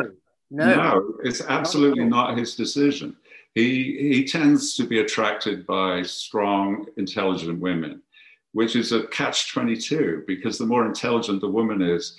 no. 0.49 0.75
No, 0.75 1.13
it's 1.23 1.41
absolutely 1.41 2.03
not 2.03 2.37
his 2.37 2.55
decision. 2.55 3.15
He, 3.55 4.13
he 4.13 4.25
tends 4.25 4.75
to 4.75 4.85
be 4.85 4.99
attracted 4.99 5.65
by 5.65 6.03
strong, 6.03 6.85
intelligent 6.97 7.59
women, 7.59 8.01
which 8.53 8.75
is 8.75 8.91
a 8.91 9.07
catch 9.07 9.51
22 9.53 10.23
because 10.27 10.57
the 10.57 10.65
more 10.65 10.85
intelligent 10.85 11.41
the 11.41 11.49
woman 11.49 11.81
is, 11.81 12.17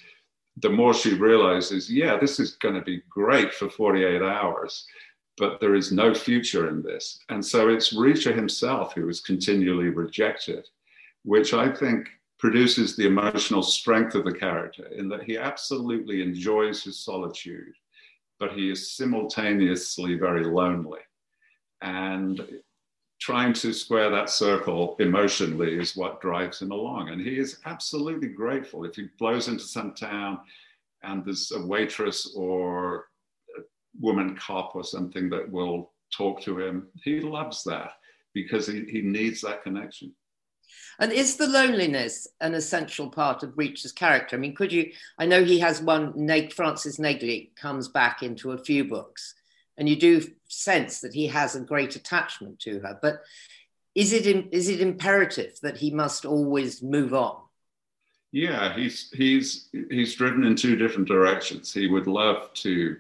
the 0.59 0.71
more 0.71 0.95
she 0.95 1.15
realizes, 1.15 1.91
yeah, 1.91 2.17
this 2.17 2.39
is 2.39 2.57
going 2.57 2.75
to 2.75 2.83
be 2.83 3.03
great 3.09 3.53
for 3.55 3.71
48 3.71 4.23
hours, 4.23 4.87
but 5.39 5.61
there 5.61 5.75
is 5.75 5.93
no 5.93 6.15
future 6.15 6.69
in 6.69 6.83
this. 6.83 7.19
And 7.29 7.45
so 7.45 7.69
it's 7.69 7.95
Reacher 7.95 8.35
himself 8.35 8.95
who 8.95 9.09
is 9.09 9.21
continually 9.21 9.89
rejected, 9.89 10.69
which 11.25 11.55
I 11.55 11.73
think 11.73 12.09
produces 12.39 12.97
the 12.97 13.07
emotional 13.07 13.63
strength 13.63 14.15
of 14.15 14.25
the 14.25 14.33
character 14.33 14.87
in 14.89 15.09
that 15.09 15.23
he 15.23 15.39
absolutely 15.39 16.23
enjoys 16.23 16.83
his 16.83 16.99
solitude, 16.99 17.73
but 18.39 18.53
he 18.53 18.71
is 18.71 18.93
simultaneously 18.97 20.17
very 20.17 20.45
lonely. 20.45 21.01
And 21.81 22.41
trying 23.23 23.53
to 23.53 23.73
square 23.73 24.11
that 24.11 24.29
circle 24.29 24.97
emotionally 24.99 25.79
is 25.79 25.95
what 25.95 26.21
drives 26.21 26.61
him 26.61 26.73
along. 26.73 27.11
And 27.11 27.21
he 27.21 27.39
is 27.39 27.61
absolutely 27.67 28.27
grateful 28.27 28.85
if 28.85 28.97
he 28.97 29.11
blows 29.17 29.47
into 29.47 29.63
some 29.63 29.95
town 29.95 30.41
and 31.05 31.25
there's 31.25 31.53
a 31.53 31.65
waitress 31.65 32.35
or 32.35 33.07
a 33.57 33.61
woman 34.01 34.37
cop 34.37 34.75
or 34.75 34.83
something 34.83 35.31
that 35.31 35.49
will 35.49 35.93
talk 36.13 36.43
to 36.43 36.59
him. 36.59 36.89
He 37.05 37.21
loves 37.21 37.63
that 37.63 37.93
because 38.35 38.67
he, 38.67 38.87
he 38.91 39.03
needs 39.03 39.41
that 39.43 39.63
connection. 39.63 40.13
And 40.99 41.13
is 41.13 41.37
the 41.37 41.47
loneliness 41.47 42.27
an 42.41 42.55
essential 42.55 43.09
part 43.09 43.45
of 43.45 43.57
Reacher's 43.57 43.93
character? 43.93 44.35
I 44.35 44.41
mean, 44.41 44.55
could 44.57 44.73
you? 44.73 44.91
I 45.17 45.27
know 45.27 45.45
he 45.45 45.61
has 45.61 45.81
one. 45.81 46.13
Frances 46.51 46.99
Neagley 46.99 47.55
comes 47.55 47.87
back 47.87 48.25
into 48.25 48.51
a 48.51 48.59
few 48.59 48.85
books, 48.85 49.35
and 49.83 49.89
you 49.89 49.97
do 49.97 50.25
sense 50.47 51.01
that 51.01 51.13
he 51.13 51.27
has 51.27 51.57
a 51.57 51.61
great 51.61 51.97
attachment 51.97 52.61
to 52.61 52.79
her. 52.79 52.97
But 53.03 53.23
is 53.97 54.13
it 54.13 54.27
is 54.53 54.69
it 54.69 54.81
imperative 54.81 55.59
that 55.63 55.77
he 55.77 55.91
must 55.91 56.25
always 56.25 56.85
move 56.85 57.13
on? 57.13 57.41
Yeah, 58.31 58.77
he's 58.77 59.11
he's 59.11 59.71
he's 59.91 60.15
driven 60.15 60.45
in 60.45 60.55
two 60.55 60.77
different 60.77 61.09
directions. 61.09 61.73
He 61.73 61.89
would 61.89 62.07
love 62.07 62.55
to 62.55 62.97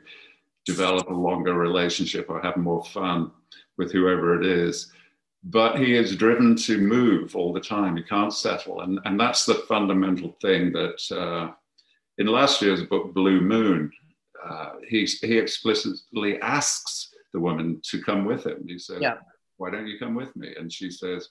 develop 0.67 1.09
a 1.09 1.15
longer 1.15 1.55
relationship 1.55 2.27
or 2.29 2.43
have 2.43 2.57
more 2.57 2.85
fun 2.87 3.31
with 3.79 3.93
whoever 3.93 4.43
it 4.43 4.45
is, 4.45 4.91
but 5.45 5.79
he 5.79 5.95
is 5.95 6.17
driven 6.17 6.57
to 6.57 6.79
move 6.79 7.37
all 7.37 7.53
the 7.53 7.61
time. 7.61 7.97
He 7.97 8.03
can't 8.03 8.35
settle, 8.35 8.81
and 8.81 8.99
and 9.05 9.21
that's 9.21 9.47
the 9.47 9.63
fundamental 9.69 10.37
thing 10.43 10.73
that. 10.73 11.01
Uh, 11.17 11.55
in 12.19 12.27
last 12.27 12.61
year's 12.61 12.85
book, 12.85 13.15
Blue 13.15 13.41
Moon, 13.41 13.91
uh, 14.45 14.71
he, 14.89 15.05
he 15.05 15.39
explicitly 15.39 16.41
asks 16.41 17.15
the 17.33 17.41
woman 17.41 17.81
to 17.85 18.03
come 18.03 18.25
with 18.25 18.47
him. 18.47 18.65
He 18.67 18.79
says, 18.79 18.99
yeah. 19.01 19.17
Why 19.57 19.71
don't 19.71 19.87
you 19.87 19.99
come 19.99 20.15
with 20.15 20.35
me? 20.35 20.55
And 20.59 20.73
she 20.73 20.91
says, 20.91 21.29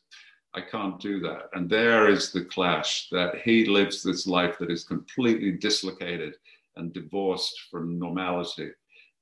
I 0.53 0.61
can't 0.61 0.99
do 0.99 1.19
that. 1.21 1.49
And 1.53 1.69
there 1.69 2.09
is 2.09 2.31
the 2.31 2.45
clash 2.45 3.07
that 3.11 3.41
he 3.43 3.65
lives 3.65 4.03
this 4.03 4.27
life 4.27 4.57
that 4.59 4.71
is 4.71 4.83
completely 4.83 5.51
dislocated 5.51 6.35
and 6.75 6.93
divorced 6.93 7.53
from 7.69 7.99
normality. 7.99 8.71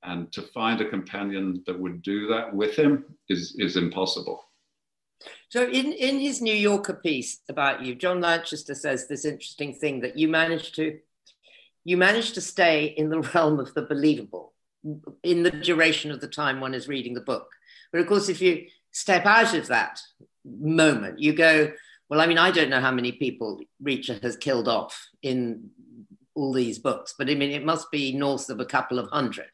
And 0.04 0.32
to 0.32 0.43
find 0.43 0.80
a 0.80 0.89
companion 0.89 1.63
that 1.65 1.80
would 1.80 2.02
do 2.02 2.28
that 2.28 2.54
with 2.54 2.75
him 2.75 3.06
is, 3.30 3.56
is 3.58 3.78
impossible. 3.78 4.43
So, 5.49 5.63
in, 5.63 5.91
in 5.91 6.19
his 6.19 6.41
New 6.41 6.54
Yorker 6.54 6.93
piece 6.93 7.41
about 7.49 7.84
you, 7.84 7.95
John 7.95 8.21
Lanchester 8.21 8.73
says 8.75 9.08
this 9.08 9.25
interesting 9.25 9.73
thing 9.73 9.99
that 10.02 10.17
you 10.17 10.30
managed 10.30 10.75
to 10.75 10.97
you 11.84 11.98
manage 11.98 12.34
to 12.34 12.42
stay 12.42 12.86
in 12.86 13.10
the 13.10 13.22
realm 13.34 13.60
of 13.60 13.74
the 13.74 13.82
believable 13.82 14.54
in 15.24 15.44
the 15.44 15.52
duration 15.52 16.12
of 16.12 16.22
the 16.22 16.28
time 16.28 16.60
one 16.60 16.74
is 16.74 16.88
reading 16.88 17.13
the 17.13 17.22
book. 17.22 17.48
But 17.92 18.02
of 18.02 18.08
course, 18.08 18.30
if 18.30 18.42
you 18.42 18.68
step 18.92 19.26
out 19.26 19.54
of 19.54 19.68
that 19.68 20.00
moment, 20.46 21.20
you 21.20 21.34
go, 21.34 21.72
well, 22.10 22.22
I 22.22 22.28
mean, 22.28 22.38
I 22.38 22.52
don't 22.52 22.70
know 22.70 22.82
how 22.82 22.92
many 22.92 23.12
people 23.12 23.60
Reacher 23.84 24.22
has 24.24 24.38
killed 24.38 24.68
off 24.68 25.08
in 25.22 25.70
all 26.34 26.54
these 26.54 26.80
books, 26.80 27.13
but 27.18 27.30
I 27.30 27.36
mean, 27.36 27.52
it 27.52 27.65
must 27.65 27.92
be 27.92 28.13
north 28.13 28.50
of 28.50 28.60
a 28.60 28.65
couple 28.65 29.00
of 29.00 29.10
hundred 29.10 29.50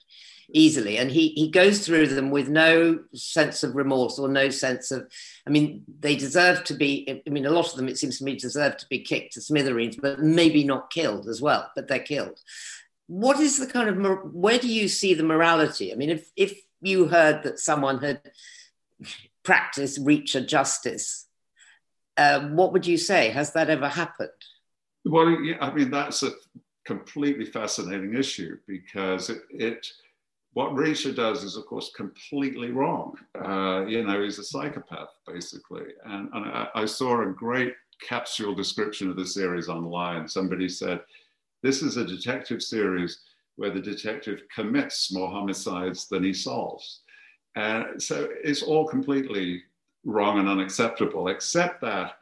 easily. 0.51 0.97
And 0.97 1.11
he, 1.11 1.29
he 1.29 1.49
goes 1.49 1.85
through 1.85 2.07
them 2.07 2.29
with 2.29 2.49
no 2.49 2.99
sense 3.13 3.63
of 3.63 3.75
remorse 3.75 4.19
or 4.19 4.27
no 4.27 4.49
sense 4.49 4.91
of, 4.91 5.11
I 5.47 5.49
mean, 5.49 5.83
they 5.99 6.15
deserve 6.15 6.63
to 6.65 6.73
be, 6.73 7.21
I 7.25 7.29
mean, 7.29 7.45
a 7.45 7.51
lot 7.51 7.69
of 7.69 7.75
them, 7.75 7.87
it 7.87 7.97
seems 7.97 8.19
to 8.19 8.23
me, 8.23 8.35
deserve 8.35 8.77
to 8.77 8.87
be 8.89 8.99
kicked 8.99 9.33
to 9.33 9.41
smithereens, 9.41 9.95
but 9.95 10.19
maybe 10.19 10.63
not 10.63 10.91
killed 10.91 11.27
as 11.27 11.41
well, 11.41 11.69
but 11.75 11.87
they're 11.87 11.99
killed. 11.99 12.39
What 13.07 13.39
is 13.39 13.57
the 13.59 13.67
kind 13.67 13.89
of, 13.89 14.33
where 14.33 14.59
do 14.59 14.67
you 14.67 14.87
see 14.87 15.13
the 15.13 15.23
morality? 15.23 15.91
I 15.91 15.95
mean, 15.95 16.09
if, 16.09 16.29
if 16.35 16.59
you 16.81 17.07
heard 17.07 17.43
that 17.43 17.59
someone 17.59 17.99
had 17.99 18.21
practiced 19.43 20.03
Reacher 20.03 20.45
justice, 20.45 21.27
uh, 22.17 22.47
what 22.49 22.73
would 22.73 22.87
you 22.87 22.97
say? 22.97 23.29
Has 23.29 23.53
that 23.53 23.69
ever 23.69 23.89
happened? 23.89 24.29
Well, 25.03 25.29
yeah, 25.29 25.57
I 25.61 25.73
mean, 25.73 25.91
that's 25.91 26.23
a 26.23 26.31
completely 26.85 27.45
fascinating 27.45 28.15
issue 28.15 28.57
because 28.67 29.29
it, 29.29 29.41
it 29.49 29.87
what 30.55 30.71
Reacher 30.71 31.13
does 31.13 31.43
is, 31.43 31.57
of 31.57 31.65
course, 31.65 31.91
completely 31.97 32.71
wrong. 32.71 33.17
Uh, 33.37 33.85
you 33.89 34.05
know, 34.05 34.23
he's 34.23 34.39
a 34.39 34.43
psychopath, 34.43 35.09
basically. 35.27 35.83
And, 36.05 36.29
and 36.33 36.45
I, 36.45 36.69
I, 36.73 36.85
saw 36.85 37.21
a 37.21 37.33
great 37.33 37.73
capsule 38.01 38.55
description 38.55 39.09
of 39.09 39.17
the 39.17 39.25
series 39.25 39.67
online. 39.67 40.29
Somebody 40.29 40.69
said, 40.69 41.01
This 41.61 41.81
is 41.81 41.97
a 41.97 42.05
detective 42.05 42.63
series 42.63 43.19
where 43.57 43.69
the 43.69 43.81
detective 43.81 44.43
commits 44.53 45.11
more 45.13 45.29
homicides 45.29 46.07
than 46.07 46.23
he 46.23 46.33
solves. 46.33 47.01
And 47.57 48.01
so 48.01 48.29
it's 48.41 48.63
all 48.63 48.87
completely 48.87 49.61
wrong 50.05 50.39
and 50.39 50.47
unacceptable, 50.47 51.27
except 51.27 51.81
that 51.81 52.13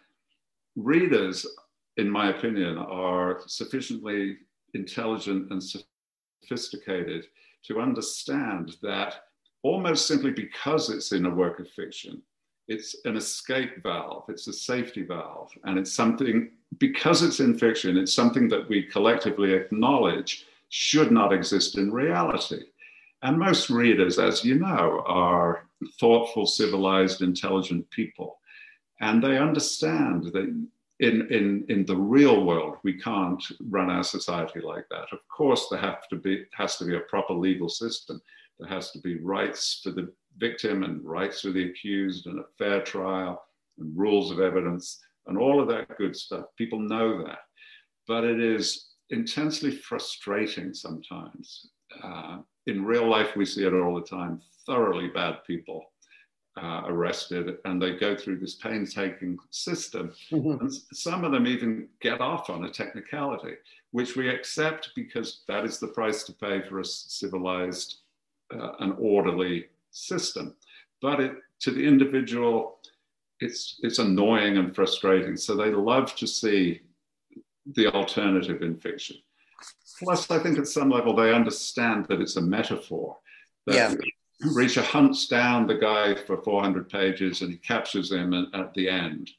readers, 0.75 1.45
in 1.97 2.09
my 2.09 2.31
opinion, 2.31 2.79
are 2.79 3.41
sufficiently 3.45 4.37
intelligent 4.73 5.51
and 5.51 5.61
sophisticated 6.41 7.27
to 7.67 7.79
understand 7.79 8.75
that 8.81 9.25
almost 9.63 10.07
simply 10.07 10.31
because 10.31 10.89
it's 10.89 11.11
in 11.11 11.25
a 11.25 11.33
work 11.33 11.59
of 11.59 11.69
fiction, 11.69 12.21
it's 12.67 12.95
an 13.05 13.15
escape 13.15 13.81
valve, 13.83 14.25
it's 14.29 14.47
a 14.47 14.53
safety 14.53 15.03
valve, 15.03 15.51
and 15.63 15.77
it's 15.77 15.93
something, 15.93 16.51
because 16.77 17.21
it's 17.23 17.39
in 17.39 17.57
fiction, 17.57 17.97
it's 17.97 18.13
something 18.13 18.47
that 18.49 18.67
we 18.69 18.83
collectively 18.83 19.53
acknowledge 19.53 20.45
should 20.69 21.11
not 21.11 21.33
exist 21.33 21.77
in 21.77 21.91
reality. 21.91 22.63
And 23.21 23.37
most 23.37 23.69
readers, 23.69 24.19
as 24.19 24.43
you 24.43 24.55
know, 24.55 25.03
are 25.05 25.65
thoughtful, 25.99 26.45
civilized, 26.45 27.21
intelligent 27.21 27.89
people. 27.89 28.39
And 28.99 29.23
they 29.23 29.37
understand 29.37 30.25
that 30.33 30.67
in, 31.03 31.27
in, 31.33 31.65
in 31.67 31.85
the 31.85 31.95
real 31.95 32.45
world, 32.45 32.77
we 32.83 32.93
can't 32.93 33.43
run 33.69 33.89
our 33.89 34.03
society 34.03 34.61
like 34.61 34.85
that. 34.89 35.07
Of 35.11 35.19
course, 35.27 35.67
there 35.69 35.79
have 35.79 36.07
to 36.09 36.15
be, 36.15 36.45
has 36.53 36.77
to 36.77 36.85
be 36.85 36.95
a 36.95 37.01
proper 37.01 37.33
legal 37.33 37.67
system. 37.67 38.21
There 38.59 38.69
has 38.69 38.91
to 38.91 38.99
be 38.99 39.19
rights 39.19 39.81
for 39.83 39.91
the 39.91 40.11
victim 40.37 40.83
and 40.83 41.03
rights 41.03 41.41
for 41.41 41.51
the 41.51 41.65
accused 41.69 42.27
and 42.27 42.39
a 42.39 42.45
fair 42.57 42.81
trial 42.81 43.43
and 43.79 43.97
rules 43.97 44.31
of 44.31 44.39
evidence 44.39 44.99
and 45.27 45.37
all 45.37 45.61
of 45.61 45.67
that 45.67 45.97
good 45.97 46.15
stuff. 46.15 46.45
People 46.57 46.79
know 46.79 47.23
that. 47.25 47.39
But 48.07 48.23
it 48.23 48.39
is 48.39 48.91
intensely 49.09 49.71
frustrating 49.71 50.73
sometimes. 50.73 51.67
Uh, 52.01 52.39
in 52.67 52.85
real 52.85 53.09
life, 53.09 53.35
we 53.35 53.45
see 53.45 53.65
it 53.65 53.73
all 53.73 53.95
the 53.95 54.07
time 54.07 54.41
thoroughly 54.65 55.09
bad 55.09 55.39
people 55.45 55.83
uh, 56.61 56.83
arrested 56.85 57.57
and 57.65 57.81
they 57.81 57.95
go 57.95 58.15
through 58.15 58.37
this 58.37 58.55
painstaking 58.55 59.37
system. 59.49 60.13
Mm-hmm. 60.31 60.61
And 60.61 60.73
some 60.93 61.23
of 61.23 61.31
them 61.31 61.47
even 61.47 61.87
get 61.99 62.21
off 62.21 62.49
on 62.49 62.65
a 62.65 62.69
technicality, 62.69 63.55
which 63.91 64.15
we 64.15 64.29
accept 64.29 64.91
because 64.95 65.41
that 65.47 65.65
is 65.65 65.79
the 65.79 65.87
price 65.87 66.23
to 66.23 66.33
pay 66.33 66.61
for 66.61 66.79
a 66.79 66.85
civilized 66.85 67.97
uh, 68.53 68.73
and 68.79 68.93
orderly 68.99 69.65
system. 69.91 70.55
But 71.01 71.19
it, 71.19 71.33
to 71.61 71.71
the 71.71 71.85
individual, 71.85 72.79
it's, 73.39 73.79
it's 73.81 73.99
annoying 73.99 74.57
and 74.57 74.75
frustrating. 74.75 75.37
So 75.37 75.55
they 75.55 75.71
love 75.71 76.15
to 76.15 76.27
see 76.27 76.81
the 77.75 77.87
alternative 77.87 78.61
in 78.61 78.77
fiction. 78.77 79.17
Plus, 79.99 80.29
I 80.29 80.39
think 80.39 80.59
at 80.59 80.67
some 80.67 80.89
level 80.89 81.15
they 81.15 81.33
understand 81.33 82.05
that 82.09 82.21
it's 82.21 82.35
a 82.35 82.41
metaphor. 82.41 83.17
That 83.65 83.75
yeah 83.75 83.95
Reacher 84.43 84.83
hunts 84.83 85.27
down 85.27 85.67
the 85.67 85.75
guy 85.75 86.15
for 86.15 86.37
400 86.37 86.89
pages 86.89 87.41
and 87.41 87.51
he 87.51 87.57
captures 87.57 88.11
him 88.11 88.33
at 88.53 88.73
the 88.73 88.89
end. 88.89 89.29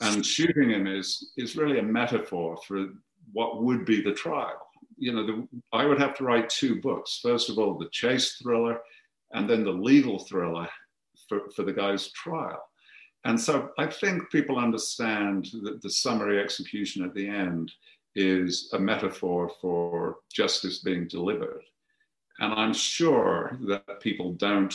And 0.00 0.24
shooting 0.24 0.70
him 0.70 0.86
is, 0.86 1.32
is 1.36 1.56
really 1.56 1.78
a 1.78 1.82
metaphor 1.82 2.58
for 2.66 2.88
what 3.32 3.62
would 3.62 3.84
be 3.84 4.02
the 4.02 4.12
trial. 4.12 4.66
You 4.96 5.12
know, 5.12 5.26
the, 5.26 5.48
I 5.72 5.84
would 5.86 6.00
have 6.00 6.16
to 6.16 6.24
write 6.24 6.48
two 6.48 6.80
books. 6.80 7.20
First 7.22 7.48
of 7.48 7.58
all, 7.58 7.78
the 7.78 7.88
chase 7.90 8.36
thriller, 8.42 8.80
and 9.32 9.48
then 9.48 9.64
the 9.64 9.70
legal 9.70 10.18
thriller 10.18 10.68
for, 11.28 11.50
for 11.54 11.62
the 11.62 11.72
guy's 11.72 12.10
trial. 12.12 12.62
And 13.24 13.38
so 13.38 13.70
I 13.78 13.86
think 13.86 14.30
people 14.30 14.58
understand 14.58 15.48
that 15.62 15.82
the 15.82 15.90
summary 15.90 16.40
execution 16.40 17.04
at 17.04 17.14
the 17.14 17.28
end 17.28 17.70
is 18.14 18.70
a 18.72 18.78
metaphor 18.78 19.50
for 19.60 20.16
justice 20.32 20.78
being 20.80 21.06
delivered. 21.06 21.62
And 22.40 22.54
I'm 22.54 22.72
sure 22.72 23.58
that 23.68 24.00
people 24.00 24.32
don't 24.32 24.74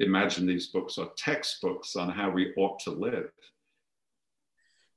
imagine 0.00 0.46
these 0.46 0.66
books 0.66 0.98
are 0.98 1.08
textbooks 1.16 1.96
on 1.96 2.10
how 2.10 2.30
we 2.30 2.52
ought 2.56 2.80
to 2.80 2.90
live. 2.90 3.30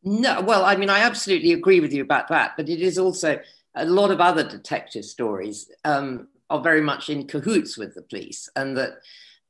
No, 0.03 0.41
well, 0.41 0.65
I 0.65 0.75
mean, 0.75 0.89
I 0.89 0.99
absolutely 1.01 1.53
agree 1.53 1.79
with 1.79 1.93
you 1.93 2.01
about 2.01 2.29
that, 2.29 2.53
but 2.57 2.67
it 2.67 2.81
is 2.81 2.97
also 2.97 3.39
a 3.75 3.85
lot 3.85 4.11
of 4.11 4.19
other 4.19 4.47
detective 4.47 5.05
stories 5.05 5.69
um, 5.85 6.27
are 6.49 6.61
very 6.61 6.81
much 6.81 7.09
in 7.09 7.27
cahoots 7.27 7.77
with 7.77 7.93
the 7.95 8.01
police, 8.01 8.49
and 8.55 8.75
that 8.77 8.93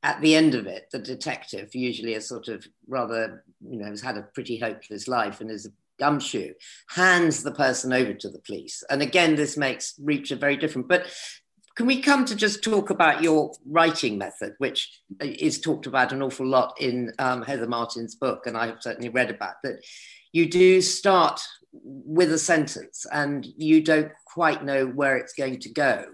at 0.02 0.20
the 0.20 0.34
end 0.34 0.54
of 0.54 0.66
it, 0.66 0.88
the 0.92 0.98
detective, 0.98 1.74
usually 1.74 2.14
a 2.14 2.20
sort 2.20 2.48
of 2.48 2.66
rather, 2.88 3.44
you 3.60 3.78
know, 3.78 3.86
has 3.86 4.00
had 4.00 4.16
a 4.16 4.28
pretty 4.34 4.58
hopeless 4.58 5.08
life 5.08 5.40
and 5.40 5.50
is 5.50 5.66
a 5.66 5.72
gumshoe, 5.98 6.52
hands 6.88 7.42
the 7.42 7.52
person 7.52 7.92
over 7.92 8.14
to 8.14 8.28
the 8.28 8.40
police. 8.40 8.82
And 8.90 9.02
again, 9.02 9.36
this 9.36 9.56
makes 9.56 9.94
Reacher 10.02 10.38
very 10.38 10.56
different. 10.56 10.88
But 10.88 11.06
can 11.80 11.86
we 11.86 12.02
come 12.02 12.26
to 12.26 12.36
just 12.36 12.62
talk 12.62 12.90
about 12.90 13.22
your 13.22 13.54
writing 13.64 14.18
method, 14.18 14.52
which 14.58 15.00
is 15.18 15.58
talked 15.58 15.86
about 15.86 16.12
an 16.12 16.20
awful 16.20 16.46
lot 16.46 16.78
in 16.78 17.10
um, 17.18 17.40
Heather 17.40 17.66
Martin's 17.66 18.16
book, 18.16 18.42
and 18.44 18.54
I've 18.54 18.82
certainly 18.82 19.08
read 19.08 19.30
about 19.30 19.54
that. 19.64 19.82
You 20.30 20.50
do 20.50 20.82
start 20.82 21.40
with 21.72 22.30
a 22.34 22.38
sentence, 22.38 23.06
and 23.10 23.46
you 23.56 23.82
don't 23.82 24.12
quite 24.26 24.62
know 24.62 24.88
where 24.88 25.16
it's 25.16 25.32
going 25.32 25.58
to 25.60 25.70
go. 25.70 26.04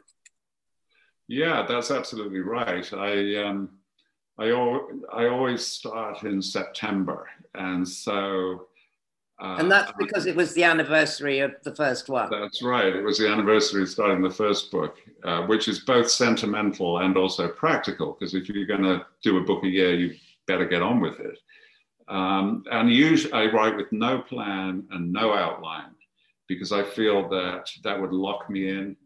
Yeah, 1.26 1.66
that's 1.68 1.90
absolutely 1.90 2.42
right. 2.42 2.88
I 2.92 3.34
um, 3.42 3.70
I, 4.38 4.50
I 4.50 5.26
always 5.26 5.66
start 5.66 6.22
in 6.22 6.40
September, 6.42 7.28
and 7.56 7.88
so 7.88 8.68
uh, 9.38 9.56
and 9.58 9.70
that's 9.70 9.92
because 9.98 10.24
it 10.24 10.34
was 10.34 10.54
the 10.54 10.64
anniversary 10.64 11.40
of 11.40 11.54
the 11.62 11.74
first 11.74 12.08
one. 12.08 12.30
That's 12.30 12.62
right. 12.62 12.96
It 12.96 13.02
was 13.02 13.18
the 13.18 13.28
anniversary 13.28 13.82
of 13.82 13.88
starting 13.90 14.22
the 14.22 14.30
first 14.30 14.70
book, 14.70 14.96
uh, 15.24 15.42
which 15.42 15.68
is 15.68 15.80
both 15.80 16.10
sentimental 16.10 16.98
and 16.98 17.18
also 17.18 17.48
practical. 17.48 18.16
Because 18.18 18.34
if 18.34 18.48
you're 18.48 18.66
going 18.66 18.82
to 18.82 19.04
do 19.22 19.36
a 19.36 19.42
book 19.42 19.62
a 19.64 19.68
year, 19.68 19.94
you 19.94 20.14
better 20.46 20.64
get 20.64 20.80
on 20.80 21.00
with 21.00 21.20
it. 21.20 21.38
Um, 22.08 22.64
and 22.70 22.90
usually, 22.90 23.32
I 23.34 23.46
write 23.46 23.76
with 23.76 23.92
no 23.92 24.20
plan 24.20 24.84
and 24.90 25.12
no 25.12 25.34
outline 25.34 25.90
because 26.48 26.72
I 26.72 26.82
feel 26.82 27.28
that 27.28 27.68
that 27.82 28.00
would 28.00 28.12
lock 28.12 28.48
me 28.48 28.70
in. 28.70 28.96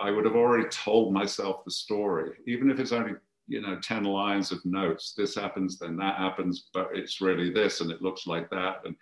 I 0.00 0.10
would 0.10 0.24
have 0.24 0.36
already 0.36 0.68
told 0.70 1.12
myself 1.12 1.64
the 1.64 1.70
story, 1.70 2.32
even 2.46 2.70
if 2.70 2.80
it's 2.80 2.92
only 2.92 3.12
you 3.46 3.60
know 3.60 3.78
10 3.80 4.04
lines 4.04 4.50
of 4.50 4.64
notes. 4.64 5.14
This 5.16 5.34
happens, 5.34 5.78
then 5.78 5.96
that 5.98 6.16
happens, 6.16 6.68
but 6.72 6.88
it's 6.94 7.20
really 7.20 7.50
this, 7.50 7.80
and 7.80 7.90
it 7.90 8.02
looks 8.02 8.26
like 8.26 8.50
that, 8.50 8.80
and 8.84 8.96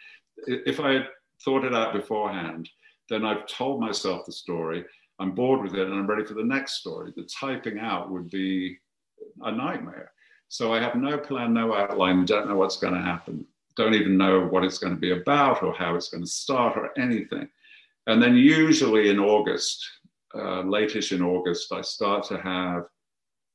if 0.47 0.81
I 0.81 0.93
had 0.93 1.09
thought 1.45 1.65
it 1.65 1.75
out 1.75 1.93
beforehand, 1.93 2.69
then 3.09 3.25
I've 3.25 3.47
told 3.47 3.81
myself 3.81 4.27
the 4.27 4.33
story. 4.33 4.85
I'm 5.19 5.35
bored 5.35 5.63
with 5.63 5.75
it 5.75 5.87
and 5.87 5.95
I'm 5.95 6.07
ready 6.07 6.25
for 6.25 6.35
the 6.35 6.45
next 6.45 6.75
story. 6.75 7.13
The 7.17 7.29
typing 7.41 7.79
out 7.79 8.11
would 8.11 8.31
be 8.31 8.79
a 9.43 9.53
nightmare. 9.53 10.13
So 10.49 10.73
I 10.73 10.81
have 10.81 10.95
no 10.95 11.19
plan, 11.19 11.55
no 11.55 11.75
outline, 11.75 12.25
don't 12.25 12.49
know 12.49 12.57
what's 12.57 12.79
going 12.79 12.95
to 12.95 13.01
happen, 13.01 13.45
don't 13.77 13.95
even 13.95 14.17
know 14.17 14.47
what 14.47 14.65
it's 14.65 14.79
going 14.79 14.95
to 14.95 15.01
be 15.01 15.11
about 15.11 15.63
or 15.63 15.75
how 15.75 15.97
it's 15.97 16.09
going 16.09 16.23
to 16.23 16.31
start 16.31 16.77
or 16.77 16.91
anything. 16.99 17.49
And 18.07 18.23
then 18.23 18.37
usually 18.37 19.11
in 19.11 19.19
August, 19.19 19.85
uh, 20.35 20.63
latish 20.63 21.13
in 21.13 21.23
August, 21.23 21.73
I 21.73 21.81
start 21.81 22.25
to 22.29 22.39
have 22.39 22.85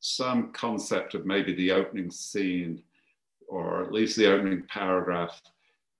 some 0.01 0.51
concept 0.51 1.13
of 1.13 1.25
maybe 1.25 1.53
the 1.53 1.71
opening 1.71 2.11
scene 2.11 2.81
or 3.47 3.83
at 3.83 3.93
least 3.93 4.17
the 4.17 4.31
opening 4.31 4.63
paragraph 4.67 5.41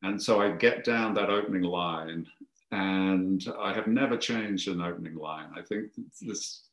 and 0.03 0.21
so 0.21 0.41
I 0.41 0.51
get 0.51 0.83
down 0.83 1.13
that 1.13 1.29
opening 1.29 1.63
line, 1.63 2.25
and 2.71 3.45
I 3.59 3.73
have 3.73 3.87
never 3.87 4.17
changed 4.17 4.67
an 4.67 4.81
opening 4.81 5.15
line. 5.15 5.49
I 5.55 5.61
think 5.61 5.91
this 6.21 6.63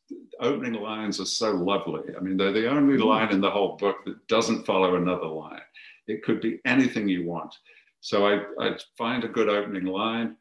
opening 0.40 0.74
lines 0.74 1.20
are 1.20 1.26
so 1.26 1.50
lovely. 1.52 2.14
I 2.16 2.20
mean, 2.20 2.36
they're 2.36 2.52
the 2.52 2.70
only 2.70 2.96
mm. 2.96 3.04
line 3.04 3.30
in 3.30 3.40
the 3.40 3.50
whole 3.50 3.76
book 3.76 4.04
that 4.06 4.26
doesn't 4.28 4.64
follow 4.64 4.94
another 4.94 5.26
line. 5.26 5.60
It 6.06 6.22
could 6.22 6.40
be 6.40 6.60
anything 6.64 7.08
you 7.08 7.26
want. 7.26 7.54
So 8.00 8.26
I, 8.26 8.44
I 8.60 8.76
find 8.96 9.24
a 9.24 9.28
good 9.28 9.48
opening 9.48 9.86
line, 9.86 10.36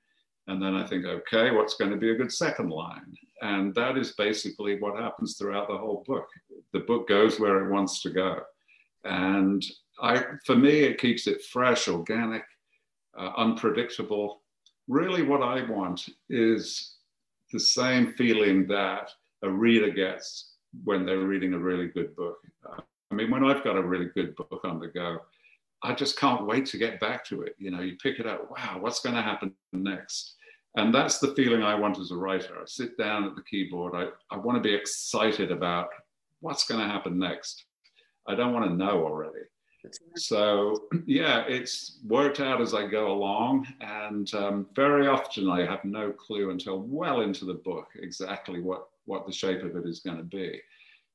and 0.47 0.62
then 0.62 0.76
I 0.76 0.86
think, 0.86 1.06
okay, 1.06 1.52
what's 1.52 1.76
going 1.76 1.91
to 1.91 1.97
be 1.97 2.12
a 2.12 2.15
good 2.15 2.32
second 2.32 2.69
line? 2.69 3.13
And 3.41 3.76
that 3.76 3.97
is 3.97 4.13
basically 4.13 4.80
what 4.80 5.00
happens 5.00 5.36
throughout 5.36 5.67
the 5.67 5.78
whole 5.78 6.04
book. 6.08 6.28
The 6.73 6.80
book 6.80 7.08
goes 7.10 7.39
where 7.39 7.65
it 7.65 7.71
wants 7.71 8.02
to 8.04 8.10
go. 8.10 8.39
And 9.04 9.63
I, 10.02 10.23
for 10.45 10.56
me, 10.56 10.82
it 10.82 11.00
keeps 11.00 11.28
it 11.28 11.43
fresh, 11.43 11.88
organic, 11.88 12.43
uh, 13.17 13.32
unpredictable. 13.38 14.41
Really, 14.88 15.23
what 15.23 15.41
I 15.41 15.69
want 15.69 16.08
is 16.30 16.95
the 17.51 17.60
same 17.60 18.13
feeling 18.13 18.67
that 18.67 19.10
a 19.43 19.49
reader 19.49 19.89
gets 19.89 20.53
when 20.84 21.06
they're 21.06 21.19
reading 21.19 21.53
a 21.53 21.60
really 21.60 21.88
good 21.88 22.15
book. 22.15 22.38
Uh, 22.67 22.82
I 23.12 23.15
mean, 23.15 23.32
when 23.32 23.43
I've 23.43 23.63
got 23.63 23.77
a 23.77 23.82
really 23.82 24.10
good 24.13 24.36
book 24.36 24.62
on 24.63 24.80
the 24.80 24.88
go, 24.88 25.19
I 25.84 25.93
just 25.93 26.19
can't 26.19 26.45
wait 26.45 26.65
to 26.67 26.77
get 26.77 26.99
back 26.99 27.23
to 27.25 27.43
it. 27.43 27.56
You 27.58 27.71
know, 27.71 27.82
you 27.82 27.95
pick 28.01 28.19
it 28.19 28.27
up, 28.27 28.49
wow, 28.51 28.77
what's 28.80 28.99
going 28.99 29.15
to 29.15 29.21
happen 29.21 29.53
next? 29.73 30.36
And 30.75 30.93
that's 30.93 31.19
the 31.19 31.34
feeling 31.36 31.63
I 31.63 31.75
want 31.75 31.99
as 31.99 32.12
a 32.12 32.15
writer. 32.15 32.56
I 32.60 32.65
sit 32.65 32.97
down 32.97 33.23
at 33.23 33.36
the 33.36 33.43
keyboard, 33.43 33.93
I, 33.95 34.10
I 34.34 34.38
want 34.38 34.62
to 34.62 34.67
be 34.67 34.75
excited 34.75 35.51
about 35.51 35.89
what's 36.41 36.67
going 36.67 36.82
to 36.82 36.88
happen 36.88 37.17
next. 37.17 37.65
I 38.27 38.36
don't 38.36 38.53
want 38.53 38.65
to 38.65 38.75
know 38.75 39.06
already. 39.06 39.45
So 40.15 40.84
yeah, 41.06 41.43
it's 41.47 42.00
worked 42.06 42.39
out 42.39 42.62
as 42.62 42.73
I 42.73 42.88
go 42.88 43.12
along, 43.12 43.67
and 43.82 44.32
um, 44.34 44.67
very 44.76 45.08
often 45.08 45.50
I 45.50 45.65
have 45.65 45.84
no 45.84 46.12
clue 46.12 46.52
until 46.52 46.80
well 46.80 47.21
into 47.21 47.45
the 47.45 47.54
book 47.54 47.88
exactly 47.95 48.62
what 48.62 48.88
what 49.06 49.26
the 49.26 49.32
shape 49.32 49.63
of 49.63 49.76
it 49.76 49.86
is 49.86 50.00
going 50.00 50.17
to 50.17 50.23
be. 50.23 50.62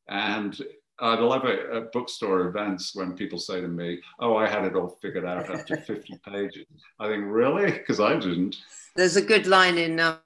And 0.08 0.58
I 0.98 1.14
love 1.14 1.44
it 1.44 1.68
at 1.70 1.92
bookstore 1.92 2.48
events 2.48 2.94
when 2.94 3.14
people 3.14 3.38
say 3.38 3.60
to 3.60 3.68
me, 3.68 4.00
"Oh, 4.18 4.36
I 4.36 4.48
had 4.48 4.64
it 4.64 4.74
all 4.74 4.98
figured 5.02 5.24
out 5.24 5.50
after 5.50 5.76
50 5.86 6.20
pages." 6.24 6.66
I 6.98 7.08
think, 7.08 7.24
really? 7.26 7.70
Because 7.70 8.00
I 8.00 8.14
didn't. 8.14 8.56
There's 8.96 9.16
a 9.16 9.22
good 9.22 9.46
line 9.46 9.78
in. 9.78 10.00
Um 10.00 10.21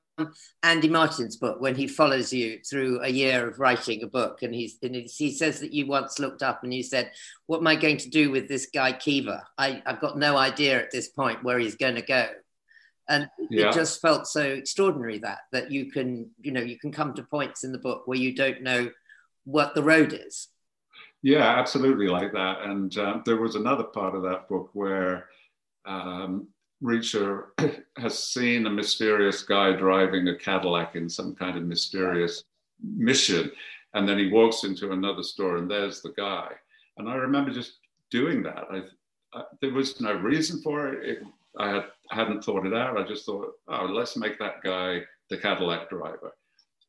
Andy 0.63 0.89
Martin's 0.89 1.37
book 1.37 1.61
when 1.61 1.75
he 1.75 1.87
follows 1.87 2.33
you 2.33 2.61
through 2.69 3.01
a 3.03 3.09
year 3.09 3.49
of 3.49 3.59
writing 3.59 4.03
a 4.03 4.07
book. 4.07 4.43
And, 4.43 4.55
he's, 4.55 4.79
and 4.83 4.95
he 4.95 5.33
says 5.33 5.61
that 5.61 5.73
you 5.73 5.87
once 5.87 6.19
looked 6.19 6.43
up 6.43 6.63
and 6.63 6.73
you 6.73 6.83
said, 6.83 7.13
What 7.47 7.59
am 7.59 7.67
I 7.67 7.77
going 7.77 7.99
to 7.99 8.11
do 8.11 8.31
with 8.31 8.49
this 8.49 8.69
guy, 8.73 8.93
Keever? 8.93 9.43
I, 9.59 9.83
have 9.87 10.01
got 10.01 10.19
no 10.19 10.37
idea 10.37 10.81
at 10.81 10.91
this 10.91 11.09
point 11.09 11.45
where 11.45 11.59
he's 11.59 11.77
going 11.77 11.97
to 11.97 12.03
go. 12.03 12.29
And 13.09 13.29
yeah. 13.51 13.69
it 13.69 13.75
just 13.75 14.01
felt 14.01 14.27
so 14.27 14.43
extraordinary 14.43 15.19
that 15.19 15.39
that 15.53 15.71
you 15.71 15.93
can, 15.93 16.31
you 16.41 16.51
know, 16.51 16.61
you 16.63 16.79
can 16.79 16.91
come 16.91 17.15
to 17.15 17.23
points 17.23 17.63
in 17.63 17.71
the 17.71 17.79
book 17.79 18.03
where 18.07 18.19
you 18.19 18.35
don't 18.35 18.63
know 18.63 18.91
what 19.45 19.75
the 19.75 19.83
road 19.83 20.13
is. 20.13 20.49
Yeah, 21.23 21.45
absolutely 21.45 22.09
like 22.09 22.33
that. 22.33 22.63
And 22.63 22.97
uh, 22.99 23.21
there 23.25 23.37
was 23.37 23.55
another 23.55 23.85
part 23.85 24.15
of 24.15 24.23
that 24.23 24.49
book 24.49 24.71
where 24.73 25.29
um, 25.85 26.49
Reacher 26.83 27.47
has 27.99 28.19
seen 28.19 28.67
a 28.67 28.71
mysterious 28.71 29.43
guy 29.43 29.73
driving 29.73 30.29
a 30.29 30.37
Cadillac 30.37 30.97
in 30.97 31.09
some 31.09 31.35
kind 31.35 31.57
of 31.57 31.65
mysterious 31.65 32.45
mission. 32.83 33.51
And 33.95 34.09
then 34.09 34.19
he 34.19 34.31
walks 34.31 34.65
into 34.65 34.93
another 34.93 35.23
store 35.23 35.57
and 35.57 35.71
there's 35.71 36.03
the 36.03 36.13
guy. 36.17 36.49
And 36.99 37.09
I 37.09 37.15
remember 37.15 37.51
just 37.51 37.79
doing 38.11 38.43
that. 38.43 38.65
I, 38.71 38.83
I, 39.35 39.43
there 39.61 39.73
was 39.73 40.01
no 40.01 40.13
reason 40.15 40.61
for 40.63 40.93
it. 40.93 41.09
it 41.09 41.23
I, 41.59 41.71
had, 41.71 41.85
hadn't 42.11 42.45
thought 42.45 42.67
it 42.67 42.75
out. 42.75 42.99
I 42.99 43.07
just 43.07 43.25
thought, 43.25 43.53
oh, 43.69 43.87
let's 43.87 44.17
make 44.17 44.39
that 44.39 44.63
guy 44.63 45.01
the 45.31 45.39
Cadillac 45.39 45.89
driver. 45.89 46.37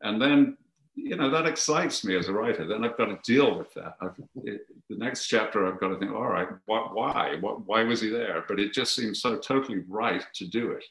And 0.02 0.22
then 0.22 0.58
you 0.98 1.16
know 1.16 1.30
that 1.30 1.46
excites 1.46 2.04
me 2.04 2.18
as 2.18 2.28
a 2.28 2.34
writer. 2.34 2.66
Then 2.66 2.84
i've 2.84 2.98
got 2.98 3.06
to 3.06 3.20
deal 3.24 3.58
with 3.58 3.72
that. 3.76 3.96
It, 4.44 4.62
the 4.90 4.98
next 4.98 5.28
chapter 5.28 5.68
i've 5.68 5.80
got 5.80 5.90
to 5.90 6.00
think 6.00 6.12
all 6.12 6.28
right 6.28 6.48
what, 6.66 6.96
why? 6.96 7.38
What, 7.40 7.66
why 7.66 7.84
was 7.84 8.02
he 8.02 8.10
there? 8.10 8.44
But 8.48 8.60
it 8.60 8.74
just 8.74 8.96
seems 8.96 9.22
so 9.22 9.38
totally 9.38 9.84
right 9.88 10.24
to 10.36 10.48
do 10.48 10.72
it 10.72 10.84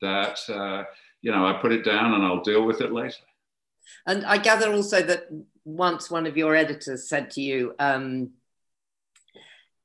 that 0.00 0.38
uh, 0.48 0.84
you 1.22 1.32
know 1.32 1.46
i 1.46 1.54
put 1.54 1.72
it 1.72 1.84
down 1.84 2.12
and 2.12 2.22
i'll 2.22 2.42
deal 2.42 2.64
with 2.64 2.80
it 2.82 2.92
later. 2.92 3.24
And 4.06 4.24
i 4.26 4.36
gather 4.36 4.72
also 4.72 5.02
that 5.02 5.28
once 5.64 6.10
one 6.10 6.26
of 6.26 6.36
your 6.36 6.54
editors 6.54 7.08
said 7.08 7.30
to 7.32 7.40
you 7.40 7.74
um, 7.78 8.32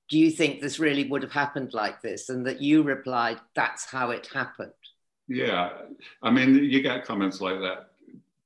do 0.10 0.20
you 0.20 0.30
think 0.30 0.62
this 0.62 0.80
really 0.80 1.08
would 1.08 1.24
have 1.24 1.32
happened 1.32 1.74
like 1.74 2.02
this? 2.02 2.30
and 2.30 2.46
that 2.46 2.62
you 2.62 2.84
replied 2.84 3.40
that's 3.56 3.86
how 3.86 4.12
it 4.12 4.28
happened. 4.34 4.74
Yeah. 5.30 5.70
I 6.22 6.30
mean 6.30 6.56
you 6.56 6.82
get 6.82 7.06
comments 7.06 7.40
like 7.40 7.60
that 7.60 7.92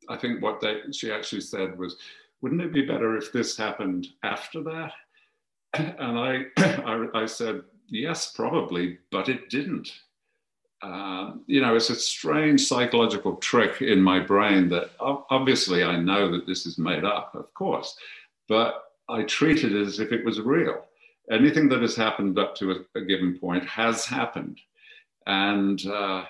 I 0.10 0.18
think 0.18 0.42
what 0.42 0.60
they, 0.60 0.82
she 0.92 1.12
actually 1.12 1.42
said 1.42 1.78
was, 1.78 1.96
wouldn't 2.42 2.62
it 2.62 2.74
be 2.74 2.86
better 2.86 3.16
if 3.18 3.32
this 3.32 3.56
happened 3.56 4.08
after 4.24 4.64
that? 4.64 4.92
and 5.74 6.18
I, 6.20 6.46
I, 6.58 7.08
I 7.14 7.26
said, 7.26 7.62
yes, 7.88 8.32
probably, 8.32 8.98
but 9.12 9.30
it 9.30 9.50
didn't. 9.50 9.92
Uh, 10.82 11.34
you 11.46 11.62
know, 11.62 11.76
it's 11.76 11.90
a 11.90 11.96
strange 11.96 12.62
psychological 12.66 13.36
trick 13.36 13.82
in 13.82 14.02
my 14.02 14.20
brain 14.20 14.70
that 14.70 14.92
obviously 15.00 15.84
I 15.84 16.00
know 16.00 16.32
that 16.32 16.48
this 16.48 16.66
is 16.66 16.78
made 16.78 17.04
up, 17.04 17.36
of 17.36 17.54
course, 17.54 17.98
but 18.48 18.86
I 19.10 19.24
treat 19.24 19.64
it 19.64 19.74
as 19.74 20.00
if 20.00 20.12
it 20.12 20.24
was 20.24 20.40
real. 20.40 20.86
Anything 21.30 21.68
that 21.70 21.82
has 21.82 21.96
happened 21.96 22.40
up 22.40 22.56
to 22.56 22.72
a, 22.72 23.00
a 23.00 23.02
given 23.02 23.38
point 23.38 23.66
has 23.66 24.06
happened. 24.06 24.60
And 25.28 25.86
uh, 25.86 26.24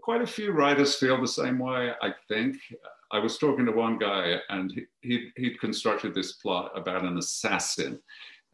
quite 0.00 0.22
a 0.22 0.26
few 0.26 0.52
writers 0.52 0.96
feel 0.96 1.20
the 1.20 1.28
same 1.28 1.58
way, 1.58 1.92
I 2.02 2.12
think. 2.28 2.56
I 3.12 3.18
was 3.18 3.38
talking 3.38 3.66
to 3.66 3.72
one 3.72 3.98
guy 3.98 4.36
and 4.48 4.72
he, 4.72 4.84
he, 5.00 5.30
he'd 5.36 5.60
constructed 5.60 6.14
this 6.14 6.32
plot 6.32 6.72
about 6.74 7.04
an 7.04 7.18
assassin. 7.18 8.00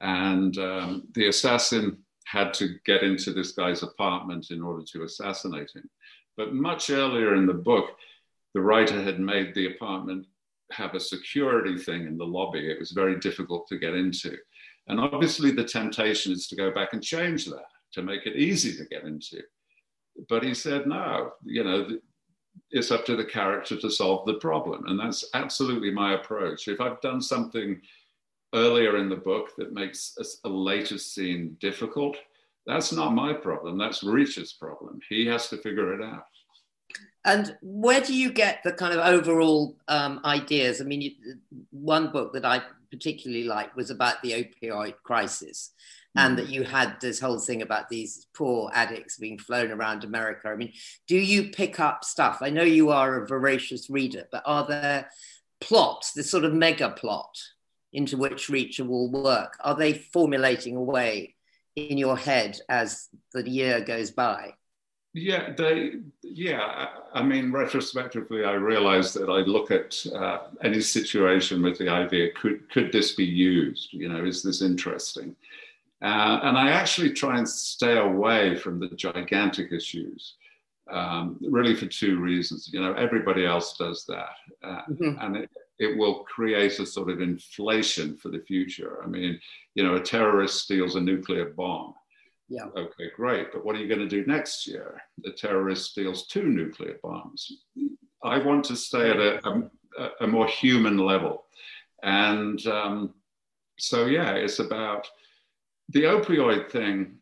And 0.00 0.56
um, 0.58 1.08
the 1.14 1.28
assassin 1.28 1.98
had 2.26 2.52
to 2.54 2.76
get 2.84 3.02
into 3.02 3.32
this 3.32 3.52
guy's 3.52 3.82
apartment 3.82 4.50
in 4.50 4.62
order 4.62 4.84
to 4.92 5.04
assassinate 5.04 5.70
him. 5.74 5.88
But 6.36 6.54
much 6.54 6.90
earlier 6.90 7.34
in 7.34 7.46
the 7.46 7.54
book, 7.54 7.90
the 8.54 8.60
writer 8.60 9.02
had 9.02 9.20
made 9.20 9.54
the 9.54 9.74
apartment 9.74 10.26
have 10.70 10.94
a 10.94 11.00
security 11.00 11.76
thing 11.76 12.06
in 12.06 12.16
the 12.16 12.24
lobby. 12.24 12.70
It 12.70 12.78
was 12.78 12.92
very 12.92 13.18
difficult 13.18 13.66
to 13.68 13.78
get 13.78 13.94
into. 13.94 14.36
And 14.88 14.98
obviously, 14.98 15.52
the 15.52 15.64
temptation 15.64 16.32
is 16.32 16.48
to 16.48 16.56
go 16.56 16.70
back 16.70 16.92
and 16.92 17.02
change 17.02 17.44
that 17.46 17.66
to 17.92 18.02
make 18.02 18.26
it 18.26 18.36
easy 18.36 18.76
to 18.76 18.84
get 18.86 19.04
into. 19.04 19.42
But 20.28 20.42
he 20.42 20.54
said, 20.54 20.86
no, 20.86 21.32
you 21.44 21.64
know, 21.64 21.88
it's 22.70 22.90
up 22.90 23.04
to 23.06 23.16
the 23.16 23.24
character 23.24 23.76
to 23.76 23.90
solve 23.90 24.26
the 24.26 24.34
problem. 24.34 24.86
And 24.86 24.98
that's 24.98 25.24
absolutely 25.34 25.90
my 25.90 26.14
approach. 26.14 26.68
If 26.68 26.80
I've 26.80 27.00
done 27.00 27.20
something 27.20 27.80
earlier 28.54 28.98
in 28.98 29.08
the 29.08 29.16
book 29.16 29.50
that 29.56 29.72
makes 29.72 30.14
a, 30.18 30.48
a 30.48 30.50
later 30.50 30.98
scene 30.98 31.56
difficult, 31.60 32.16
that's 32.66 32.92
not 32.92 33.14
my 33.14 33.32
problem. 33.32 33.78
That's 33.78 34.02
Reacher's 34.02 34.52
problem. 34.52 35.00
He 35.08 35.26
has 35.26 35.48
to 35.48 35.56
figure 35.56 35.94
it 35.94 36.04
out. 36.04 36.26
And 37.24 37.56
where 37.62 38.00
do 38.00 38.14
you 38.14 38.32
get 38.32 38.62
the 38.64 38.72
kind 38.72 38.92
of 38.92 39.04
overall 39.04 39.76
um, 39.88 40.20
ideas? 40.24 40.80
I 40.80 40.84
mean, 40.84 41.00
you, 41.00 41.10
one 41.70 42.10
book 42.10 42.32
that 42.32 42.44
I 42.44 42.62
particularly 42.90 43.44
liked 43.44 43.76
was 43.76 43.90
about 43.90 44.20
the 44.22 44.32
opioid 44.32 44.94
crisis. 45.02 45.72
And 46.14 46.36
that 46.38 46.48
you 46.48 46.62
had 46.62 47.00
this 47.00 47.20
whole 47.20 47.38
thing 47.38 47.62
about 47.62 47.88
these 47.88 48.26
poor 48.34 48.70
addicts 48.74 49.16
being 49.16 49.38
flown 49.38 49.70
around 49.70 50.04
America. 50.04 50.48
I 50.48 50.56
mean, 50.56 50.72
do 51.06 51.16
you 51.16 51.50
pick 51.50 51.80
up 51.80 52.04
stuff? 52.04 52.38
I 52.42 52.50
know 52.50 52.62
you 52.62 52.90
are 52.90 53.22
a 53.22 53.26
voracious 53.26 53.88
reader, 53.88 54.28
but 54.30 54.42
are 54.44 54.66
there 54.66 55.08
plots, 55.60 56.12
this 56.12 56.30
sort 56.30 56.44
of 56.44 56.52
mega 56.52 56.90
plot 56.90 57.38
into 57.92 58.16
which 58.16 58.48
Reacher 58.48 58.86
will 58.86 59.10
work? 59.10 59.56
Are 59.60 59.74
they 59.74 59.94
formulating 59.94 60.76
away 60.76 61.34
in 61.76 61.96
your 61.96 62.16
head 62.16 62.58
as 62.68 63.08
the 63.32 63.48
year 63.48 63.80
goes 63.80 64.10
by? 64.10 64.54
Yeah, 65.14 65.52
they. 65.56 65.96
Yeah, 66.22 66.88
I 67.12 67.22
mean, 67.22 67.52
retrospectively, 67.52 68.44
I 68.44 68.52
realized 68.52 69.12
that 69.14 69.28
I 69.28 69.40
look 69.40 69.70
at 69.70 69.94
uh, 70.14 70.46
any 70.62 70.80
situation 70.80 71.62
with 71.62 71.76
the 71.76 71.90
idea: 71.90 72.32
could 72.32 72.70
could 72.70 72.92
this 72.92 73.12
be 73.12 73.24
used? 73.24 73.92
You 73.92 74.08
know, 74.08 74.24
is 74.24 74.42
this 74.42 74.62
interesting? 74.62 75.36
Uh, 76.02 76.40
and 76.42 76.58
I 76.58 76.70
actually 76.70 77.12
try 77.12 77.38
and 77.38 77.48
stay 77.48 77.96
away 77.96 78.56
from 78.56 78.80
the 78.80 78.88
gigantic 78.88 79.70
issues, 79.72 80.34
um, 80.90 81.38
really 81.40 81.76
for 81.76 81.86
two 81.86 82.18
reasons. 82.18 82.70
You 82.72 82.80
know, 82.82 82.92
everybody 82.94 83.46
else 83.46 83.76
does 83.78 84.04
that, 84.06 84.36
uh, 84.64 84.82
mm-hmm. 84.90 85.18
and 85.20 85.36
it, 85.36 85.50
it 85.78 85.96
will 85.96 86.24
create 86.24 86.78
a 86.80 86.86
sort 86.86 87.08
of 87.08 87.20
inflation 87.20 88.16
for 88.16 88.30
the 88.30 88.40
future. 88.40 88.98
I 89.04 89.06
mean, 89.06 89.38
you 89.74 89.84
know, 89.84 89.94
a 89.94 90.00
terrorist 90.00 90.64
steals 90.64 90.96
a 90.96 91.00
nuclear 91.00 91.46
bomb. 91.56 91.94
Yeah. 92.48 92.66
Okay, 92.76 93.10
great. 93.16 93.52
But 93.52 93.64
what 93.64 93.76
are 93.76 93.78
you 93.78 93.88
going 93.88 94.06
to 94.06 94.08
do 94.08 94.26
next 94.26 94.66
year? 94.66 95.00
The 95.22 95.32
terrorist 95.32 95.92
steals 95.92 96.26
two 96.26 96.44
nuclear 96.44 96.98
bombs. 97.02 97.50
I 98.22 98.38
want 98.38 98.64
to 98.66 98.76
stay 98.76 99.10
at 99.10 99.16
a, 99.16 99.70
a, 99.98 100.08
a 100.22 100.26
more 100.26 100.46
human 100.46 100.98
level. 100.98 101.44
And 102.02 102.64
um, 102.66 103.14
so, 103.78 104.06
yeah, 104.06 104.32
it's 104.32 104.58
about 104.58 105.06
the 105.90 106.02
opioid 106.04 106.70
thing. 106.70 107.18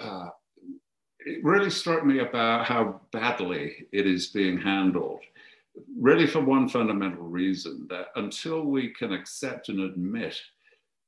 Uh, 0.00 0.28
it 1.24 1.44
really 1.44 1.70
struck 1.70 2.04
me 2.04 2.18
about 2.18 2.66
how 2.66 3.00
badly 3.12 3.86
it 3.92 4.06
is 4.06 4.28
being 4.28 4.58
handled 4.58 5.20
really 5.98 6.26
for 6.26 6.40
one 6.40 6.68
fundamental 6.68 7.24
reason 7.24 7.86
that 7.88 8.08
until 8.16 8.62
we 8.62 8.88
can 8.90 9.12
accept 9.12 9.68
and 9.68 9.80
admit 9.80 10.38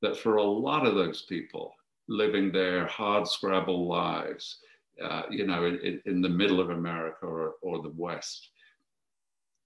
that 0.02 0.16
for 0.16 0.36
a 0.36 0.42
lot 0.42 0.86
of 0.86 0.94
those 0.94 1.22
people 1.22 1.74
living 2.08 2.52
their 2.52 2.86
hard 2.86 3.26
scrabble 3.26 3.86
lives, 3.86 4.58
uh, 5.02 5.22
you 5.30 5.46
know, 5.46 5.64
in, 5.64 6.00
in, 6.04 6.20
the 6.20 6.28
middle 6.28 6.60
of 6.60 6.70
America 6.70 7.26
or, 7.26 7.54
or 7.62 7.82
the 7.82 7.92
West, 7.96 8.50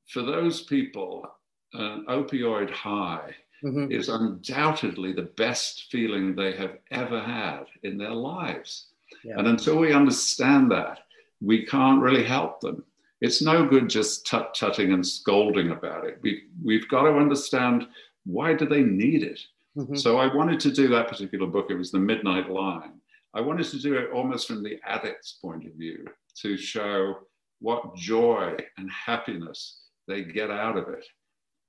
for 0.07 0.23
those 0.23 0.63
people, 0.63 1.27
an 1.75 2.05
opioid 2.09 2.71
high 2.71 3.35
mm-hmm. 3.63 3.91
is 3.91 4.09
undoubtedly 4.09 5.13
the 5.13 5.31
best 5.37 5.87
feeling 5.91 6.35
they 6.35 6.53
have 6.53 6.79
ever 6.91 7.21
had 7.21 7.65
in 7.83 7.99
their 7.99 8.15
lives. 8.15 8.87
Yeah. 9.25 9.39
And 9.39 9.49
until 9.49 9.79
we 9.79 9.93
understand 9.93 10.71
that, 10.73 11.01
we 11.41 11.65
can't 11.65 12.03
really 12.03 12.25
help 12.25 12.61
them 12.61 12.85
it's 13.21 13.43
no 13.43 13.67
good 13.67 13.89
just 13.89 14.27
tut 14.27 14.55
tutting 14.55 14.93
and 14.93 15.07
scolding 15.07 15.71
about 15.71 16.07
it. 16.07 16.19
We, 16.23 16.45
we've 16.63 16.89
got 16.89 17.03
to 17.03 17.17
understand 17.17 17.89
why 18.25 18.55
do 18.55 18.67
they 18.67 18.83
need 18.83 19.25
it? 19.25 19.41
Mm-hmm. 19.77 19.97
So 19.97 20.19
I 20.19 20.33
wanted 20.33 20.61
to 20.61 20.73
do 20.73 20.89
that 20.89 21.09
particular 21.09 21.47
book. 21.47 21.67
It 21.71 21.77
was 21.77 21.91
The 21.91 21.99
Midnight 21.99 22.51
Line. 22.51 23.01
I 23.35 23.41
wanted 23.41 23.67
to 23.67 23.79
do 23.79 23.95
it 23.95 24.11
almost 24.13 24.47
from 24.47 24.63
the 24.63 24.79
addict's 24.87 25.33
point 25.33 25.67
of 25.67 25.73
view 25.73 26.07
to 26.43 26.57
show 26.57 27.19
what 27.61 27.97
joy 27.97 28.57
and 28.77 28.91
happiness 28.91 29.81
they 30.07 30.23
get 30.23 30.51
out 30.51 30.77
of 30.77 30.89
it. 30.89 31.05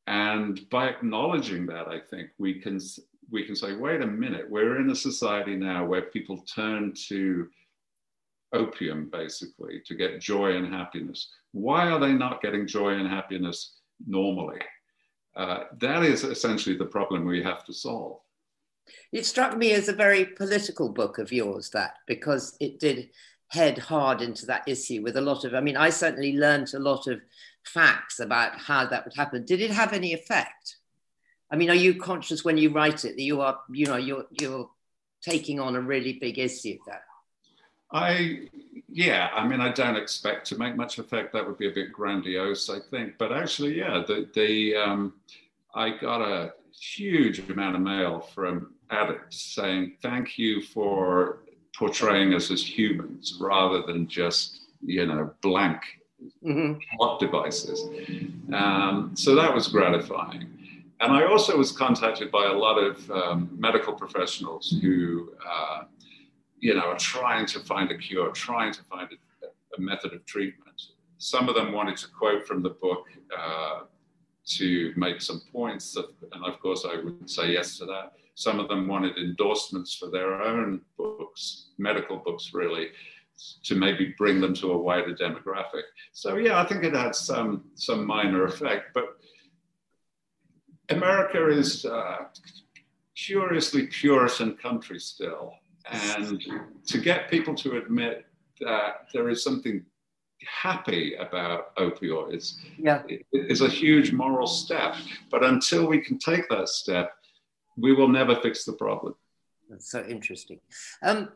And 0.09 0.67
by 0.71 0.89
acknowledging 0.89 1.67
that, 1.67 1.87
I 1.87 1.99
think 1.99 2.31
we 2.39 2.55
can 2.55 2.79
we 3.29 3.45
can 3.45 3.55
say, 3.55 3.75
wait 3.75 4.01
a 4.01 4.07
minute, 4.07 4.49
we're 4.49 4.81
in 4.81 4.89
a 4.89 4.95
society 4.95 5.55
now 5.55 5.85
where 5.85 6.01
people 6.01 6.39
turn 6.39 6.93
to 7.09 7.47
opium 8.51 9.07
basically 9.11 9.83
to 9.85 9.93
get 9.93 10.19
joy 10.19 10.55
and 10.57 10.73
happiness. 10.73 11.29
Why 11.51 11.91
are 11.91 11.99
they 11.99 12.11
not 12.11 12.41
getting 12.41 12.65
joy 12.65 12.95
and 12.95 13.07
happiness 13.07 13.75
normally? 14.07 14.57
Uh, 15.35 15.65
that 15.79 16.01
is 16.03 16.23
essentially 16.23 16.75
the 16.75 16.85
problem 16.85 17.23
we 17.23 17.43
have 17.43 17.63
to 17.65 17.73
solve. 17.73 18.19
It 19.11 19.27
struck 19.27 19.55
me 19.55 19.73
as 19.73 19.89
a 19.89 19.93
very 19.93 20.25
political 20.25 20.89
book 20.89 21.19
of 21.19 21.31
yours, 21.31 21.69
that 21.69 21.97
because 22.07 22.57
it 22.59 22.79
did 22.79 23.11
head 23.49 23.77
hard 23.77 24.23
into 24.23 24.47
that 24.47 24.67
issue 24.67 25.03
with 25.03 25.17
a 25.17 25.21
lot 25.21 25.45
of, 25.45 25.53
I 25.53 25.61
mean, 25.61 25.77
I 25.77 25.91
certainly 25.91 26.33
learned 26.33 26.73
a 26.73 26.79
lot 26.79 27.05
of 27.05 27.21
facts 27.63 28.19
about 28.19 28.57
how 28.57 28.85
that 28.85 29.05
would 29.05 29.15
happen. 29.15 29.45
Did 29.45 29.61
it 29.61 29.71
have 29.71 29.93
any 29.93 30.13
effect? 30.13 30.77
I 31.51 31.55
mean, 31.55 31.69
are 31.69 31.75
you 31.75 31.95
conscious 31.99 32.45
when 32.45 32.57
you 32.57 32.69
write 32.69 33.05
it 33.05 33.15
that 33.15 33.21
you 33.21 33.41
are, 33.41 33.59
you 33.71 33.85
know, 33.85 33.97
you're, 33.97 34.25
you're 34.39 34.69
taking 35.21 35.59
on 35.59 35.75
a 35.75 35.81
really 35.81 36.13
big 36.13 36.37
issue 36.37 36.77
there? 36.85 37.03
I, 37.91 38.49
yeah, 38.87 39.29
I 39.33 39.47
mean, 39.47 39.61
I 39.61 39.71
don't 39.71 39.95
expect 39.95 40.45
to 40.47 40.57
make 40.57 40.75
much 40.75 40.99
effect. 40.99 41.33
That 41.33 41.47
would 41.47 41.57
be 41.57 41.67
a 41.67 41.71
bit 41.71 41.91
grandiose, 41.91 42.69
I 42.69 42.79
think. 42.91 43.17
But 43.17 43.31
actually, 43.31 43.79
yeah, 43.79 44.03
the, 44.05 44.29
the 44.35 44.75
um, 44.75 45.13
I 45.73 45.97
got 45.97 46.21
a 46.21 46.53
huge 46.79 47.39
amount 47.49 47.75
of 47.75 47.81
mail 47.81 48.19
from 48.19 48.73
addicts 48.91 49.41
saying 49.41 49.97
thank 50.01 50.37
you 50.37 50.61
for 50.61 51.39
portraying 51.75 52.33
us 52.33 52.51
as 52.51 52.63
humans 52.63 53.37
rather 53.39 53.81
than 53.83 54.07
just 54.07 54.61
you 54.81 55.05
know 55.05 55.31
blank 55.41 55.81
mm-hmm. 56.43 57.17
devices. 57.19 57.87
Um, 58.53 59.11
so 59.15 59.35
that 59.35 59.53
was 59.53 59.67
gratifying. 59.67 60.47
And 61.01 61.13
I 61.13 61.25
also 61.25 61.57
was 61.57 61.71
contacted 61.71 62.29
by 62.31 62.45
a 62.45 62.53
lot 62.53 62.77
of 62.77 63.09
um, 63.11 63.49
medical 63.57 63.93
professionals 63.93 64.77
who. 64.81 65.33
Uh, 65.45 65.83
you 66.59 66.73
know, 66.73 66.81
are 66.81 66.97
trying 66.97 67.45
to 67.47 67.59
find 67.59 67.91
a 67.91 67.97
cure, 67.97 68.31
trying 68.31 68.73
to 68.73 68.83
find 68.83 69.09
a, 69.11 69.47
a 69.77 69.81
method 69.81 70.13
of 70.13 70.25
treatment. 70.25 70.81
Some 71.17 71.49
of 71.49 71.55
them 71.55 71.71
wanted 71.71 71.97
to 71.97 72.07
quote 72.09 72.45
from 72.45 72.61
the 72.63 72.69
book 72.69 73.05
uh, 73.37 73.81
to 74.57 74.93
make 74.95 75.21
some 75.21 75.41
points, 75.51 75.95
and 75.95 76.45
of 76.45 76.59
course, 76.59 76.85
I 76.85 77.01
would 77.01 77.29
say 77.29 77.51
yes 77.51 77.77
to 77.77 77.85
that. 77.85 78.13
Some 78.35 78.59
of 78.59 78.69
them 78.69 78.87
wanted 78.87 79.17
endorsements 79.17 79.95
for 79.95 80.09
their 80.09 80.41
own 80.41 80.81
books, 80.97 81.71
medical 81.77 82.17
books, 82.17 82.51
really, 82.53 82.87
to 83.63 83.75
maybe 83.75 84.13
bring 84.17 84.41
them 84.41 84.53
to 84.55 84.71
a 84.71 84.77
wider 84.77 85.13
demographic. 85.15 85.83
So 86.13 86.35
yeah, 86.37 86.61
I 86.61 86.65
think 86.65 86.83
it 86.83 86.93
had 86.93 87.15
some 87.15 87.65
some 87.75 88.05
minor 88.05 88.45
effect, 88.45 88.93
but 88.93 89.17
America 90.89 91.49
is 91.49 91.85
uh, 91.85 92.25
curiously 93.15 93.87
Puritan 93.87 94.55
country 94.57 94.99
still 94.99 95.53
and 95.91 96.41
to 96.85 96.97
get 96.97 97.29
people 97.29 97.55
to 97.55 97.77
admit 97.77 98.25
that 98.61 99.07
there 99.13 99.29
is 99.29 99.43
something 99.43 99.83
happy 100.45 101.15
about 101.15 101.75
opioids 101.75 102.55
yeah. 102.77 103.01
is 103.33 103.61
a 103.61 103.67
huge 103.67 104.11
moral 104.11 104.47
step. 104.47 104.95
But 105.29 105.43
until 105.43 105.87
we 105.87 105.99
can 105.99 106.17
take 106.17 106.47
that 106.49 106.69
step, 106.69 107.11
we 107.77 107.93
will 107.93 108.07
never 108.07 108.35
fix 108.35 108.65
the 108.65 108.73
problem. 108.73 109.15
That's 109.69 109.91
so 109.91 110.03
interesting. 110.05 110.59
Um, 111.03 111.29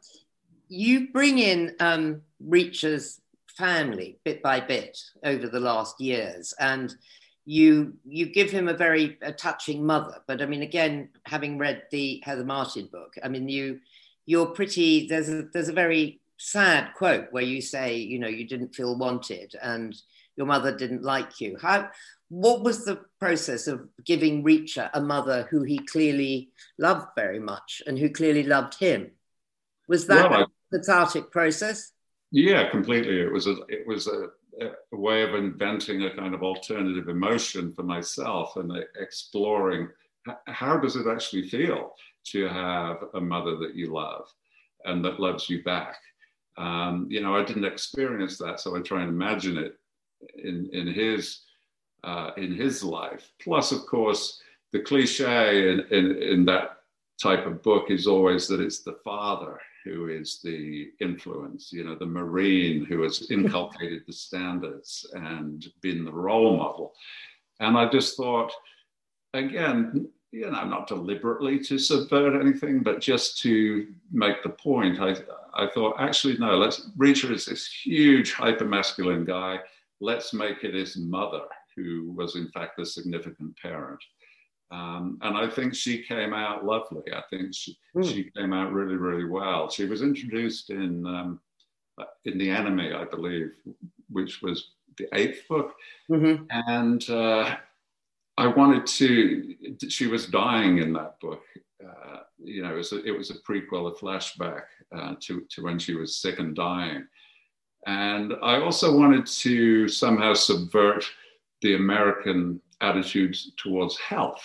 you 0.74 1.12
bring 1.12 1.38
in 1.38 1.76
um, 1.80 2.22
Reacher's 2.44 3.22
family 3.48 4.18
bit 4.26 4.42
by 4.42 4.60
bit 4.60 5.00
over 5.24 5.48
the 5.48 5.60
last 5.60 6.02
years, 6.02 6.54
and 6.60 6.94
you 7.46 7.94
you 8.04 8.26
give 8.26 8.50
him 8.50 8.68
a 8.68 8.74
very 8.74 9.18
a 9.22 9.32
touching 9.32 9.86
mother. 9.86 10.18
But 10.28 10.42
I 10.42 10.48
mean, 10.48 10.64
again, 10.64 11.10
having 11.26 11.60
read 11.60 11.84
the 11.92 12.22
Heather 12.26 12.44
Martin 12.44 12.90
book, 12.92 13.14
I 13.24 13.28
mean, 13.28 13.48
you 13.48 13.80
you're 14.26 14.48
pretty. 14.48 15.08
There's 15.08 15.30
a 15.30 15.44
there's 15.54 15.70
a 15.70 15.74
very 15.74 16.22
sad 16.38 16.94
quote 16.96 17.28
where 17.32 17.44
you 17.44 17.62
say, 17.62 17.98
you 17.98 18.18
know, 18.18 18.28
you 18.28 18.48
didn't 18.48 18.76
feel 18.76 18.98
wanted 18.98 19.56
and 19.62 19.96
your 20.36 20.48
mother 20.48 20.76
didn't 20.76 21.04
like 21.04 21.40
you. 21.40 21.56
How 21.62 21.90
what 22.30 22.64
was 22.64 22.84
the 22.84 23.00
process 23.20 23.68
of 23.68 23.88
giving 24.04 24.44
Reacher 24.44 24.90
a 24.96 25.02
mother 25.02 25.48
who 25.52 25.62
he 25.62 25.78
clearly 25.78 26.50
loved 26.80 27.10
very 27.16 27.40
much 27.40 27.84
and 27.86 28.00
who 28.00 28.10
clearly 28.10 28.42
loved 28.42 28.80
him? 28.80 29.12
Was 29.88 30.08
that 30.08 30.32
well, 30.32 30.48
cathartic 30.74 31.32
process? 31.32 31.92
Yeah, 32.32 32.70
completely. 32.70 33.22
It 33.22 33.32
was 33.32 33.48
a 33.48 33.58
it 33.70 33.86
was 33.86 34.08
a, 34.08 34.30
a, 34.60 34.98
way 34.98 35.22
of 35.22 35.36
inventing 35.36 36.04
a 36.04 36.16
kind 36.16 36.34
of 36.34 36.42
alternative 36.42 37.08
emotion 37.08 37.72
for 37.72 37.84
myself 37.84 38.58
and 38.58 38.72
exploring 39.00 39.90
how 40.48 40.78
does 40.78 40.96
it 40.96 41.06
actually 41.08 41.48
feel 41.48 41.94
to 42.26 42.48
have 42.48 42.98
a 43.14 43.22
mother 43.22 43.58
that 43.58 43.76
you 43.76 43.94
love 43.94 44.26
and 44.86 45.04
that 45.06 45.20
loves 45.20 45.50
you 45.50 45.62
back. 45.64 45.98
Um, 46.58 47.08
you 47.10 47.22
know, 47.22 47.36
I 47.36 47.44
didn't 47.44 47.66
experience 47.66 48.38
that, 48.40 48.60
so 48.60 48.76
I 48.76 48.80
try 48.80 49.02
and 49.02 49.10
imagine 49.10 49.58
it 49.58 49.78
in 50.36 50.70
in 50.74 50.88
his 50.88 51.42
uh, 52.04 52.32
in 52.38 52.56
his 52.56 52.84
life. 52.84 53.32
Plus, 53.40 53.72
of 53.72 53.86
course, 53.86 54.42
the 54.72 54.80
cliche 54.80 55.72
in, 55.72 55.82
in, 55.92 56.22
in 56.22 56.46
that 56.46 56.78
type 57.22 57.46
of 57.46 57.62
book 57.62 57.92
is 57.92 58.08
always 58.08 58.48
that 58.48 58.60
it's 58.60 58.82
the 58.82 58.98
father 59.04 59.60
who 59.84 60.08
is 60.08 60.40
the 60.44 60.92
influence, 61.02 61.72
you 61.72 61.84
know, 61.84 61.96
the 61.96 62.06
Marine 62.06 62.86
who 62.86 63.02
has 63.02 63.28
inculcated 63.32 64.04
the 64.08 64.14
standards 64.14 65.06
and 65.14 65.68
been 65.82 66.06
the 66.06 66.14
role 66.14 66.58
model. 66.58 66.94
And 67.60 67.78
I 67.78 67.90
just 67.90 68.18
thought, 68.18 68.52
again, 69.34 70.08
you 70.32 70.50
know, 70.50 70.66
not 70.66 70.88
deliberately 70.88 71.60
to 71.60 71.78
subvert 71.78 72.40
anything, 72.40 72.82
but 72.82 73.00
just 73.00 73.40
to 73.42 73.88
make 74.12 74.42
the 74.42 74.50
point, 74.50 75.00
I, 75.00 75.16
I 75.54 75.68
thought, 75.68 75.96
actually, 76.00 76.38
no, 76.38 76.58
let's, 76.58 76.90
Reacher 76.98 77.32
is 77.32 77.46
this 77.46 77.68
huge 77.68 78.34
hypermasculine 78.34 79.28
guy. 79.28 79.60
Let's 80.02 80.34
make 80.34 80.64
it 80.64 80.74
his 80.74 80.98
mother 80.98 81.42
who 81.76 82.12
was 82.16 82.36
in 82.36 82.48
fact 82.50 82.80
a 82.80 82.86
significant 82.86 83.56
parent. 83.58 84.04
Um, 84.74 85.20
and 85.22 85.38
I 85.38 85.48
think 85.48 85.76
she 85.76 86.02
came 86.02 86.34
out 86.34 86.66
lovely. 86.66 87.04
I 87.14 87.22
think 87.30 87.54
she, 87.54 87.78
mm. 87.96 88.04
she 88.04 88.32
came 88.36 88.54
out 88.54 88.74
really, 88.74 88.96
really 88.96 89.26
well. 89.26 89.70
She 89.70 89.86
was 89.86 90.02
introduced 90.02 90.72
in 90.72 91.06
um, 91.06 91.40
in 92.26 92.40
the 92.40 92.50
Enemy, 92.50 92.92
I 92.92 93.06
believe, 93.06 93.52
which 94.10 94.42
was 94.42 94.72
the 94.98 95.08
eighth 95.14 95.48
book, 95.48 95.74
mm-hmm. 96.10 96.46
and 96.50 97.08
uh, 97.08 97.56
I 98.38 98.48
wanted 98.48 98.88
to. 98.88 99.56
She 99.90 100.08
was 100.08 100.26
dying 100.26 100.80
in 100.80 100.92
that 100.94 101.20
book. 101.20 101.44
Uh, 101.84 102.22
you 102.44 102.64
know, 102.64 102.74
it 102.74 102.78
was 102.78 102.94
a, 102.94 103.06
it 103.06 103.16
was 103.16 103.30
a 103.30 103.40
prequel, 103.48 103.92
a 103.92 103.96
flashback 103.96 104.64
uh, 104.96 105.14
to 105.20 105.46
to 105.52 105.62
when 105.62 105.78
she 105.78 105.94
was 105.94 106.18
sick 106.18 106.40
and 106.40 106.56
dying, 106.56 107.06
and 107.86 108.34
I 108.42 108.60
also 108.60 108.98
wanted 108.98 109.28
to 109.28 109.88
somehow 109.88 110.34
subvert 110.34 111.06
the 111.62 111.76
American 111.76 112.60
attitudes 112.82 113.52
towards 113.58 113.98
health, 114.00 114.44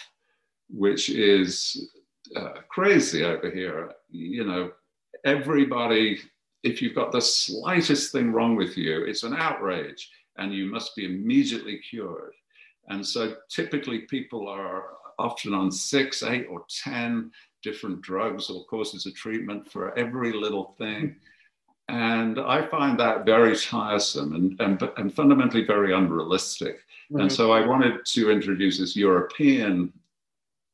which 0.69 1.11
is 1.11 1.91
uh, 2.37 2.61
crazy 2.69 3.25
over 3.25 3.51
here. 3.51 3.93
You 4.11 4.45
know, 4.45 4.73
everybody, 5.25 6.21
if 6.63 6.83
you've 6.83 6.95
got 6.95 7.13
the 7.13 7.21
slightest 7.21 8.13
thing 8.13 8.33
wrong 8.33 8.57
with 8.57 8.77
you, 8.77 9.05
it's 9.05 9.23
an 9.23 9.35
outrage 9.35 10.11
and 10.37 10.55
you 10.55 10.67
must 10.67 10.95
be 10.97 11.05
immediately 11.05 11.79
cured. 11.79 12.33
And 12.89 13.07
so 13.07 13.37
typically 13.51 14.01
people 14.01 14.49
are 14.49 14.85
often 15.19 15.53
on 15.53 15.71
six, 15.71 16.23
eight, 16.23 16.47
or 16.49 16.65
10 16.83 17.31
different 17.63 18.01
drugs 18.01 18.51
or 18.51 18.65
courses 18.65 19.05
of 19.05 19.15
treatment 19.15 19.71
for 19.71 19.97
every 19.99 20.33
little 20.33 20.75
thing. 20.79 21.17
And 21.89 22.39
I 22.39 22.67
find 22.67 22.99
that 23.01 23.25
very 23.25 23.57
tiresome 23.57 24.35
and, 24.35 24.61
and, 24.61 24.91
and 24.97 25.13
fundamentally 25.13 25.65
very 25.65 25.95
unrealistic. 25.95 26.77
Mm-hmm. 27.11 27.21
And 27.23 27.33
so 27.33 27.51
I 27.51 27.67
wanted 27.67 28.05
to 28.05 28.31
introduce 28.31 28.79
this 28.79 28.95
European 28.95 29.93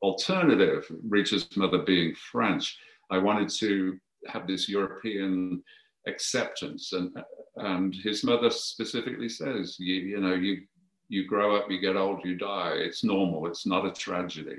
alternative, 0.01 0.85
Reacher's 1.07 1.55
mother 1.55 1.79
being 1.79 2.15
French. 2.15 2.77
I 3.09 3.17
wanted 3.17 3.49
to 3.59 3.97
have 4.27 4.47
this 4.47 4.67
European 4.67 5.63
acceptance. 6.07 6.93
And, 6.93 7.15
and 7.57 7.95
his 7.95 8.23
mother 8.23 8.49
specifically 8.49 9.29
says, 9.29 9.77
you, 9.79 9.95
you 9.95 10.19
know, 10.19 10.33
you, 10.33 10.63
you 11.07 11.27
grow 11.27 11.55
up, 11.55 11.69
you 11.69 11.79
get 11.79 11.95
old, 11.95 12.21
you 12.23 12.35
die. 12.35 12.73
It's 12.75 13.03
normal, 13.03 13.47
it's 13.47 13.65
not 13.65 13.85
a 13.85 13.91
tragedy. 13.91 14.57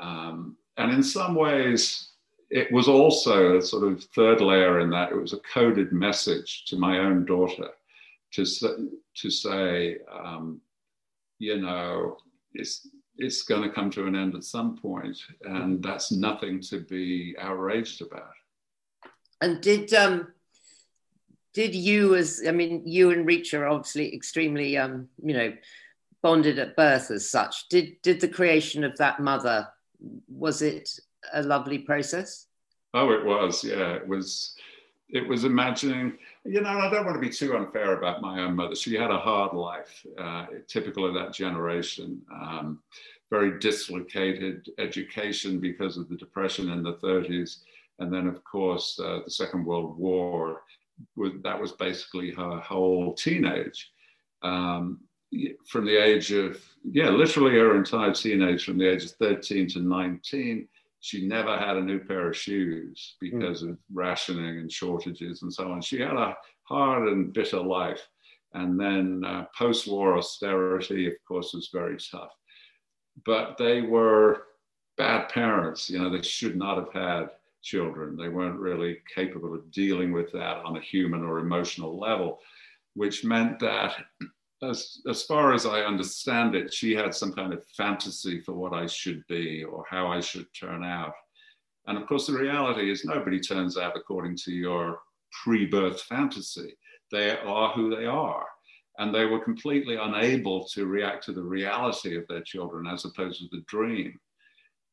Um, 0.00 0.56
and 0.76 0.92
in 0.92 1.02
some 1.02 1.34
ways, 1.34 2.10
it 2.50 2.70
was 2.70 2.88
also 2.88 3.58
a 3.58 3.62
sort 3.62 3.90
of 3.90 4.04
third 4.04 4.40
layer 4.40 4.80
in 4.80 4.90
that 4.90 5.10
it 5.10 5.20
was 5.20 5.32
a 5.32 5.40
coded 5.52 5.92
message 5.92 6.64
to 6.66 6.76
my 6.76 6.98
own 6.98 7.24
daughter 7.24 7.68
to, 8.32 8.44
to 9.14 9.30
say, 9.30 9.98
um, 10.12 10.60
you 11.38 11.60
know, 11.60 12.16
it's 12.54 12.88
it's 13.18 13.42
going 13.42 13.62
to 13.62 13.74
come 13.74 13.90
to 13.90 14.06
an 14.06 14.14
end 14.14 14.34
at 14.34 14.44
some 14.44 14.76
point, 14.76 15.18
and 15.42 15.82
that's 15.82 16.12
nothing 16.12 16.60
to 16.62 16.80
be 16.80 17.34
outraged 17.38 18.02
about. 18.02 18.32
And 19.40 19.60
did 19.60 19.92
um, 19.94 20.28
did 21.54 21.74
you, 21.74 22.14
as 22.14 22.42
I 22.46 22.50
mean, 22.50 22.82
you 22.84 23.10
and 23.10 23.26
Reacher 23.26 23.60
are 23.60 23.68
obviously 23.68 24.14
extremely, 24.14 24.76
um, 24.76 25.08
you 25.22 25.34
know, 25.34 25.52
bonded 26.22 26.58
at 26.58 26.76
birth 26.76 27.10
as 27.10 27.30
such. 27.30 27.68
Did 27.68 28.00
did 28.02 28.20
the 28.20 28.28
creation 28.28 28.84
of 28.84 28.96
that 28.98 29.20
mother 29.20 29.68
was 30.28 30.62
it 30.62 30.90
a 31.32 31.42
lovely 31.42 31.78
process? 31.78 32.46
Oh, 32.94 33.10
it 33.10 33.24
was. 33.24 33.64
Yeah, 33.64 33.94
it 33.94 34.06
was. 34.06 34.54
It 35.08 35.26
was 35.28 35.44
imagining 35.44 36.18
you 36.48 36.60
know, 36.60 36.78
I 36.78 36.90
don't 36.90 37.04
want 37.04 37.16
to 37.16 37.20
be 37.20 37.30
too 37.30 37.56
unfair 37.56 37.98
about 37.98 38.22
my 38.22 38.40
own 38.40 38.56
mother. 38.56 38.74
She 38.74 38.94
had 38.94 39.10
a 39.10 39.18
hard 39.18 39.54
life, 39.54 40.04
uh, 40.18 40.46
typical 40.66 41.06
of 41.06 41.14
that 41.14 41.32
generation. 41.32 42.22
Um, 42.32 42.80
very 43.30 43.58
dislocated 43.58 44.68
education 44.78 45.58
because 45.58 45.96
of 45.96 46.08
the 46.08 46.16
depression 46.16 46.70
in 46.70 46.82
the 46.82 46.94
30s, 46.94 47.58
and 47.98 48.12
then, 48.12 48.26
of 48.28 48.42
course, 48.44 48.98
uh, 49.02 49.20
the 49.24 49.30
Second 49.30 49.64
World 49.64 49.98
War. 49.98 50.62
that 51.42 51.60
was 51.60 51.72
basically 51.72 52.30
her 52.32 52.58
whole 52.60 53.12
teenage. 53.14 53.90
Um, 54.42 55.00
from 55.66 55.84
the 55.84 55.96
age 55.96 56.32
of, 56.32 56.62
yeah, 56.84 57.10
literally 57.10 57.58
her 57.58 57.76
entire 57.76 58.14
teenage, 58.14 58.64
from 58.64 58.78
the 58.78 58.88
age 58.88 59.04
of 59.04 59.10
13 59.12 59.68
to 59.70 59.80
19, 59.80 60.68
she 61.06 61.24
never 61.24 61.56
had 61.56 61.76
a 61.76 61.80
new 61.80 62.00
pair 62.00 62.28
of 62.28 62.36
shoes 62.36 63.14
because 63.20 63.62
mm. 63.62 63.70
of 63.70 63.78
rationing 63.94 64.58
and 64.58 64.72
shortages 64.72 65.42
and 65.42 65.54
so 65.54 65.70
on. 65.70 65.80
She 65.80 66.00
had 66.00 66.14
a 66.14 66.36
hard 66.64 67.06
and 67.06 67.32
bitter 67.32 67.60
life. 67.60 68.04
And 68.54 68.80
then 68.80 69.22
uh, 69.24 69.44
post 69.56 69.86
war 69.86 70.18
austerity, 70.18 71.06
of 71.06 71.12
course, 71.28 71.52
was 71.54 71.70
very 71.72 71.96
tough. 72.10 72.32
But 73.24 73.56
they 73.56 73.82
were 73.82 74.42
bad 74.96 75.28
parents. 75.28 75.88
You 75.88 76.00
know, 76.00 76.10
they 76.10 76.22
should 76.22 76.56
not 76.56 76.76
have 76.76 76.92
had 76.92 77.28
children. 77.62 78.16
They 78.16 78.28
weren't 78.28 78.58
really 78.58 78.98
capable 79.14 79.54
of 79.54 79.70
dealing 79.70 80.10
with 80.10 80.32
that 80.32 80.56
on 80.64 80.76
a 80.76 80.80
human 80.80 81.22
or 81.22 81.38
emotional 81.38 82.00
level, 82.00 82.40
which 82.94 83.24
meant 83.24 83.60
that 83.60 83.94
as, 84.62 85.00
as 85.08 85.22
far 85.22 85.52
as 85.52 85.66
I 85.66 85.80
understand 85.80 86.54
it, 86.54 86.72
she 86.72 86.94
had 86.94 87.14
some 87.14 87.32
kind 87.32 87.52
of 87.52 87.64
fantasy 87.76 88.40
for 88.40 88.52
what 88.52 88.72
I 88.72 88.86
should 88.86 89.22
be 89.28 89.64
or 89.64 89.84
how 89.88 90.08
I 90.08 90.20
should 90.20 90.46
turn 90.58 90.84
out. 90.84 91.12
And 91.86 91.98
of 91.98 92.06
course, 92.06 92.26
the 92.26 92.32
reality 92.32 92.90
is 92.90 93.04
nobody 93.04 93.38
turns 93.38 93.76
out 93.76 93.96
according 93.96 94.36
to 94.38 94.52
your 94.52 95.00
pre 95.44 95.66
birth 95.66 96.02
fantasy. 96.02 96.76
They 97.12 97.38
are 97.38 97.72
who 97.72 97.94
they 97.94 98.06
are. 98.06 98.46
And 98.98 99.14
they 99.14 99.26
were 99.26 99.44
completely 99.44 99.96
unable 99.96 100.64
to 100.68 100.86
react 100.86 101.24
to 101.24 101.32
the 101.32 101.42
reality 101.42 102.16
of 102.16 102.26
their 102.28 102.40
children 102.40 102.86
as 102.86 103.04
opposed 103.04 103.40
to 103.40 103.48
the 103.52 103.62
dream. 103.68 104.18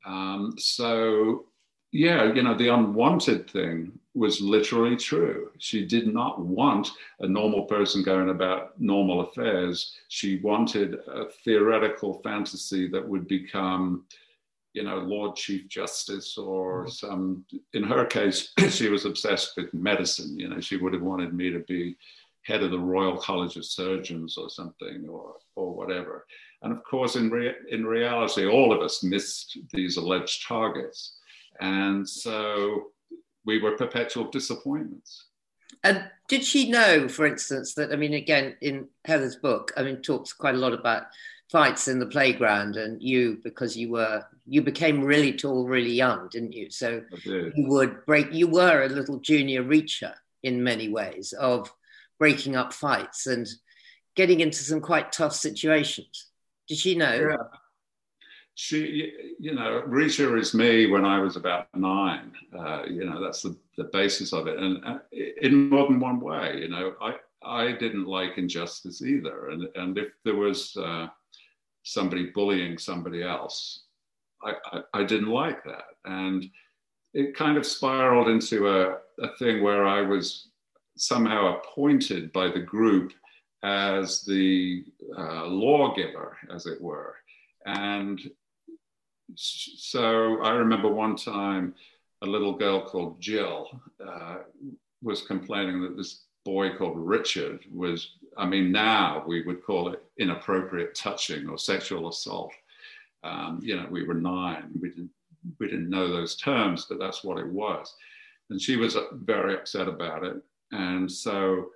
Um, 0.05 0.53
so 0.57 1.45
yeah, 1.93 2.33
you 2.33 2.41
know, 2.41 2.57
the 2.57 2.69
unwanted 2.69 3.47
thing 3.47 3.91
was 4.15 4.41
literally 4.41 4.95
true. 4.95 5.51
She 5.59 5.85
did 5.85 6.11
not 6.11 6.39
want 6.39 6.89
a 7.19 7.27
normal 7.27 7.65
person 7.65 8.01
going 8.01 8.29
about 8.29 8.79
normal 8.81 9.21
affairs. 9.21 9.95
She 10.07 10.39
wanted 10.39 10.95
a 11.07 11.25
theoretical 11.45 12.19
fantasy 12.23 12.87
that 12.87 13.07
would 13.07 13.27
become, 13.27 14.05
you 14.73 14.81
know, 14.81 14.97
Lord 14.97 15.35
Chief 15.35 15.67
Justice 15.67 16.35
or 16.35 16.85
mm-hmm. 16.85 16.89
some, 16.89 17.45
in 17.73 17.83
her 17.83 18.05
case, 18.05 18.53
she 18.69 18.89
was 18.89 19.05
obsessed 19.05 19.55
with 19.55 19.71
medicine. 19.71 20.39
You 20.39 20.49
know, 20.49 20.59
she 20.59 20.77
would 20.77 20.93
have 20.93 21.03
wanted 21.03 21.35
me 21.35 21.51
to 21.51 21.59
be 21.59 21.95
head 22.41 22.63
of 22.63 22.71
the 22.71 22.79
Royal 22.79 23.17
College 23.17 23.55
of 23.55 23.65
Surgeons 23.65 24.35
or 24.35 24.49
something 24.49 25.07
or, 25.07 25.35
or 25.55 25.75
whatever. 25.75 26.25
And 26.63 26.73
of 26.73 26.83
course, 26.83 27.17
in, 27.17 27.29
rea- 27.29 27.55
in 27.69 27.85
reality, 27.85 28.47
all 28.47 28.73
of 28.73 28.81
us 28.81 29.03
missed 29.03 29.59
these 29.71 29.97
alleged 29.97 30.47
targets. 30.47 31.19
And 31.59 32.07
so 32.07 32.87
we 33.45 33.61
were 33.61 33.77
perpetual 33.77 34.29
disappointments. 34.29 35.25
And 35.83 36.09
did 36.27 36.43
she 36.43 36.69
know, 36.69 37.07
for 37.09 37.25
instance, 37.25 37.73
that 37.75 37.91
I 37.91 37.95
mean, 37.95 38.13
again, 38.13 38.55
in 38.61 38.87
Heather's 39.05 39.35
book, 39.35 39.73
I 39.75 39.83
mean, 39.83 40.01
talks 40.01 40.31
quite 40.31 40.55
a 40.55 40.59
lot 40.59 40.73
about 40.73 41.03
fights 41.51 41.87
in 41.87 41.99
the 41.99 42.05
playground, 42.05 42.77
and 42.77 43.01
you 43.01 43.39
because 43.43 43.75
you 43.75 43.91
were 43.91 44.23
you 44.45 44.61
became 44.61 45.03
really 45.03 45.33
tall, 45.33 45.67
really 45.67 45.91
young, 45.91 46.29
didn't 46.29 46.53
you? 46.53 46.69
So 46.69 47.01
did. 47.23 47.53
you 47.55 47.67
would 47.67 48.05
break. 48.05 48.31
You 48.31 48.47
were 48.47 48.83
a 48.83 48.89
little 48.89 49.19
junior 49.19 49.63
reacher 49.63 50.13
in 50.43 50.63
many 50.63 50.89
ways 50.89 51.33
of 51.33 51.73
breaking 52.17 52.55
up 52.55 52.71
fights 52.71 53.27
and 53.27 53.47
getting 54.15 54.39
into 54.39 54.59
some 54.59 54.79
quite 54.79 55.11
tough 55.11 55.33
situations. 55.33 56.27
Did 56.67 56.77
she 56.77 56.95
know? 56.95 57.13
Yeah 57.13 57.59
she, 58.55 59.13
you 59.39 59.55
know, 59.55 59.83
Reacher 59.87 60.39
is 60.39 60.53
me 60.53 60.85
when 60.87 61.05
I 61.05 61.19
was 61.19 61.35
about 61.35 61.67
nine. 61.75 62.31
Uh, 62.57 62.83
you 62.87 63.05
know, 63.05 63.23
that's 63.23 63.41
the, 63.41 63.55
the 63.77 63.85
basis 63.85 64.31
of 64.31 64.47
it. 64.47 64.59
And 64.59 64.83
uh, 64.85 64.99
in 65.41 65.69
more 65.69 65.87
than 65.87 65.99
one 65.99 66.19
way, 66.19 66.59
you 66.59 66.67
know, 66.67 66.93
I, 67.01 67.15
I 67.43 67.71
didn't 67.71 68.05
like 68.05 68.37
injustice 68.37 69.01
either. 69.01 69.49
And, 69.49 69.67
and 69.75 69.97
if 69.97 70.09
there 70.23 70.35
was 70.35 70.77
uh, 70.77 71.07
somebody 71.81 72.27
bullying 72.27 72.77
somebody 72.77 73.23
else, 73.23 73.83
I, 74.43 74.53
I, 74.71 74.81
I, 74.93 75.03
didn't 75.03 75.29
like 75.29 75.63
that. 75.63 75.85
And 76.05 76.45
it 77.13 77.35
kind 77.35 77.57
of 77.57 77.65
spiraled 77.65 78.27
into 78.27 78.67
a, 78.69 78.97
a 79.23 79.35
thing 79.39 79.63
where 79.63 79.87
I 79.87 80.01
was 80.01 80.49
somehow 80.95 81.57
appointed 81.57 82.31
by 82.33 82.49
the 82.49 82.59
group 82.59 83.13
as 83.63 84.23
the 84.25 84.83
uh, 85.17 85.47
lawgiver, 85.47 86.37
as 86.53 86.65
it 86.65 86.79
were. 86.81 87.15
And 87.65 88.19
so 89.35 90.41
I 90.41 90.51
remember 90.51 90.89
one 90.89 91.15
time 91.15 91.75
a 92.21 92.25
little 92.25 92.53
girl 92.53 92.81
called 92.81 93.19
Jill 93.19 93.81
uh, 94.05 94.37
was 95.01 95.21
complaining 95.21 95.81
that 95.81 95.97
this 95.97 96.21
boy 96.45 96.75
called 96.75 96.97
Richard 96.97 97.61
was, 97.71 98.15
I 98.37 98.45
mean, 98.45 98.71
now 98.71 99.23
we 99.27 99.43
would 99.43 99.63
call 99.63 99.91
it 99.91 100.03
inappropriate 100.17 100.95
touching 100.95 101.47
or 101.49 101.57
sexual 101.57 102.09
assault. 102.09 102.53
Um, 103.23 103.59
you 103.61 103.75
know, 103.75 103.87
we 103.89 104.03
were 104.05 104.13
nine, 104.13 104.71
we 104.81 104.89
didn't, 104.89 105.09
we 105.59 105.67
didn't 105.67 105.89
know 105.89 106.09
those 106.09 106.35
terms, 106.35 106.85
but 106.89 106.99
that's 106.99 107.23
what 107.23 107.37
it 107.37 107.47
was. 107.47 107.93
And 108.49 108.61
she 108.61 108.75
was 108.75 108.95
uh, 108.95 109.05
very 109.13 109.55
upset 109.55 109.87
about 109.87 110.23
it. 110.23 110.41
And 110.71 111.11
so 111.11 111.69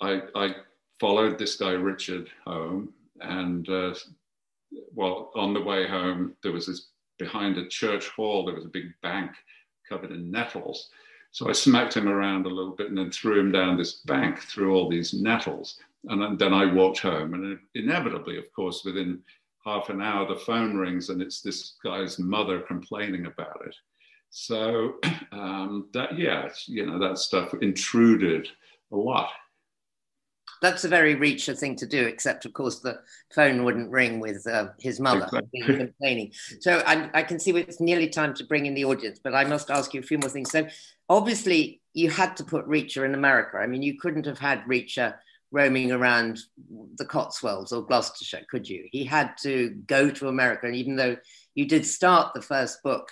I, 0.00 0.22
I 0.34 0.56
followed 0.98 1.38
this 1.38 1.56
guy, 1.56 1.70
Richard, 1.70 2.28
home 2.44 2.92
and 3.20 3.68
uh, 3.68 3.94
well, 4.94 5.30
on 5.34 5.54
the 5.54 5.62
way 5.62 5.86
home, 5.86 6.34
there 6.42 6.52
was 6.52 6.66
this 6.66 6.88
behind 7.18 7.56
a 7.56 7.68
church 7.68 8.08
hall, 8.08 8.44
there 8.44 8.54
was 8.54 8.64
a 8.64 8.68
big 8.68 8.92
bank 9.02 9.30
covered 9.88 10.10
in 10.10 10.30
nettles. 10.30 10.90
So 11.30 11.48
I 11.48 11.52
smacked 11.52 11.96
him 11.96 12.08
around 12.08 12.46
a 12.46 12.50
little 12.50 12.74
bit 12.74 12.88
and 12.88 12.96
then 12.96 13.10
threw 13.10 13.38
him 13.38 13.52
down 13.52 13.76
this 13.76 14.00
bank 14.06 14.40
through 14.40 14.74
all 14.74 14.88
these 14.88 15.12
nettles. 15.12 15.78
And 16.04 16.38
then 16.38 16.54
I 16.54 16.72
walked 16.72 17.00
home. 17.00 17.34
And 17.34 17.58
inevitably, 17.74 18.38
of 18.38 18.50
course, 18.52 18.84
within 18.84 19.20
half 19.64 19.90
an 19.90 20.00
hour, 20.00 20.26
the 20.26 20.40
phone 20.40 20.76
rings 20.76 21.10
and 21.10 21.20
it's 21.20 21.42
this 21.42 21.74
guy's 21.84 22.18
mother 22.18 22.60
complaining 22.60 23.26
about 23.26 23.60
it. 23.66 23.74
So 24.30 24.94
um, 25.32 25.88
that, 25.92 26.18
yeah, 26.18 26.48
you 26.66 26.86
know, 26.86 26.98
that 26.98 27.18
stuff 27.18 27.52
intruded 27.60 28.48
a 28.92 28.96
lot 28.96 29.30
that's 30.62 30.84
a 30.84 30.88
very 30.88 31.14
Reacher 31.14 31.58
thing 31.58 31.76
to 31.76 31.86
do, 31.86 32.06
except 32.06 32.44
of 32.44 32.52
course 32.52 32.80
the 32.80 32.98
phone 33.34 33.64
wouldn't 33.64 33.90
ring 33.90 34.20
with 34.20 34.46
uh, 34.46 34.68
his 34.78 35.00
mother 35.00 35.24
exactly. 35.24 35.76
complaining. 35.76 36.32
So 36.60 36.82
I, 36.86 37.10
I, 37.14 37.22
can 37.22 37.38
see 37.38 37.50
it's 37.52 37.80
nearly 37.80 38.08
time 38.08 38.34
to 38.34 38.44
bring 38.44 38.66
in 38.66 38.74
the 38.74 38.84
audience, 38.84 39.20
but 39.22 39.34
I 39.34 39.44
must 39.44 39.70
ask 39.70 39.92
you 39.94 40.00
a 40.00 40.04
few 40.04 40.18
more 40.18 40.30
things. 40.30 40.50
So 40.50 40.66
obviously 41.08 41.80
you 41.94 42.10
had 42.10 42.36
to 42.36 42.44
put 42.44 42.68
Reacher 42.68 43.04
in 43.04 43.14
America. 43.14 43.58
I 43.58 43.66
mean, 43.66 43.82
you 43.82 43.98
couldn't 43.98 44.26
have 44.26 44.38
had 44.38 44.64
Reacher 44.64 45.14
roaming 45.50 45.92
around 45.92 46.40
the 46.96 47.04
Cotswolds 47.04 47.72
or 47.72 47.86
Gloucestershire, 47.86 48.46
could 48.50 48.68
you? 48.68 48.86
He 48.90 49.04
had 49.04 49.36
to 49.42 49.70
go 49.86 50.10
to 50.10 50.28
America, 50.28 50.66
and 50.66 50.76
even 50.76 50.96
though 50.96 51.16
you 51.54 51.66
did 51.66 51.86
start 51.86 52.34
the 52.34 52.42
first 52.42 52.82
book 52.82 53.08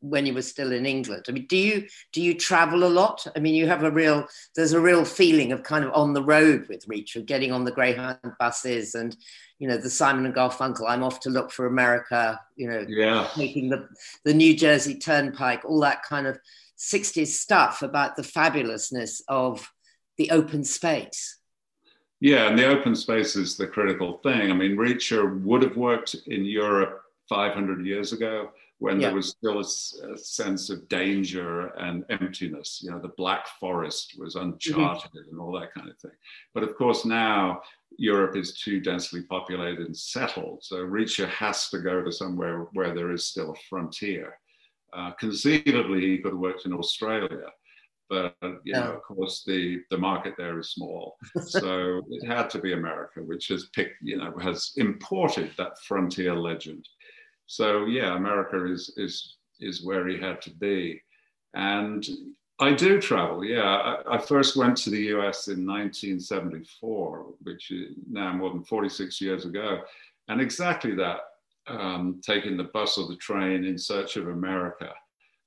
when 0.00 0.26
you 0.26 0.34
were 0.34 0.42
still 0.42 0.72
in 0.72 0.84
England. 0.84 1.24
I 1.28 1.32
mean, 1.32 1.46
do 1.46 1.56
you 1.56 1.86
do 2.12 2.20
you 2.20 2.34
travel 2.34 2.84
a 2.84 2.88
lot? 2.88 3.26
I 3.34 3.40
mean, 3.40 3.54
you 3.54 3.66
have 3.66 3.82
a 3.82 3.90
real 3.90 4.26
there's 4.54 4.72
a 4.72 4.80
real 4.80 5.04
feeling 5.04 5.52
of 5.52 5.62
kind 5.62 5.84
of 5.84 5.92
on 5.94 6.12
the 6.12 6.22
road 6.22 6.66
with 6.68 6.86
Reacher, 6.86 7.24
getting 7.24 7.52
on 7.52 7.64
the 7.64 7.72
Greyhound 7.72 8.18
buses 8.38 8.94
and 8.94 9.16
you 9.58 9.68
know 9.68 9.76
the 9.76 9.90
Simon 9.90 10.26
and 10.26 10.34
Garfunkel. 10.34 10.88
I'm 10.88 11.02
off 11.02 11.20
to 11.20 11.30
look 11.30 11.50
for 11.50 11.66
America. 11.66 12.40
You 12.56 12.68
know, 12.68 12.86
yeah, 12.88 13.28
taking 13.34 13.70
the 13.70 13.88
the 14.24 14.34
New 14.34 14.56
Jersey 14.56 14.98
Turnpike, 14.98 15.64
all 15.64 15.80
that 15.80 16.02
kind 16.02 16.26
of 16.26 16.38
60s 16.78 17.28
stuff 17.28 17.82
about 17.82 18.16
the 18.16 18.22
fabulousness 18.22 19.20
of 19.28 19.70
the 20.16 20.30
open 20.30 20.64
space. 20.64 21.38
Yeah, 22.20 22.48
and 22.48 22.58
the 22.58 22.66
open 22.66 22.94
space 22.94 23.34
is 23.34 23.56
the 23.56 23.66
critical 23.66 24.18
thing. 24.18 24.50
I 24.50 24.54
mean, 24.54 24.76
Reacher 24.76 25.42
would 25.42 25.62
have 25.62 25.76
worked 25.76 26.14
in 26.26 26.44
Europe 26.44 27.02
500 27.30 27.86
years 27.86 28.12
ago 28.12 28.50
when 28.80 28.98
yeah. 28.98 29.08
there 29.08 29.16
was 29.16 29.28
still 29.28 29.58
a, 29.58 30.12
a, 30.12 30.18
sense 30.18 30.70
of 30.70 30.88
danger 30.88 31.66
and 31.76 32.02
emptiness. 32.08 32.80
You 32.82 32.90
know, 32.90 32.98
the 32.98 33.12
Black 33.16 33.46
Forest 33.60 34.16
was 34.18 34.36
uncharted 34.36 35.10
mm-hmm. 35.10 35.30
and 35.30 35.38
all 35.38 35.52
that 35.60 35.72
kind 35.74 35.88
of 35.88 35.98
thing. 35.98 36.16
But 36.54 36.62
of 36.62 36.74
course, 36.76 37.04
now 37.04 37.60
Europe 37.98 38.36
is 38.36 38.58
too 38.58 38.80
densely 38.80 39.22
populated 39.22 39.86
and 39.86 39.96
settled. 39.96 40.64
So 40.64 40.76
Reacher 40.78 41.28
has 41.28 41.68
to 41.68 41.78
go 41.78 42.02
to 42.02 42.10
somewhere 42.10 42.68
where 42.72 42.94
there 42.94 43.12
is 43.12 43.26
still 43.26 43.52
a 43.52 43.60
frontier. 43.68 44.38
Uh, 44.94 45.12
conceivably, 45.12 46.00
he 46.00 46.18
could 46.18 46.32
have 46.32 46.40
worked 46.40 46.64
in 46.64 46.72
Australia. 46.72 47.48
But 48.08 48.34
you 48.64 48.72
know, 48.72 48.94
of 48.94 49.02
course, 49.02 49.44
the, 49.46 49.82
the 49.90 49.98
market 49.98 50.34
there 50.36 50.58
is 50.58 50.70
small, 50.70 51.16
so 51.46 52.02
it 52.10 52.26
had 52.26 52.50
to 52.50 52.58
be 52.58 52.72
America, 52.72 53.20
which 53.20 53.46
has 53.48 53.66
picked, 53.66 54.02
you 54.02 54.16
know, 54.16 54.36
has 54.38 54.72
imported 54.76 55.52
that 55.58 55.78
frontier 55.86 56.34
legend. 56.34 56.88
So 57.50 57.86
yeah, 57.86 58.14
America 58.16 58.64
is 58.64 58.92
is 58.96 59.34
is 59.58 59.84
where 59.84 60.06
he 60.06 60.16
had 60.16 60.40
to 60.42 60.50
be, 60.50 61.02
and 61.52 62.06
I 62.60 62.72
do 62.72 63.00
travel. 63.00 63.44
Yeah, 63.44 63.64
I, 63.64 64.14
I 64.14 64.18
first 64.18 64.56
went 64.56 64.76
to 64.78 64.90
the 64.90 65.02
U.S. 65.14 65.48
in 65.48 65.66
1974, 65.66 67.26
which 67.42 67.72
is 67.72 67.96
now 68.08 68.32
more 68.32 68.50
than 68.50 68.62
46 68.62 69.20
years 69.20 69.46
ago, 69.46 69.80
and 70.28 70.40
exactly 70.40 70.94
that. 70.94 71.22
Um, 71.66 72.20
taking 72.24 72.56
the 72.56 72.70
bus 72.72 72.98
or 72.98 73.06
the 73.06 73.16
train 73.16 73.64
in 73.64 73.76
search 73.76 74.16
of 74.16 74.28
America. 74.28 74.92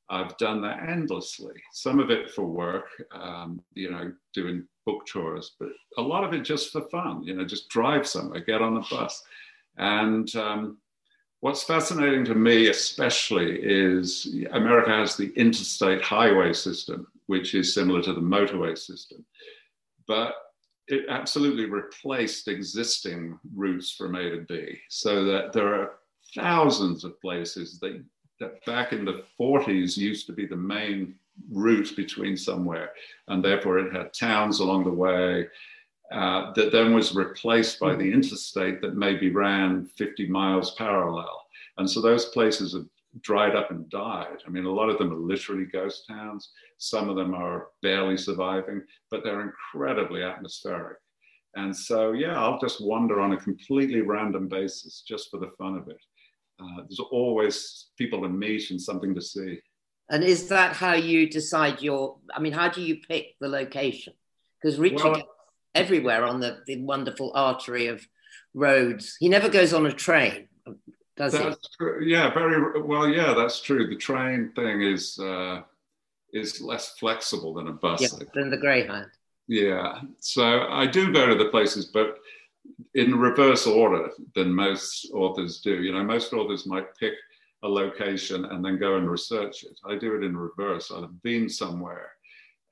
I've 0.10 0.38
done 0.38 0.62
that 0.62 0.88
endlessly. 0.88 1.56
Some 1.74 1.99
of 1.99 2.12
it 2.12 2.30
for 2.30 2.45
work, 2.45 2.86
um, 3.12 3.62
you 3.74 3.89
know, 3.89 4.14
doing 4.34 4.68
book 4.86 5.06
tours, 5.06 5.56
but 5.60 5.70
a 5.97 6.01
lot 6.01 6.24
of 6.24 6.34
it 6.34 6.41
just 6.41 6.72
for 6.72 6.82
fun. 6.89 7.24
You 7.24 7.34
know, 7.34 7.45
just 7.45 7.68
drive 7.70 8.08
somewhere, 8.08 8.41
get 8.41 8.62
on 8.62 8.76
the 8.76 8.86
bus, 8.89 9.24
and 9.78 10.34
um, 10.36 10.78
What's 11.44 11.64
fascinating 11.64 12.24
to 12.26 12.36
me, 12.36 12.70
especially, 12.70 13.60
is 13.62 14.34
America 14.54 14.91
has 14.91 15.18
the 15.18 15.34
interstate 15.34 16.02
highway 16.02 16.54
system, 16.54 17.06
which 17.26 17.54
is 17.54 17.74
similar 17.74 18.02
to 18.04 18.14
the 18.14 18.22
motorway 18.22 18.78
system. 18.78 19.26
But 20.08 20.36
it 20.88 21.08
absolutely 21.10 21.66
replaced 21.66 22.48
existing 22.48 23.38
routes 23.54 23.91
from 23.91 24.16
A 24.16 24.30
to 24.30 24.46
B, 24.48 24.80
so 24.88 25.26
that 25.26 25.52
there 25.52 25.76
are 25.76 25.96
thousands 26.34 27.04
of 27.04 27.20
places 27.20 27.78
that, 27.82 28.02
that 28.39 28.66
back 28.66 28.94
in 28.94 29.04
the 29.04 29.26
40s 29.38 29.98
used 29.98 30.28
to 30.28 30.32
be 30.32 30.46
the 30.46 30.56
main 30.56 31.14
route 31.52 31.94
between 31.98 32.38
somewhere, 32.38 32.91
and 33.28 33.44
therefore 33.44 33.80
it 33.80 33.94
had 33.94 34.14
towns 34.14 34.62
along 34.62 34.86
the 34.86 34.91
way. 34.91 35.50
Uh, 36.12 36.54
that 36.54 36.72
then 36.72 36.93
was 36.93 37.16
replaced 37.16 37.80
by 37.80 37.95
the 37.95 38.12
interstate 38.12 38.82
that 38.82 38.95
maybe 38.95 39.32
ran 39.32 39.86
50 39.97 40.28
miles 40.28 40.76
parallel. 40.76 41.43
And 41.78 41.89
so 41.89 42.01
those 42.01 42.26
places 42.26 42.74
have 42.74 42.86
dried 43.22 43.56
up 43.56 43.72
and 43.72 43.89
died. 43.89 44.38
I 44.45 44.49
mean, 44.49 44.66
a 44.66 44.72
lot 44.72 44.89
of 44.89 44.97
them 44.97 45.12
are 45.12 45.18
literally 45.18 45.66
ghost 45.66 46.06
towns. 46.08 46.51
Some 46.78 47.10
of 47.10 47.16
them 47.16 47.34
are 47.34 47.68
barely 47.82 48.18
surviving, 48.18 48.84
but 49.10 49.24
they're 49.24 49.41
incredibly 49.41 50.24
atmospheric. 50.24 50.97
And 51.56 51.76
so, 51.76 52.14
yeah, 52.14 52.39
I'll 52.39 52.60
just 52.60 52.84
wander 52.84 53.20
on 53.20 53.34
a 53.34 53.38
completely 53.38 54.01
random 54.01 54.47
basis 54.47 55.04
just 55.08 55.30
for 55.30 55.39
the 55.39 55.51
fun 55.58 55.78
of 55.78 55.88
it. 55.88 56.01
Uh, 56.60 56.78
there's 56.78 56.99
always 56.99 57.88
people 57.97 58.22
to 58.22 58.30
meet 58.30 58.72
and 58.72 58.82
something 58.82 59.14
to 59.14 59.22
see. 59.22 59.60
And 60.10 60.24
is 60.24 60.47
that 60.49 60.76
how 60.76 60.93
you 60.93 61.30
decide 61.30 61.82
your? 61.82 62.18
I 62.34 62.39
mean, 62.39 62.54
how 62.54 62.70
do 62.70 62.82
you 62.82 62.97
pick 63.08 63.36
the 63.39 63.47
location? 63.47 64.14
Because 64.62 64.80
Richard 64.80 65.04
well, 65.04 65.28
everywhere 65.76 66.26
on 66.26 66.39
the, 66.39 66.59
the 66.65 66.82
wonderful 66.82 67.32
artery 67.36 67.88
of 67.88 68.05
roads. 68.53 69.17
He 69.19 69.30
never 69.30 69.49
goes 69.49 69.74
on 69.74 69.86
a 69.86 69.91
train, 69.91 70.47
does 71.17 71.34
that's 71.34 71.69
True. 71.78 72.03
Yeah, 72.03 72.34
very 72.34 72.82
well. 72.82 73.07
Yeah, 73.07 73.34
that's 73.34 73.61
true. 73.61 73.88
The 73.88 73.95
train 73.95 74.51
thing 74.55 74.82
is 74.82 75.19
uh, 75.19 75.61
is 76.32 76.61
less 76.61 76.97
flexible 76.97 77.53
than 77.53 77.67
a 77.67 77.74
bus. 77.74 78.01
Yeah, 78.01 78.26
than 78.34 78.49
the 78.49 78.57
Greyhound. 78.57 79.11
Yeah. 79.47 80.01
So 80.19 80.67
I 80.69 80.88
do 80.88 81.11
go 81.11 81.28
to 81.28 81.36
the 81.36 81.49
places, 81.49 81.86
but 81.86 82.17
in 82.95 83.15
reverse 83.15 83.67
order 83.67 84.09
than 84.36 84.53
most 84.53 85.09
authors 85.13 85.59
do. 85.59 85.84
You 85.84 85.93
know, 85.93 86.03
most 86.03 86.34
authors 86.34 86.65
might 86.65 86.95
pick 86.97 87.13
a 87.63 87.67
location 87.67 88.45
and 88.45 88.63
then 88.63 88.78
go 88.78 88.97
and 88.97 89.09
research 89.09 89.63
it. 89.63 89.80
I 89.86 89.95
do 89.95 90.15
it 90.15 90.24
in 90.24 90.36
reverse. 90.36 90.91
I've 90.91 91.21
been 91.24 91.49
somewhere. 91.49 92.11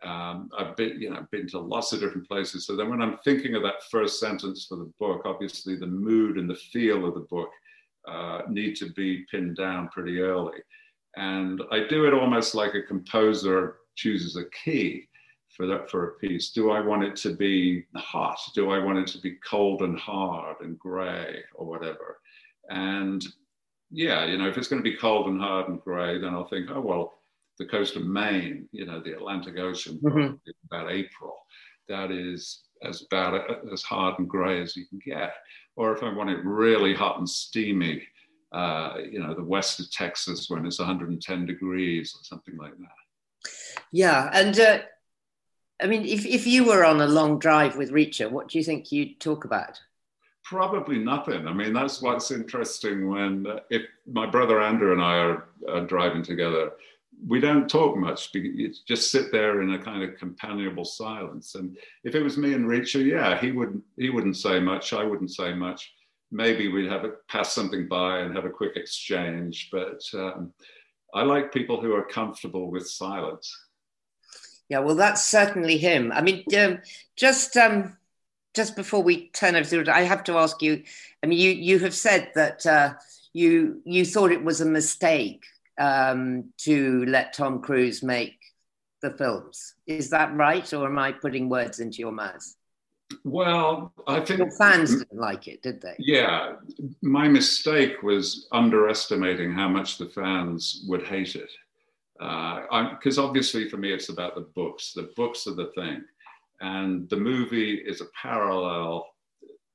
Um, 0.03 0.49
I've 0.57 0.75
been, 0.75 0.99
you 0.99 1.11
know, 1.11 1.25
been 1.31 1.47
to 1.49 1.59
lots 1.59 1.93
of 1.93 1.99
different 1.99 2.27
places. 2.27 2.65
So 2.65 2.75
then 2.75 2.89
when 2.89 3.01
I'm 3.01 3.17
thinking 3.23 3.55
of 3.55 3.63
that 3.63 3.83
first 3.89 4.19
sentence 4.19 4.65
for 4.67 4.77
the 4.77 4.91
book, 4.99 5.21
obviously 5.25 5.75
the 5.75 5.87
mood 5.87 6.37
and 6.37 6.49
the 6.49 6.55
feel 6.55 7.05
of 7.05 7.13
the 7.13 7.27
book 7.29 7.49
uh, 8.07 8.41
need 8.49 8.75
to 8.77 8.91
be 8.93 9.25
pinned 9.29 9.57
down 9.57 9.89
pretty 9.89 10.19
early. 10.19 10.57
And 11.17 11.61
I 11.71 11.87
do 11.87 12.05
it 12.05 12.13
almost 12.13 12.55
like 12.55 12.73
a 12.73 12.81
composer 12.81 13.77
chooses 13.95 14.37
a 14.37 14.45
key 14.63 15.07
for 15.49 15.67
that 15.67 15.89
for 15.89 16.07
a 16.07 16.11
piece. 16.13 16.51
Do 16.51 16.71
I 16.71 16.79
want 16.79 17.03
it 17.03 17.15
to 17.17 17.35
be 17.35 17.85
hot? 17.95 18.39
Do 18.55 18.71
I 18.71 18.79
want 18.79 18.99
it 18.99 19.07
to 19.07 19.19
be 19.19 19.37
cold 19.47 19.81
and 19.81 19.99
hard 19.99 20.57
and 20.61 20.79
gray 20.79 21.43
or 21.53 21.67
whatever? 21.67 22.19
And 22.69 23.23
yeah, 23.91 24.25
you 24.25 24.37
know, 24.37 24.47
if 24.47 24.57
it's 24.57 24.69
going 24.69 24.81
to 24.81 24.89
be 24.89 24.97
cold 24.97 25.27
and 25.27 25.39
hard 25.39 25.67
and 25.67 25.81
gray, 25.81 26.17
then 26.17 26.33
I'll 26.33 26.47
think, 26.47 26.69
oh 26.71 26.79
well, 26.79 27.20
the 27.62 27.68
coast 27.68 27.95
of 27.95 28.05
Maine, 28.05 28.68
you 28.72 28.86
know, 28.86 28.99
the 28.99 29.14
Atlantic 29.14 29.57
Ocean, 29.59 29.99
mm-hmm. 30.03 30.34
about 30.66 30.91
April. 30.91 31.38
That 31.88 32.09
is 32.09 32.62
as 32.84 33.05
bad 33.12 33.39
as 33.72 33.84
hard 33.84 34.18
and 34.18 34.28
grey 34.28 34.62
as 34.62 34.76
you 34.76 34.88
can 34.88 34.99
get. 35.05 35.34
Or 35.76 35.93
if 35.93 36.01
I 36.01 36.12
want 36.12 36.32
it 36.32 36.43
really 36.43 36.95
hot 36.95 37.20
and 37.20 37.30
steamy, 37.30 38.03
uh, 38.51 38.95
you 39.09 39.20
know, 39.20 39.36
the 39.36 39.43
west 39.43 39.80
of 39.80 39.91
Texas 39.91 40.49
when 40.49 40.66
it's 40.66 40.80
110 40.80 41.45
degrees 41.45 42.16
or 42.18 42.24
something 42.24 42.57
like 42.57 42.76
that. 42.80 43.51
Yeah, 43.91 44.30
and 44.34 44.59
uh, 44.59 44.80
I 45.82 45.88
mean, 45.88 46.05
if 46.05 46.26
if 46.26 46.47
you 46.47 46.66
were 46.66 46.84
on 46.84 46.99
a 47.01 47.07
long 47.07 47.38
drive 47.38 47.78
with 47.78 47.91
Reacher, 47.91 48.30
what 48.30 48.49
do 48.49 48.57
you 48.57 48.64
think 48.64 48.91
you'd 48.91 49.20
talk 49.20 49.45
about? 49.45 49.80
Probably 50.43 50.97
nothing. 50.97 51.47
I 51.47 51.53
mean, 51.53 51.74
that's 51.74 52.01
what's 52.01 52.32
interesting 52.32 53.07
when 53.07 53.45
uh, 53.45 53.59
if 53.70 53.84
my 54.12 54.26
brother 54.26 54.62
Andrew 54.62 54.91
and 54.91 55.01
I 55.01 55.18
are, 55.18 55.45
are 55.70 55.86
driving 55.86 56.24
together 56.24 56.72
we 57.26 57.39
don't 57.39 57.69
talk 57.69 57.95
much. 57.97 58.30
You 58.34 58.74
just 58.88 59.11
sit 59.11 59.32
there 59.32 59.61
in 59.61 59.74
a 59.74 59.80
kind 59.80 60.03
of 60.03 60.17
companionable 60.17 60.86
silence. 60.86 61.55
And 61.55 61.78
if 62.03 62.15
it 62.15 62.24
was 62.24 62.38
me 62.38 62.53
and 62.53 62.65
Reacher, 62.65 63.05
yeah, 63.05 63.39
he 63.39 63.51
wouldn't 63.51 63.84
he 63.97 64.09
wouldn't 64.09 64.38
say 64.38 64.59
much. 64.59 64.93
I 64.93 65.03
wouldn't 65.03 65.32
say 65.32 65.53
much. 65.53 65.93
Maybe 66.32 66.67
we'd 66.67 66.89
have 66.89 67.05
it 67.05 67.15
pass 67.28 67.53
something 67.53 67.88
by 67.88 68.19
and 68.19 68.36
have 68.36 68.45
a 68.45 68.49
quick 68.49 68.76
exchange. 68.76 69.69
But 69.72 70.01
um, 70.13 70.53
I 71.13 71.24
like 71.24 71.53
people 71.53 71.82
who 71.82 71.93
are 71.93 72.05
comfortable 72.05 72.72
with 72.72 72.89
silence. 72.89 73.53
Yeah, 74.69 74.80
well, 74.80 74.95
that's 74.95 75.26
certainly 75.26 75.78
him. 75.78 76.11
I 76.13 76.22
mean, 76.22 76.45
um, 76.57 76.80
just 77.17 77.57
um, 77.57 77.97
just 78.55 78.76
before 78.76 79.03
we 79.03 79.30
turn 79.30 79.55
over 79.55 79.91
I 79.91 80.03
have 80.03 80.24
to 80.26 80.38
ask 80.38 80.61
you. 80.61 80.84
I 81.22 81.28
mean, 81.28 81.39
you 81.39 81.51
you 81.51 81.80
have 81.80 81.93
said 81.93 82.32
that 82.36 82.65
uh, 82.65 82.93
you 83.34 83.82
you 83.86 84.05
thought 84.05 84.32
it 84.32 84.43
was 84.43 84.61
a 84.61 84.65
mistake 84.65 85.43
um, 85.78 86.51
to 86.59 87.05
let 87.05 87.34
Tom 87.34 87.61
Cruise 87.61 88.03
make 88.03 88.38
the 89.01 89.11
films. 89.11 89.76
Is 89.88 90.09
that 90.11 90.36
right, 90.36 90.72
or 90.74 90.86
am 90.88 90.99
I 90.99 91.11
putting 91.11 91.49
words 91.49 91.80
into 91.80 91.99
your 91.99 92.11
mouth? 92.11 92.55
Well, 93.24 93.91
I 94.07 94.22
think 94.22 94.53
fans 94.57 94.97
didn't 94.97 95.19
like 95.19 95.47
it, 95.47 95.61
did 95.61 95.82
they? 95.82 95.95
Yeah, 95.99 96.53
my 97.01 97.28
mistake 97.28 98.01
was 98.03 98.47
underestimating 98.51 99.51
how 99.51 99.67
much 99.67 99.97
the 99.97 100.05
fans 100.07 100.86
would 100.88 101.03
hate 101.03 101.36
it. 101.36 101.49
Because 102.17 103.17
uh, 103.17 103.26
obviously, 103.26 103.67
for 103.67 103.78
me, 103.78 103.91
it's 103.91 104.09
about 104.09 104.36
the 104.36 104.41
books. 104.41 104.93
The 104.93 105.11
books 105.15 105.47
are 105.47 105.55
the 105.55 105.72
thing, 105.76 106.03
and 106.61 107.09
the 107.09 107.17
movie 107.17 107.74
is 107.74 108.01
a 108.01 108.05
parallel 108.22 109.07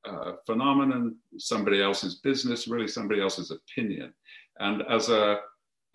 uh, 0.08 0.32
phenomenon, 0.46 1.16
somebody 1.36 1.82
else's 1.82 2.16
business, 2.16 2.68
really 2.68 2.88
somebody 2.88 3.20
else's 3.20 3.50
opinion. 3.50 4.14
And 4.60 4.82
as 4.88 5.08
a 5.08 5.40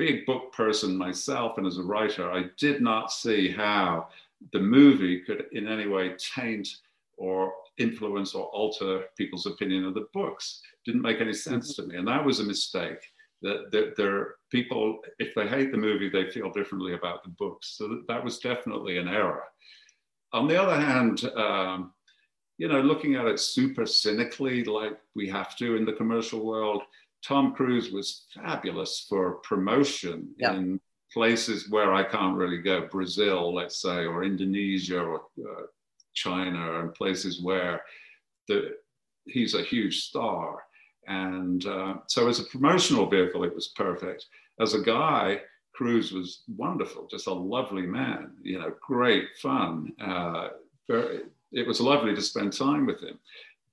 big 0.02 0.26
book 0.26 0.52
person 0.52 0.98
myself 0.98 1.60
and 1.60 1.68
as 1.68 1.78
a 1.78 1.84
writer, 1.84 2.32
I 2.32 2.46
did 2.58 2.82
not 2.82 3.12
see 3.12 3.52
how 3.52 4.08
the 4.52 4.60
movie 4.60 5.20
could 5.20 5.46
in 5.52 5.68
any 5.68 5.86
way 5.86 6.16
taint 6.18 6.68
or 7.18 7.54
influence 7.78 8.34
or 8.34 8.46
alter 8.46 9.04
people's 9.16 9.46
opinion 9.46 9.86
of 9.86 9.94
the 9.94 10.08
books. 10.12 10.64
Didn't 10.88 11.04
make 11.04 11.22
any 11.22 11.34
sense 11.34 11.74
mm-hmm. 11.74 11.84
to 11.84 11.94
me. 11.94 12.00
And 12.00 12.08
that 12.08 12.26
was 12.26 12.40
a 12.40 12.44
mistake. 12.44 12.98
That, 13.44 13.70
that 13.72 13.96
there 13.96 14.36
people, 14.50 15.02
if 15.20 15.36
they 15.36 15.48
hate 15.48 15.72
the 15.72 15.78
movie, 15.78 16.10
they 16.10 16.32
feel 16.32 16.50
differently 16.52 16.96
about 16.96 17.24
the 17.24 17.30
books. 17.30 17.76
So 17.78 17.88
that, 17.88 18.08
that 18.08 18.24
was 18.24 18.40
definitely 18.40 18.98
an 18.98 19.08
error. 19.08 19.44
On 20.34 20.48
the 20.48 20.60
other 20.60 20.82
hand, 20.82 21.26
um, 21.36 21.94
you 22.58 22.68
know, 22.68 22.82
looking 22.82 23.16
at 23.16 23.28
it 23.28 23.40
super 23.40 23.86
cynically, 23.86 24.64
like 24.64 24.98
we 25.16 25.30
have 25.30 25.56
to 25.58 25.76
in 25.76 25.86
the 25.86 25.94
commercial 25.94 26.44
world, 26.44 26.82
Tom 27.26 27.54
Cruise 27.54 27.92
was 27.92 28.26
fabulous 28.34 29.06
for 29.08 29.36
promotion 29.44 30.30
yeah. 30.38 30.54
in 30.54 30.80
places 31.14 31.70
where 31.70 31.94
I 31.94 32.04
can't 32.04 32.38
really 32.38 32.58
go, 32.60 32.88
Brazil, 32.88 33.54
let's 33.54 33.82
say, 33.82 34.06
or 34.06 34.24
Indonesia 34.24 35.00
or 35.00 35.22
uh, 35.40 35.64
China, 36.14 36.80
and 36.80 36.94
places 36.94 37.42
where 37.42 37.82
the, 38.48 38.76
he's 39.26 39.54
a 39.54 39.64
huge 39.64 40.02
star. 40.04 40.64
And 41.08 41.66
uh, 41.66 41.96
so, 42.08 42.28
as 42.28 42.40
a 42.40 42.46
promotional 42.46 43.10
vehicle, 43.10 43.44
it 43.44 43.54
was 43.54 43.70
perfect. 43.70 44.26
As 44.60 44.74
a 44.74 44.82
guy, 44.82 45.42
Cruise 45.74 46.12
was 46.12 46.44
wonderful, 46.48 47.08
just 47.10 47.28
a 47.28 47.34
lovely 47.34 47.86
man, 47.86 48.34
you 48.42 48.60
know, 48.60 48.74
great 48.86 49.30
fun. 49.42 49.94
Uh, 50.00 50.50
very, 50.88 51.22
it 51.52 51.68
was 51.68 51.82
lovely 51.82 52.16
to 52.16 52.22
spend 52.22 52.54
time 52.54 52.86
with 52.86 53.02
him 53.02 53.20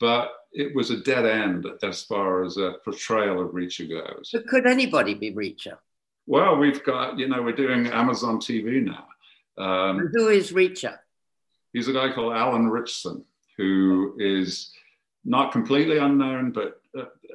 but 0.00 0.32
it 0.52 0.74
was 0.74 0.90
a 0.90 0.98
dead 0.98 1.26
end 1.26 1.66
as 1.82 2.02
far 2.02 2.44
as 2.44 2.56
a 2.56 2.76
portrayal 2.84 3.40
of 3.40 3.52
Reacher 3.52 3.88
goes. 3.88 4.30
But 4.32 4.46
could 4.46 4.66
anybody 4.66 5.14
be 5.14 5.32
Reacher? 5.32 5.78
Well, 6.26 6.56
we've 6.56 6.82
got, 6.84 7.18
you 7.18 7.28
know, 7.28 7.42
we're 7.42 7.52
doing 7.52 7.86
Amazon 7.86 8.38
TV 8.38 8.84
now. 8.84 9.06
Um, 9.62 10.10
who 10.12 10.28
is 10.28 10.52
Reacher? 10.52 10.98
He's 11.72 11.88
a 11.88 11.92
guy 11.92 12.12
called 12.12 12.34
Alan 12.34 12.68
Ritchson, 12.68 13.24
who 13.56 14.14
is 14.18 14.72
not 15.24 15.52
completely 15.52 15.98
unknown, 15.98 16.52
but 16.52 16.80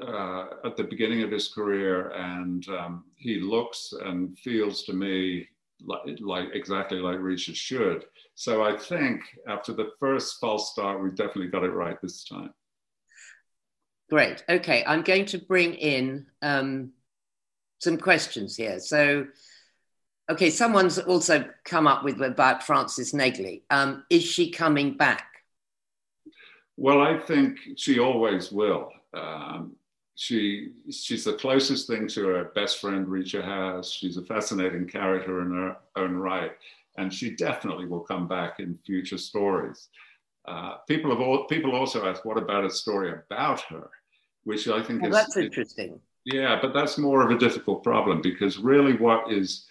uh, 0.02 0.46
at 0.66 0.76
the 0.78 0.84
beginning 0.84 1.24
of 1.24 1.32
his 1.32 1.50
career. 1.50 2.10
And 2.10 2.68
um, 2.70 3.06
he 3.16 3.40
looks 3.40 3.94
and 4.04 4.38
feels 4.40 4.84
to 4.84 4.94
me 4.94 5.48
like, 5.86 6.02
like 6.22 6.50
exactly 6.54 7.00
like 7.00 7.18
Reacher 7.18 7.56
should. 7.56 8.06
So 8.36 8.64
I 8.64 8.78
think 8.78 9.22
after 9.48 9.74
the 9.74 9.92
first 10.00 10.40
false 10.40 10.72
start, 10.72 11.02
we've 11.02 11.16
definitely 11.16 11.48
got 11.48 11.64
it 11.64 11.72
right 11.72 12.02
this 12.02 12.24
time. 12.26 12.54
Great. 14.10 14.44
Okay, 14.50 14.84
I'm 14.86 15.02
going 15.02 15.26
to 15.28 15.38
bring 15.38 15.74
in 15.74 16.26
um, 16.42 16.92
some 17.80 17.98
questions 17.98 18.56
here. 18.56 18.80
So, 18.80 19.28
okay, 20.30 20.50
someone's 20.50 21.00
also 21.00 21.46
come 21.64 21.88
up 21.88 22.04
with 22.04 22.22
about 22.22 22.64
Frances 22.64 23.14
Neagley. 23.14 23.64
Um, 23.70 24.06
is 24.10 24.24
she 24.24 24.52
coming 24.52 24.98
back? 24.98 25.28
Well, 26.76 27.02
I 27.02 27.20
think 27.20 27.60
she 27.78 28.00
always 28.00 28.52
will. 28.52 28.92
Um, 29.14 29.76
she 30.16 30.70
she's 30.92 31.24
the 31.24 31.34
closest 31.34 31.88
thing 31.88 32.08
to 32.10 32.28
her 32.28 32.46
best 32.56 32.80
friend 32.80 33.08
Reacher 33.08 33.44
has. 33.44 33.92
She's 33.92 34.18
a 34.18 34.24
fascinating 34.24 34.88
character 34.88 35.42
in 35.42 35.52
her 35.52 35.78
own 35.96 36.14
right 36.16 36.52
and 36.98 37.14
she 37.14 37.36
definitely 37.36 37.86
will 37.86 38.02
come 38.02 38.28
back 38.28 38.60
in 38.60 38.78
future 38.86 39.18
stories. 39.18 39.90
Uh, 40.46 40.78
people 40.88 41.10
have 41.10 41.22
all, 41.22 41.46
people 41.46 41.76
also 41.76 42.08
ask, 42.08 42.26
what 42.26 42.38
about 42.38 42.66
a 42.66 42.70
story 42.70 43.12
about 43.12 43.62
her, 43.62 43.90
which 44.44 44.68
I 44.68 44.84
think 44.84 45.02
well, 45.02 45.12
is 45.12 45.18
that's 45.18 45.38
interesting. 45.38 46.00
Yeah, 46.26 46.60
but 46.62 46.74
that's 46.74 46.98
more 46.98 47.24
of 47.24 47.32
a 47.32 47.40
difficult 47.40 47.84
problem 47.84 48.22
because 48.22 48.58
really, 48.58 48.96
what 48.96 49.32
is 49.32 49.68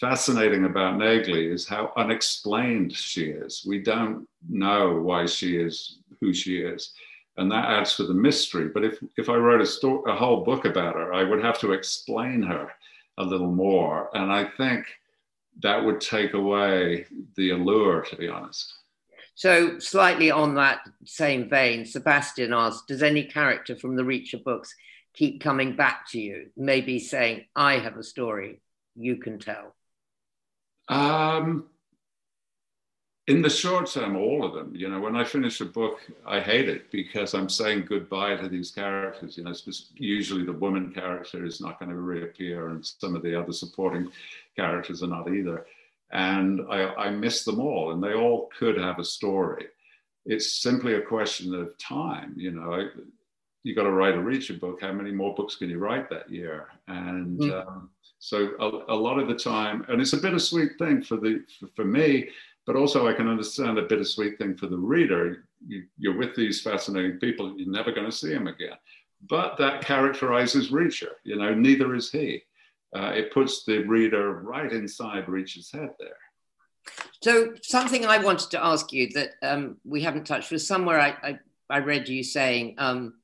fascinating 0.00 0.64
about 0.64 0.96
Neagley 0.96 1.52
is 1.52 1.66
how 1.66 1.92
unexplained 1.96 2.92
she 2.92 3.26
is. 3.26 3.64
We 3.66 3.80
don't 3.80 4.28
know 4.48 5.00
why 5.00 5.26
she 5.26 5.56
is 5.56 5.98
who 6.20 6.32
she 6.32 6.58
is. 6.58 6.92
And 7.36 7.50
that 7.52 7.66
adds 7.66 7.96
to 7.96 8.06
the 8.06 8.14
mystery. 8.14 8.68
But 8.68 8.84
if, 8.84 8.98
if 9.16 9.28
I 9.28 9.34
wrote 9.34 9.60
a, 9.60 9.66
story, 9.66 10.10
a 10.10 10.16
whole 10.16 10.44
book 10.44 10.64
about 10.64 10.94
her, 10.94 11.12
I 11.14 11.24
would 11.24 11.42
have 11.42 11.58
to 11.60 11.72
explain 11.72 12.42
her 12.42 12.70
a 13.18 13.24
little 13.24 13.50
more. 13.50 14.10
And 14.16 14.32
I 14.32 14.44
think 14.44 14.86
that 15.62 15.84
would 15.84 16.00
take 16.00 16.34
away 16.34 17.06
the 17.36 17.50
allure, 17.50 18.02
to 18.02 18.16
be 18.16 18.28
honest. 18.28 18.72
So, 19.34 19.78
slightly 19.78 20.30
on 20.30 20.56
that 20.56 20.80
same 21.04 21.48
vein, 21.48 21.86
Sebastian 21.86 22.52
asked 22.52 22.88
Does 22.88 23.02
any 23.02 23.24
character 23.24 23.76
from 23.76 23.94
the 23.94 24.02
Reacher 24.02 24.42
books 24.42 24.74
keep 25.14 25.40
coming 25.40 25.76
back 25.76 26.08
to 26.10 26.20
you? 26.20 26.50
Maybe 26.56 26.98
saying, 26.98 27.44
I 27.54 27.78
have 27.78 27.96
a 27.96 28.02
story 28.02 28.60
you 28.96 29.16
can 29.16 29.38
tell? 29.38 29.76
Um, 30.88 31.66
in 33.28 33.42
the 33.42 33.50
short 33.50 33.90
term, 33.90 34.16
all 34.16 34.42
of 34.42 34.54
them. 34.54 34.74
You 34.74 34.88
know, 34.88 35.00
when 35.00 35.14
I 35.14 35.22
finish 35.22 35.60
a 35.60 35.66
book, 35.66 36.00
I 36.26 36.40
hate 36.40 36.68
it 36.68 36.90
because 36.90 37.34
I'm 37.34 37.50
saying 37.50 37.84
goodbye 37.86 38.36
to 38.36 38.48
these 38.48 38.70
characters. 38.70 39.36
You 39.36 39.44
know, 39.44 39.52
usually 39.96 40.44
the 40.44 40.52
woman 40.52 40.92
character 40.92 41.44
is 41.44 41.60
not 41.60 41.78
going 41.78 41.90
to 41.90 41.96
reappear, 41.96 42.68
and 42.68 42.84
some 42.84 43.14
of 43.14 43.22
the 43.22 43.38
other 43.38 43.52
supporting 43.52 44.10
characters 44.56 45.02
are 45.02 45.08
not 45.08 45.28
either. 45.28 45.66
and 46.10 46.62
I, 46.70 46.94
I 46.94 47.10
miss 47.10 47.44
them 47.44 47.60
all, 47.60 47.92
and 47.92 48.02
they 48.02 48.14
all 48.14 48.48
could 48.58 48.78
have 48.78 48.98
a 48.98 49.04
story. 49.04 49.66
It's 50.24 50.62
simply 50.62 50.94
a 50.94 51.02
question 51.02 51.54
of 51.54 51.76
time, 51.76 52.32
you 52.34 52.50
know. 52.50 52.88
You 53.62 53.74
got 53.74 53.82
to 53.82 53.90
write 53.90 54.14
a 54.14 54.18
Reacher 54.18 54.58
book. 54.58 54.80
How 54.80 54.92
many 54.92 55.10
more 55.10 55.34
books 55.34 55.56
can 55.56 55.68
you 55.68 55.78
write 55.78 56.08
that 56.08 56.30
year? 56.30 56.68
And 56.86 57.38
mm. 57.38 57.66
um, 57.66 57.90
so 58.18 58.52
a, 58.58 58.94
a, 58.94 58.96
lot 58.96 59.18
of 59.18 59.28
the 59.28 59.34
time, 59.34 59.84
and 59.88 60.00
it's 60.00 60.14
a 60.14 60.16
bittersweet 60.16 60.78
thing 60.78 61.02
for 61.02 61.16
the 61.16 61.44
for, 61.58 61.68
for 61.76 61.84
me, 61.84 62.30
but 62.68 62.76
also 62.76 63.08
I 63.08 63.14
can 63.14 63.28
understand 63.28 63.78
a 63.78 63.86
bittersweet 63.86 64.36
thing 64.36 64.54
for 64.54 64.66
the 64.66 64.76
reader. 64.76 65.46
You, 65.66 65.84
you're 65.96 66.18
with 66.18 66.36
these 66.36 66.60
fascinating 66.60 67.18
people, 67.18 67.58
you're 67.58 67.72
never 67.72 67.92
going 67.92 68.04
to 68.04 68.12
see 68.12 68.34
them 68.34 68.46
again. 68.46 68.76
But 69.26 69.56
that 69.56 69.80
characterizes 69.80 70.70
Reacher. 70.70 71.12
You 71.24 71.36
know, 71.36 71.54
neither 71.54 71.94
is 71.94 72.12
he 72.12 72.42
uh, 72.94 73.12
it 73.14 73.32
puts 73.32 73.64
the 73.64 73.78
reader 73.84 74.40
right 74.40 74.70
inside 74.70 75.26
Reacher's 75.26 75.72
head 75.72 75.90
there. 75.98 76.16
So 77.22 77.54
something 77.62 78.04
I 78.04 78.18
wanted 78.18 78.50
to 78.50 78.64
ask 78.64 78.92
you 78.92 79.08
that 79.14 79.30
um, 79.42 79.78
we 79.84 80.02
haven't 80.02 80.26
touched 80.26 80.50
was 80.50 80.66
somewhere 80.66 81.00
I, 81.00 81.16
I, 81.22 81.38
I 81.68 81.78
read 81.78 82.06
you 82.08 82.22
saying, 82.22 82.74
um, 82.76 83.14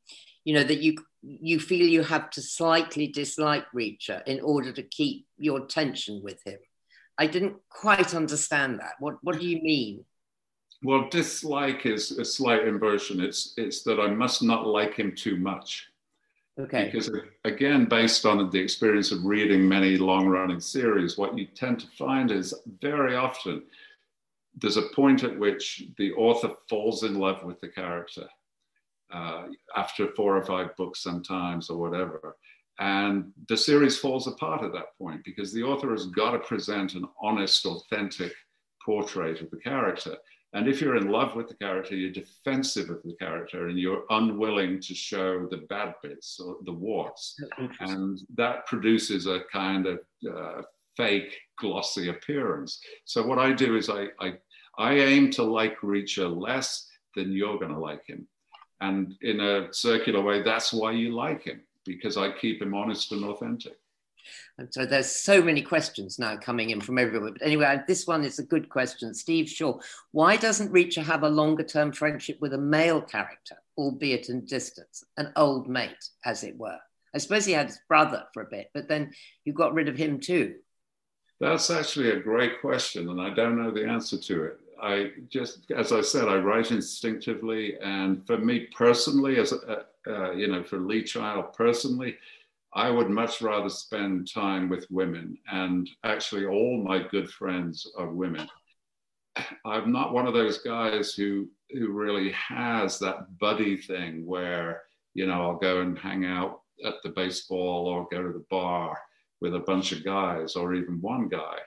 you 0.45 0.55
know, 0.55 0.65
that 0.65 0.81
you 0.81 0.97
you 1.23 1.59
feel 1.59 1.87
you 1.87 2.03
have 2.03 2.29
to 2.31 2.43
slightly 2.43 3.07
dislike 3.07 3.65
Reacher 3.75 4.23
in 4.27 4.41
order 4.41 4.73
to 4.73 4.83
keep 4.83 5.27
your 5.39 5.67
tension 5.67 6.23
with 6.23 6.43
him. 6.45 6.59
I 7.19 7.27
didn't 7.27 7.57
quite 7.69 8.15
understand 8.15 8.81
that. 8.81 8.95
What 8.99 9.17
what 9.23 9.39
do 9.39 9.47
you 9.47 9.63
mean? 9.63 10.05
Well, 10.83 11.09
dislike 11.09 11.87
is 11.87 12.13
a 12.13 12.25
slight 12.25 12.67
inversion. 12.67 13.21
It's 13.21 13.55
it's 13.57 13.83
that 13.83 14.01
I 14.01 14.09
must 14.09 14.43
not 14.43 14.67
like 14.67 14.95
him 14.95 15.15
too 15.15 15.37
much. 15.37 15.89
Okay. 16.59 16.85
Because 16.85 17.11
again, 17.45 17.87
based 17.87 18.25
on 18.27 18.51
the 18.51 18.61
experience 18.61 19.11
of 19.11 19.25
reading 19.25 19.69
many 19.69 19.97
long 19.97 20.29
running 20.29 20.61
series, 20.61 21.19
what 21.19 21.37
you 21.37 21.47
tend 21.47 21.81
to 21.81 21.87
find 21.99 22.31
is 22.31 22.55
very 22.81 23.17
often 23.17 23.63
there's 24.61 24.77
a 24.77 24.89
point 24.95 25.25
at 25.25 25.37
which 25.37 25.85
the 25.99 26.13
author 26.13 26.51
falls 26.69 27.03
in 27.03 27.19
love 27.19 27.43
with 27.43 27.61
the 27.61 27.69
character 27.69 28.29
uh, 29.13 29.47
after 29.77 30.09
four 30.15 30.37
or 30.37 30.45
five 30.45 30.77
books, 30.77 31.03
sometimes, 31.03 31.71
or 31.71 31.79
whatever. 31.79 32.37
And 32.81 33.33
the 33.49 33.57
series 33.57 33.99
falls 33.99 34.27
apart 34.27 34.65
at 34.65 34.73
that 34.73 34.99
point 34.99 35.25
because 35.25 35.53
the 35.53 35.63
author 35.63 35.93
has 35.93 36.07
got 36.07 36.33
to 36.33 36.41
present 36.41 36.95
an 36.95 37.07
honest, 37.23 37.65
authentic 37.67 38.33
portrait 38.85 39.41
of 39.41 39.51
the 39.51 39.59
character. 39.59 40.17
And 40.55 40.69
if 40.69 40.81
you're 40.81 40.97
in 40.97 41.09
love 41.09 41.35
with 41.35 41.49
the 41.49 41.55
character, 41.55 41.97
you're 41.97 42.13
defensive 42.13 42.89
of 42.89 43.03
the 43.03 43.15
character 43.17 43.69
and 43.69 43.79
you're 43.79 44.05
unwilling 44.11 44.81
to 44.83 44.95
show 44.95 45.47
the 45.47 45.59
bad 45.69 45.95
bits 46.03 46.39
or 46.39 46.59
the 46.65 46.73
warts. 46.73 47.41
And 47.81 48.21
that 48.37 48.67
produces 48.67 49.27
a 49.27 49.41
kind 49.53 49.87
of 49.87 49.99
uh, 50.33 50.63
fake, 50.97 51.37
glossy 51.59 52.09
appearance. 52.09 52.81
So 53.05 53.27
what 53.27 53.39
I 53.39 53.53
do 53.53 53.77
is 53.77 53.91
I, 53.91 54.07
I, 54.21 54.35
I 54.79 54.95
aim 54.95 55.31
to 55.33 55.43
like 55.43 55.81
Reacher 55.81 56.29
less 56.35 56.89
than 57.17 57.33
you're 57.33 57.59
going 57.59 57.73
to 57.73 57.79
like 57.79 58.07
him. 58.07 58.27
And 58.81 59.15
in 59.23 59.41
a 59.41 59.73
circular 59.73 60.21
way, 60.21 60.43
that's 60.43 60.73
why 60.73 60.93
you 60.93 61.15
like 61.15 61.43
him, 61.43 61.63
because 61.85 62.17
I 62.17 62.33
keep 62.33 62.63
him 62.63 62.75
honest 62.75 63.13
and 63.13 63.25
authentic. 63.25 63.77
And 64.59 64.73
so 64.73 64.87
there's 64.87 65.11
so 65.11 65.43
many 65.43 65.63
questions 65.63 66.19
now 66.19 66.37
coming 66.37 66.71
in 66.71 66.81
from 66.81 66.99
everywhere. 66.99 67.33
But 67.33 67.43
anyway, 67.43 67.81
this 67.87 68.07
one 68.07 68.25
is 68.25 68.39
a 68.39 68.45
good 68.45 68.69
question. 68.69 69.15
Steve 69.15 69.49
Shaw, 69.49 69.79
why 70.13 70.37
doesn't 70.37 70.73
Reacher 70.73 71.03
have 71.05 71.25
a 71.25 71.29
longer 71.29 71.65
term 71.65 71.93
friendship 71.93 72.39
with 72.41 72.55
a 72.55 72.59
male 72.59 73.03
character, 73.03 73.57
albeit 73.77 74.29
in 74.29 74.45
distance, 74.47 75.05
an 75.17 75.33
old 75.37 75.69
mate, 75.69 76.09
as 76.25 76.45
it 76.45 76.57
were? 76.57 76.79
I 77.15 77.19
suppose 77.19 77.45
he 77.45 77.53
had 77.53 77.67
his 77.67 77.81
brother 77.89 78.25
for 78.33 78.43
a 78.43 78.51
bit, 78.51 78.71
but 78.75 78.89
then 78.89 79.13
you 79.45 79.53
got 79.53 79.75
rid 79.75 79.89
of 79.89 79.97
him 79.97 80.21
too. 80.21 80.57
That's 81.41 81.71
actually 81.71 82.11
a 82.11 82.21
great 82.21 82.61
question, 82.61 83.09
and 83.09 83.21
I 83.21 83.31
don't 83.31 83.61
know 83.61 83.71
the 83.71 83.87
answer 83.87 84.19
to 84.19 84.45
it. 84.45 84.61
I 84.81 85.13
just, 85.29 85.71
as 85.71 85.93
I 85.93 86.01
said, 86.01 86.29
I 86.29 86.37
write 86.37 86.71
instinctively, 86.71 87.77
and 87.83 88.27
for 88.27 88.39
me 88.39 88.69
personally, 88.77 89.39
as 89.39 89.53
a, 89.53 89.85
uh, 90.07 90.33
you 90.33 90.49
know, 90.49 90.63
for 90.63 90.79
Lee 90.79 91.03
Child 91.03 91.53
personally, 91.55 92.17
I 92.75 92.91
would 92.91 93.09
much 93.09 93.41
rather 93.41 93.69
spend 93.69 94.33
time 94.33 94.69
with 94.69 94.91
women, 94.91 95.39
and 95.51 95.89
actually, 96.05 96.47
all 96.47 96.83
my 96.83 97.07
good 97.09 97.31
friends 97.31 97.87
are 97.97 98.09
women. 98.09 98.49
I'm 99.65 99.93
not 99.93 100.13
one 100.13 100.27
of 100.27 100.35
those 100.35 100.59
guys 100.59 101.15
who 101.15 101.49
who 101.71 101.93
really 101.93 102.31
has 102.33 102.99
that 103.01 103.39
buddy 103.39 103.77
thing 103.77 104.25
where 104.27 104.83
you 105.15 105.27
know 105.27 105.43
I'll 105.43 105.57
go 105.57 105.81
and 105.81 105.99
hang 105.99 106.25
out 106.25 106.61
at 106.85 106.95
the 107.03 107.11
baseball 107.11 107.87
or 107.87 108.09
go 108.11 108.23
to 108.23 108.33
the 108.33 108.45
bar 108.51 108.99
with 109.41 109.55
a 109.55 109.61
bunch 109.61 109.93
of 109.93 110.05
guys 110.05 110.57
or 110.57 110.75
even 110.75 111.01
one 111.01 111.29
guy. 111.29 111.59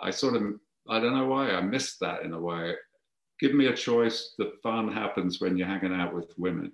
I 0.00 0.10
sort 0.10 0.36
of 0.36 0.58
I 0.88 1.00
don't 1.00 1.14
know 1.14 1.26
why 1.26 1.50
I 1.50 1.60
missed 1.60 2.00
that 2.00 2.22
in 2.22 2.32
a 2.32 2.40
way. 2.40 2.74
Give 3.38 3.54
me 3.54 3.66
a 3.66 3.76
choice. 3.76 4.34
The 4.38 4.52
fun 4.62 4.92
happens 4.92 5.40
when 5.40 5.56
you're 5.56 5.66
hanging 5.66 5.94
out 5.94 6.14
with 6.14 6.32
women. 6.36 6.72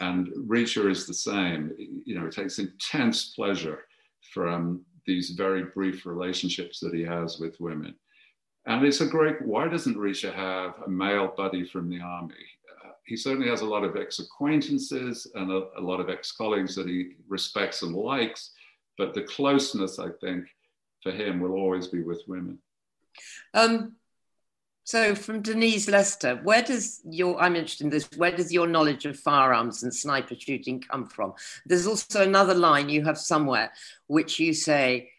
And 0.00 0.28
Reacher 0.48 0.90
is 0.90 1.06
the 1.06 1.14
same. 1.14 1.72
You 2.04 2.18
know, 2.18 2.26
it 2.26 2.32
takes 2.32 2.58
intense 2.58 3.32
pleasure 3.34 3.84
from 4.32 4.84
these 5.06 5.30
very 5.30 5.64
brief 5.74 6.06
relationships 6.06 6.80
that 6.80 6.94
he 6.94 7.02
has 7.02 7.38
with 7.38 7.58
women. 7.60 7.94
And 8.66 8.84
it's 8.84 9.00
a 9.00 9.06
great, 9.06 9.40
why 9.42 9.66
doesn't 9.68 9.96
Reacher 9.96 10.32
have 10.32 10.74
a 10.86 10.90
male 10.90 11.32
buddy 11.36 11.64
from 11.64 11.88
the 11.88 12.00
army? 12.00 12.34
Uh, 12.84 12.90
he 13.06 13.16
certainly 13.16 13.48
has 13.48 13.62
a 13.62 13.66
lot 13.66 13.82
of 13.82 13.96
ex 13.96 14.18
acquaintances 14.18 15.26
and 15.34 15.50
a, 15.50 15.68
a 15.78 15.80
lot 15.80 16.00
of 16.00 16.10
ex 16.10 16.32
colleagues 16.32 16.74
that 16.74 16.86
he 16.86 17.12
respects 17.28 17.82
and 17.82 17.94
likes, 17.94 18.52
but 18.98 19.14
the 19.14 19.22
closeness, 19.22 19.98
I 19.98 20.10
think, 20.20 20.46
for 21.02 21.12
him 21.12 21.40
will 21.40 21.52
always 21.52 21.86
be 21.86 22.02
with 22.02 22.22
women. 22.26 22.58
Um, 23.54 23.96
so, 24.84 25.14
from 25.14 25.42
Denise 25.42 25.86
Lester, 25.86 26.40
where 26.44 26.62
does 26.62 27.02
your, 27.04 27.38
I'm 27.38 27.56
interested 27.56 27.84
in 27.84 27.90
this, 27.90 28.08
where 28.16 28.34
does 28.34 28.50
your 28.50 28.66
knowledge 28.66 29.04
of 29.04 29.18
firearms 29.18 29.82
and 29.82 29.94
sniper 29.94 30.34
shooting 30.34 30.80
come 30.80 31.06
from? 31.06 31.34
There's 31.66 31.86
also 31.86 32.22
another 32.22 32.54
line 32.54 32.88
you 32.88 33.04
have 33.04 33.18
somewhere 33.18 33.70
which 34.06 34.40
you 34.40 34.54
say, 34.54 35.10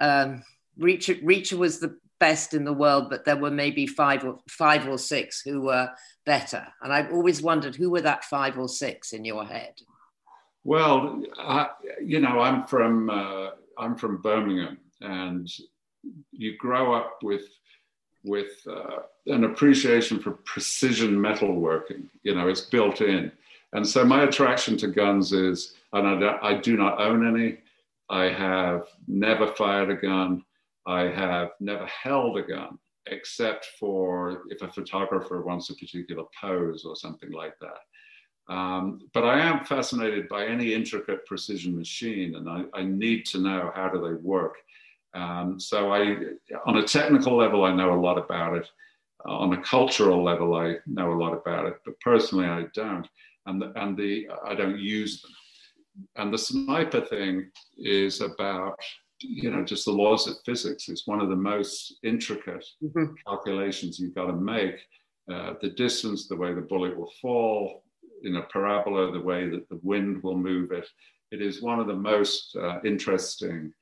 um, 0.00 0.44
Reacher, 0.80 1.22
Reacher 1.22 1.58
was 1.58 1.78
the 1.78 1.98
best 2.18 2.54
in 2.54 2.64
the 2.64 2.72
world, 2.72 3.10
but 3.10 3.26
there 3.26 3.36
were 3.36 3.50
maybe 3.50 3.86
five 3.86 4.24
or, 4.24 4.38
five 4.48 4.88
or 4.88 4.96
six 4.96 5.42
who 5.42 5.60
were 5.60 5.90
better. 6.24 6.66
And 6.82 6.90
I've 6.90 7.12
always 7.12 7.42
wondered 7.42 7.76
who 7.76 7.90
were 7.90 8.00
that 8.00 8.24
five 8.24 8.58
or 8.58 8.68
six 8.68 9.12
in 9.12 9.24
your 9.24 9.44
head? 9.44 9.74
Well, 10.64 11.22
I, 11.38 11.68
you 12.02 12.20
know, 12.20 12.40
I'm 12.40 12.66
from, 12.66 13.10
uh, 13.10 13.50
I'm 13.76 13.94
from 13.96 14.22
Birmingham 14.22 14.78
and 15.00 15.50
you 16.32 16.56
grow 16.56 16.94
up 16.94 17.18
with 17.22 17.44
with 18.24 18.66
uh, 18.68 19.02
an 19.26 19.44
appreciation 19.44 20.18
for 20.18 20.32
precision 20.32 21.16
metalworking. 21.16 22.04
You 22.24 22.34
know, 22.34 22.48
it's 22.48 22.62
built 22.62 23.00
in. 23.00 23.30
And 23.72 23.86
so 23.86 24.04
my 24.04 24.22
attraction 24.22 24.76
to 24.78 24.88
guns 24.88 25.32
is, 25.32 25.74
and 25.92 26.24
I, 26.24 26.38
I 26.42 26.54
do 26.54 26.76
not 26.76 27.00
own 27.00 27.26
any. 27.26 27.58
I 28.10 28.24
have 28.24 28.88
never 29.06 29.46
fired 29.46 29.90
a 29.90 29.94
gun. 29.94 30.44
I 30.86 31.02
have 31.02 31.50
never 31.60 31.86
held 31.86 32.38
a 32.38 32.42
gun, 32.42 32.78
except 33.06 33.66
for 33.78 34.44
if 34.48 34.62
a 34.62 34.72
photographer 34.72 35.42
wants 35.42 35.68
a 35.70 35.74
particular 35.74 36.24
pose 36.40 36.84
or 36.84 36.96
something 36.96 37.30
like 37.30 37.54
that. 37.60 38.52
Um, 38.52 39.00
but 39.12 39.24
I 39.24 39.40
am 39.40 39.66
fascinated 39.66 40.28
by 40.28 40.46
any 40.46 40.72
intricate 40.72 41.26
precision 41.26 41.76
machine, 41.76 42.36
and 42.36 42.48
I, 42.48 42.64
I 42.72 42.82
need 42.82 43.26
to 43.26 43.38
know 43.38 43.70
how 43.74 43.90
do 43.90 44.00
they 44.00 44.14
work. 44.14 44.56
Um, 45.14 45.58
so 45.58 45.92
I, 45.92 46.16
on 46.66 46.78
a 46.78 46.82
technical 46.82 47.36
level, 47.36 47.64
I 47.64 47.74
know 47.74 47.94
a 47.94 48.00
lot 48.00 48.18
about 48.18 48.56
it. 48.56 48.68
Uh, 49.26 49.32
on 49.32 49.52
a 49.52 49.62
cultural 49.62 50.22
level, 50.22 50.54
I 50.54 50.76
know 50.86 51.12
a 51.12 51.20
lot 51.20 51.32
about 51.32 51.66
it, 51.66 51.74
but 51.84 51.98
personally, 52.00 52.46
I 52.46 52.66
don't, 52.74 53.06
and 53.46 53.60
the, 53.60 53.72
and 53.76 53.96
the 53.96 54.28
I 54.44 54.54
don't 54.54 54.78
use 54.78 55.22
them. 55.22 55.32
And 56.16 56.32
the 56.32 56.38
sniper 56.38 57.00
thing 57.00 57.50
is 57.78 58.20
about 58.20 58.78
you 59.20 59.50
know 59.50 59.64
just 59.64 59.86
the 59.86 59.92
laws 59.92 60.28
of 60.28 60.36
physics. 60.44 60.88
It's 60.88 61.06
one 61.06 61.20
of 61.20 61.28
the 61.28 61.36
most 61.36 61.96
intricate 62.04 62.64
mm-hmm. 62.82 63.14
calculations 63.26 63.98
you've 63.98 64.14
got 64.14 64.26
to 64.26 64.34
make. 64.34 64.76
Uh, 65.32 65.54
the 65.60 65.70
distance, 65.70 66.26
the 66.26 66.36
way 66.36 66.54
the 66.54 66.60
bullet 66.60 66.96
will 66.96 67.12
fall 67.20 67.82
in 68.22 68.36
a 68.36 68.42
parabola, 68.44 69.12
the 69.12 69.20
way 69.20 69.48
that 69.48 69.68
the 69.68 69.78
wind 69.82 70.22
will 70.22 70.38
move 70.38 70.72
it. 70.72 70.88
It 71.30 71.42
is 71.42 71.60
one 71.60 71.80
of 71.80 71.86
the 71.86 71.94
most 71.94 72.56
uh, 72.56 72.80
interesting 72.84 73.72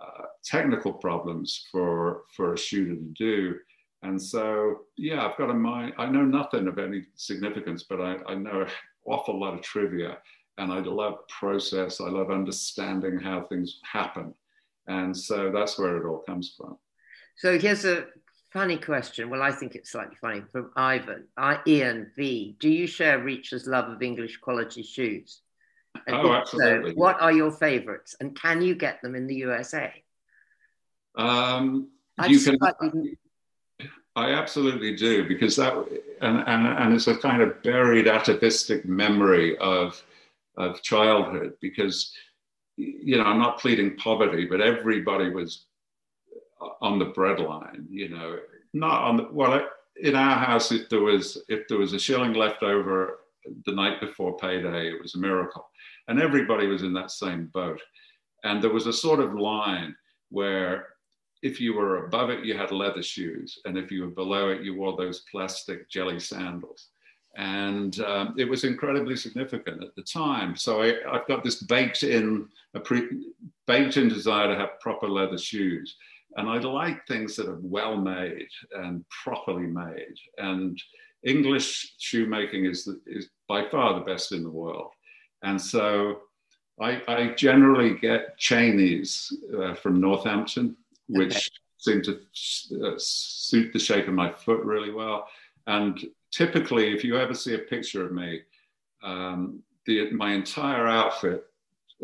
uh, 0.00 0.24
technical 0.44 0.92
problems 0.92 1.66
for 1.70 2.22
for 2.34 2.54
a 2.54 2.58
shooter 2.58 2.94
to 2.94 3.14
do. 3.16 3.58
And 4.02 4.20
so, 4.20 4.80
yeah, 4.96 5.24
I've 5.24 5.36
got 5.36 5.50
a 5.50 5.54
mind. 5.54 5.92
I 5.96 6.06
know 6.06 6.24
nothing 6.24 6.66
of 6.66 6.78
any 6.78 7.04
significance, 7.14 7.84
but 7.84 8.00
I, 8.00 8.16
I 8.26 8.34
know 8.34 8.62
an 8.62 8.68
awful 9.06 9.38
lot 9.38 9.54
of 9.54 9.62
trivia, 9.62 10.18
and 10.58 10.72
I 10.72 10.80
love 10.80 11.26
process. 11.28 12.00
I 12.00 12.08
love 12.08 12.30
understanding 12.30 13.20
how 13.20 13.42
things 13.42 13.78
happen, 13.84 14.34
and 14.88 15.16
so 15.16 15.52
that's 15.52 15.78
where 15.78 15.96
it 15.98 16.08
all 16.08 16.18
comes 16.18 16.54
from. 16.56 16.78
So 17.36 17.58
here's 17.58 17.84
a 17.84 18.06
funny 18.52 18.76
question. 18.76 19.30
Well, 19.30 19.42
I 19.42 19.52
think 19.52 19.76
it's 19.76 19.92
slightly 19.92 20.16
funny 20.20 20.42
from 20.50 20.72
Ivan. 20.74 21.28
I, 21.36 21.58
Ian 21.66 22.10
V. 22.16 22.56
Do 22.58 22.68
you 22.68 22.88
share 22.88 23.20
Reacher's 23.20 23.68
love 23.68 23.88
of 23.88 24.02
English 24.02 24.38
quality 24.38 24.82
shoes? 24.82 25.41
And 26.06 26.16
oh, 26.16 26.32
absolutely. 26.32 26.92
So, 26.92 26.96
what 26.96 27.20
are 27.20 27.32
your 27.32 27.50
favorites 27.50 28.16
and 28.20 28.34
can 28.38 28.62
you 28.62 28.74
get 28.74 29.02
them 29.02 29.14
in 29.14 29.26
the 29.26 29.36
USA? 29.36 29.92
Um, 31.14 31.88
you 32.28 32.40
can, 32.40 32.58
I 34.14 34.32
absolutely 34.32 34.94
do 34.96 35.26
because 35.26 35.56
that 35.56 35.74
and, 36.20 36.44
and, 36.46 36.66
and 36.66 36.94
it's 36.94 37.06
a 37.06 37.16
kind 37.16 37.42
of 37.42 37.62
buried 37.62 38.08
atavistic 38.08 38.84
memory 38.84 39.56
of 39.58 40.02
of 40.58 40.82
childhood 40.82 41.54
because 41.60 42.12
you 42.76 43.16
know 43.16 43.24
I'm 43.24 43.38
not 43.38 43.58
pleading 43.58 43.96
poverty, 43.96 44.44
but 44.44 44.60
everybody 44.60 45.30
was 45.30 45.66
on 46.80 46.98
the 46.98 47.06
breadline. 47.06 47.86
You 47.88 48.10
know, 48.10 48.38
not 48.74 49.02
on 49.02 49.16
the 49.16 49.28
well 49.30 49.66
in 49.96 50.14
our 50.14 50.36
house 50.36 50.72
if 50.72 50.88
there 50.88 51.00
was 51.00 51.42
if 51.48 51.66
there 51.68 51.78
was 51.78 51.94
a 51.94 51.98
shilling 51.98 52.34
left 52.34 52.62
over 52.62 53.20
the 53.66 53.72
night 53.72 54.00
before 54.00 54.36
payday, 54.36 54.88
it 54.88 55.00
was 55.00 55.14
a 55.14 55.18
miracle, 55.18 55.68
and 56.08 56.20
everybody 56.20 56.66
was 56.66 56.82
in 56.82 56.92
that 56.94 57.10
same 57.10 57.46
boat. 57.52 57.80
And 58.44 58.62
there 58.62 58.72
was 58.72 58.86
a 58.86 58.92
sort 58.92 59.20
of 59.20 59.34
line 59.34 59.94
where 60.30 60.88
if 61.42 61.60
you 61.60 61.74
were 61.74 62.06
above 62.06 62.30
it, 62.30 62.44
you 62.44 62.56
had 62.56 62.70
leather 62.70 63.02
shoes. 63.02 63.58
And 63.64 63.76
if 63.76 63.90
you 63.90 64.02
were 64.02 64.10
below 64.10 64.50
it, 64.50 64.62
you 64.62 64.76
wore 64.76 64.96
those 64.96 65.24
plastic 65.30 65.90
jelly 65.90 66.20
sandals. 66.20 66.88
And 67.36 67.98
um, 68.00 68.34
it 68.38 68.48
was 68.48 68.64
incredibly 68.64 69.16
significant 69.16 69.82
at 69.82 69.94
the 69.96 70.02
time. 70.02 70.54
So 70.54 70.82
I, 70.82 70.94
have 71.12 71.26
got 71.26 71.42
this 71.42 71.62
baked 71.62 72.02
in, 72.02 72.48
a 72.74 72.80
pre, 72.80 73.08
baked 73.66 73.96
in 73.96 74.08
desire 74.08 74.48
to 74.48 74.58
have 74.58 74.80
proper 74.80 75.08
leather 75.08 75.38
shoes. 75.38 75.96
And 76.36 76.48
I 76.48 76.58
like 76.58 77.06
things 77.06 77.36
that 77.36 77.48
are 77.48 77.58
well 77.62 77.96
made 77.96 78.48
and 78.76 79.04
properly 79.08 79.66
made. 79.66 80.14
And 80.38 80.80
English 81.24 81.94
shoemaking 81.98 82.64
is, 82.66 82.88
is 83.06 83.30
by 83.48 83.68
far 83.68 83.94
the 83.94 84.04
best 84.04 84.32
in 84.32 84.42
the 84.42 84.50
world. 84.50 84.90
And 85.42 85.60
so 85.60 86.20
I, 86.80 87.02
I 87.08 87.34
generally 87.36 87.94
get 87.94 88.36
Cheaneys 88.38 89.32
uh, 89.56 89.74
from 89.74 90.00
Northampton 90.00 90.76
which 91.08 91.36
okay. 91.36 91.42
seem 91.78 92.02
to 92.02 92.20
uh, 92.84 92.94
suit 92.96 93.72
the 93.72 93.78
shape 93.78 94.08
of 94.08 94.14
my 94.14 94.30
foot 94.30 94.64
really 94.64 94.92
well. 94.92 95.28
And 95.66 96.04
typically, 96.30 96.92
if 96.92 97.04
you 97.04 97.16
ever 97.16 97.34
see 97.34 97.54
a 97.54 97.58
picture 97.58 98.04
of 98.04 98.12
me, 98.12 98.40
um, 99.02 99.62
the, 99.86 100.10
my 100.12 100.32
entire 100.32 100.86
outfit, 100.86 101.44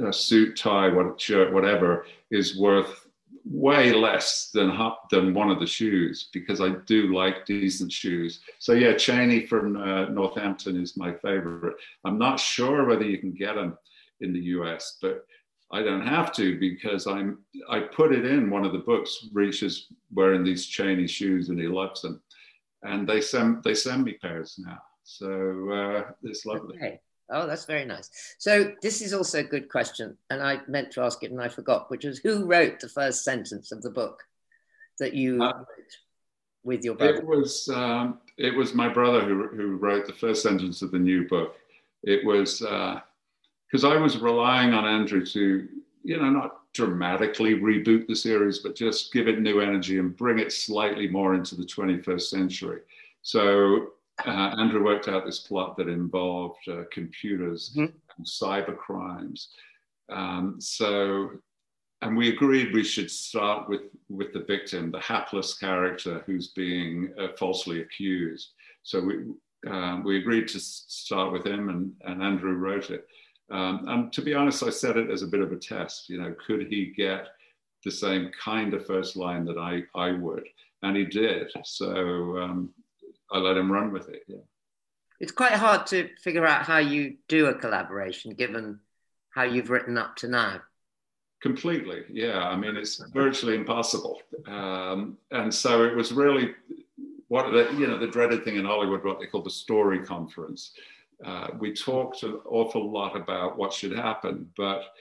uh, 0.04 0.12
suit, 0.12 0.56
tie, 0.56 0.88
what, 0.88 1.20
shirt, 1.20 1.52
whatever, 1.52 2.06
is 2.30 2.58
worth 2.58 3.07
way 3.44 3.92
less 3.92 4.50
than 4.52 4.70
than 5.10 5.34
one 5.34 5.50
of 5.50 5.58
the 5.58 5.66
shoes 5.66 6.28
because 6.32 6.60
I 6.60 6.70
do 6.86 7.14
like 7.14 7.46
decent 7.46 7.90
shoes. 7.90 8.40
So 8.58 8.72
yeah, 8.72 8.92
Cheaney 8.92 9.48
from 9.48 9.76
uh, 9.76 10.06
Northampton 10.06 10.80
is 10.80 10.96
my 10.96 11.12
favorite. 11.12 11.76
I'm 12.04 12.18
not 12.18 12.38
sure 12.38 12.84
whether 12.84 13.04
you 13.04 13.18
can 13.18 13.32
get 13.32 13.54
them 13.54 13.76
in 14.20 14.32
the 14.32 14.40
U.S., 14.40 14.98
but 15.00 15.24
I 15.70 15.82
don't 15.82 16.06
have 16.06 16.32
to 16.34 16.58
because 16.58 17.06
I'm 17.06 17.38
I 17.68 17.80
put 17.80 18.12
it 18.12 18.24
in 18.24 18.50
one 18.50 18.64
of 18.64 18.72
the 18.72 18.78
books. 18.78 19.28
Reach 19.32 19.62
is 19.62 19.86
wearing 20.12 20.44
these 20.44 20.66
Cheaney 20.66 21.08
shoes 21.08 21.48
and 21.48 21.58
he 21.58 21.68
loves 21.68 22.02
them, 22.02 22.20
and 22.82 23.08
they 23.08 23.20
send 23.20 23.62
they 23.64 23.74
send 23.74 24.04
me 24.04 24.14
pairs 24.14 24.58
now. 24.58 24.78
So 25.04 25.70
uh, 25.70 26.10
it's 26.22 26.46
lovely. 26.46 26.76
Okay. 26.76 27.00
Oh, 27.30 27.46
that's 27.46 27.66
very 27.66 27.84
nice. 27.84 28.10
So 28.38 28.72
this 28.82 29.02
is 29.02 29.12
also 29.12 29.40
a 29.40 29.44
good 29.44 29.68
question, 29.68 30.16
and 30.30 30.42
I 30.42 30.60
meant 30.66 30.90
to 30.92 31.02
ask 31.02 31.22
it 31.22 31.30
and 31.30 31.40
I 31.40 31.48
forgot, 31.48 31.90
which 31.90 32.04
is 32.04 32.18
who 32.18 32.46
wrote 32.46 32.80
the 32.80 32.88
first 32.88 33.24
sentence 33.24 33.70
of 33.72 33.82
the 33.82 33.90
book 33.90 34.22
that 34.98 35.14
you 35.14 35.42
uh, 35.42 35.52
wrote 35.52 35.66
with 36.64 36.84
your 36.84 36.94
brother? 36.94 37.16
It 37.16 37.26
was 37.26 37.68
um, 37.68 38.20
it 38.36 38.54
was 38.54 38.74
my 38.74 38.88
brother 38.88 39.20
who 39.20 39.48
who 39.48 39.76
wrote 39.76 40.06
the 40.06 40.12
first 40.14 40.42
sentence 40.42 40.82
of 40.82 40.90
the 40.90 40.98
new 40.98 41.28
book. 41.28 41.56
It 42.02 42.24
was. 42.24 42.62
Uh, 42.62 43.00
because 43.68 43.84
I 43.84 43.96
was 43.96 44.18
relying 44.18 44.72
on 44.72 44.86
Andrew 44.86 45.24
to, 45.26 45.68
you 46.02 46.16
know, 46.16 46.30
not 46.30 46.60
dramatically 46.72 47.54
reboot 47.54 48.06
the 48.06 48.14
series, 48.14 48.60
but 48.60 48.74
just 48.74 49.12
give 49.12 49.28
it 49.28 49.40
new 49.40 49.60
energy 49.60 49.98
and 49.98 50.16
bring 50.16 50.38
it 50.38 50.52
slightly 50.52 51.08
more 51.08 51.34
into 51.34 51.54
the 51.54 51.64
21st 51.64 52.22
century. 52.22 52.80
So 53.22 53.88
uh, 54.26 54.54
Andrew 54.58 54.84
worked 54.84 55.08
out 55.08 55.24
this 55.24 55.40
plot 55.40 55.76
that 55.76 55.88
involved 55.88 56.68
uh, 56.68 56.82
computers 56.92 57.72
mm-hmm. 57.76 57.94
and 58.16 58.26
cyber 58.26 58.76
crimes. 58.76 59.50
Um, 60.10 60.56
so, 60.58 61.30
and 62.02 62.16
we 62.16 62.30
agreed 62.30 62.72
we 62.72 62.84
should 62.84 63.10
start 63.10 63.68
with 63.68 63.82
with 64.08 64.32
the 64.32 64.44
victim, 64.44 64.90
the 64.90 65.00
hapless 65.00 65.58
character 65.58 66.22
who's 66.26 66.48
being 66.48 67.12
uh, 67.20 67.28
falsely 67.38 67.82
accused. 67.82 68.52
So 68.82 69.00
we 69.00 69.14
um, 69.66 70.04
we 70.04 70.18
agreed 70.18 70.48
to 70.48 70.60
start 70.60 71.32
with 71.32 71.44
him, 71.44 71.68
and, 71.68 71.92
and 72.02 72.22
Andrew 72.22 72.52
wrote 72.52 72.90
it. 72.90 73.06
Um, 73.50 73.84
and 73.88 74.12
to 74.12 74.22
be 74.22 74.34
honest, 74.34 74.62
I 74.62 74.70
said 74.70 74.96
it 74.96 75.10
as 75.10 75.22
a 75.22 75.26
bit 75.26 75.40
of 75.40 75.52
a 75.52 75.56
test. 75.56 76.08
You 76.08 76.20
know, 76.20 76.34
could 76.46 76.66
he 76.68 76.92
get 76.96 77.28
the 77.84 77.90
same 77.90 78.30
kind 78.42 78.74
of 78.74 78.86
first 78.86 79.16
line 79.16 79.44
that 79.46 79.58
I, 79.58 79.82
I 79.98 80.12
would? 80.12 80.44
And 80.82 80.96
he 80.96 81.04
did. 81.04 81.50
So 81.64 82.38
um, 82.38 82.70
I 83.30 83.38
let 83.38 83.56
him 83.56 83.70
run 83.70 83.92
with 83.92 84.08
it. 84.08 84.22
Yeah. 84.26 84.36
It's 85.20 85.32
quite 85.32 85.52
hard 85.52 85.86
to 85.88 86.08
figure 86.22 86.46
out 86.46 86.62
how 86.64 86.78
you 86.78 87.16
do 87.28 87.46
a 87.46 87.54
collaboration 87.54 88.34
given 88.34 88.80
how 89.30 89.42
you've 89.42 89.70
written 89.70 89.98
up 89.98 90.16
to 90.16 90.28
now. 90.28 90.60
Completely, 91.40 92.02
yeah. 92.10 92.48
I 92.48 92.56
mean, 92.56 92.76
it's 92.76 93.02
virtually 93.12 93.54
impossible. 93.54 94.20
Um, 94.46 95.18
and 95.30 95.52
so 95.52 95.84
it 95.84 95.94
was 95.94 96.12
really 96.12 96.54
what 97.28 97.52
the, 97.52 97.72
you 97.78 97.86
know 97.86 97.98
the 97.98 98.06
dreaded 98.06 98.44
thing 98.44 98.56
in 98.56 98.64
Hollywood, 98.64 99.04
what 99.04 99.20
they 99.20 99.26
call 99.26 99.42
the 99.42 99.50
story 99.50 100.04
conference 100.04 100.72
uh, 101.24 101.48
we 101.58 101.72
talked 101.72 102.22
an 102.22 102.38
awful 102.46 102.90
lot 102.90 103.16
about 103.16 103.58
what 103.58 103.72
should 103.72 103.92
happen, 103.92 104.48
but 104.56 104.94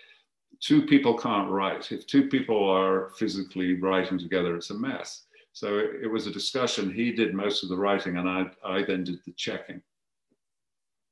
two 0.59 0.85
people 0.85 1.17
can't 1.17 1.49
write. 1.49 1.91
If 1.91 2.07
two 2.07 2.27
people 2.27 2.67
are 2.69 3.11
physically 3.17 3.75
writing 3.75 4.17
together, 4.17 4.55
it's 4.55 4.71
a 4.71 4.73
mess. 4.73 5.25
So 5.57 5.79
it, 5.79 6.03
it 6.03 6.07
was 6.07 6.27
a 6.27 6.31
discussion. 6.31 6.93
He 6.93 7.11
did 7.11 7.33
most 7.33 7.63
of 7.63 7.69
the 7.69 7.77
writing, 7.77 8.17
and 8.17 8.29
I, 8.29 8.45
I 8.63 8.83
then 8.83 9.03
did 9.03 9.19
the 9.25 9.31
checking. 9.31 9.81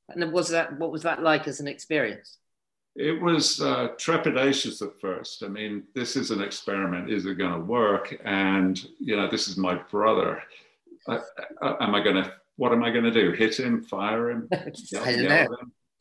And 0.10 0.32
was 0.32 0.50
that 0.50 0.78
what 0.78 0.92
was 0.92 1.02
that 1.02 1.24
like 1.24 1.48
as 1.48 1.60
an 1.60 1.68
experience? 1.68 2.38
It 2.96 3.20
was 3.20 3.60
uh, 3.60 3.90
trepidatious 3.98 4.84
at 4.84 5.02
first. 5.02 5.42
I 5.42 5.48
mean, 5.48 5.84
this 5.96 6.16
is 6.16 6.30
an 6.30 6.44
experiment. 6.44 7.10
Is 7.10 7.26
it 7.26 7.40
going 7.40 7.54
to 7.54 7.60
work? 7.60 8.16
And 8.24 8.80
you 9.00 9.16
know, 9.16 9.28
this 9.28 9.48
is 9.48 9.58
my 9.58 9.76
brother. 9.90 10.44
I, 11.08 11.20
I, 11.64 11.84
am 11.84 11.96
I 11.96 12.04
going 12.04 12.24
to 12.24 12.32
what 12.58 12.72
am 12.72 12.84
I 12.84 12.92
going 12.92 13.04
to 13.04 13.12
do? 13.12 13.32
Hit 13.32 13.60
him? 13.60 13.82
Fire 13.82 14.30
him? 14.30 14.48
I 14.54 15.12
don't 15.12 15.24
know. 15.24 15.48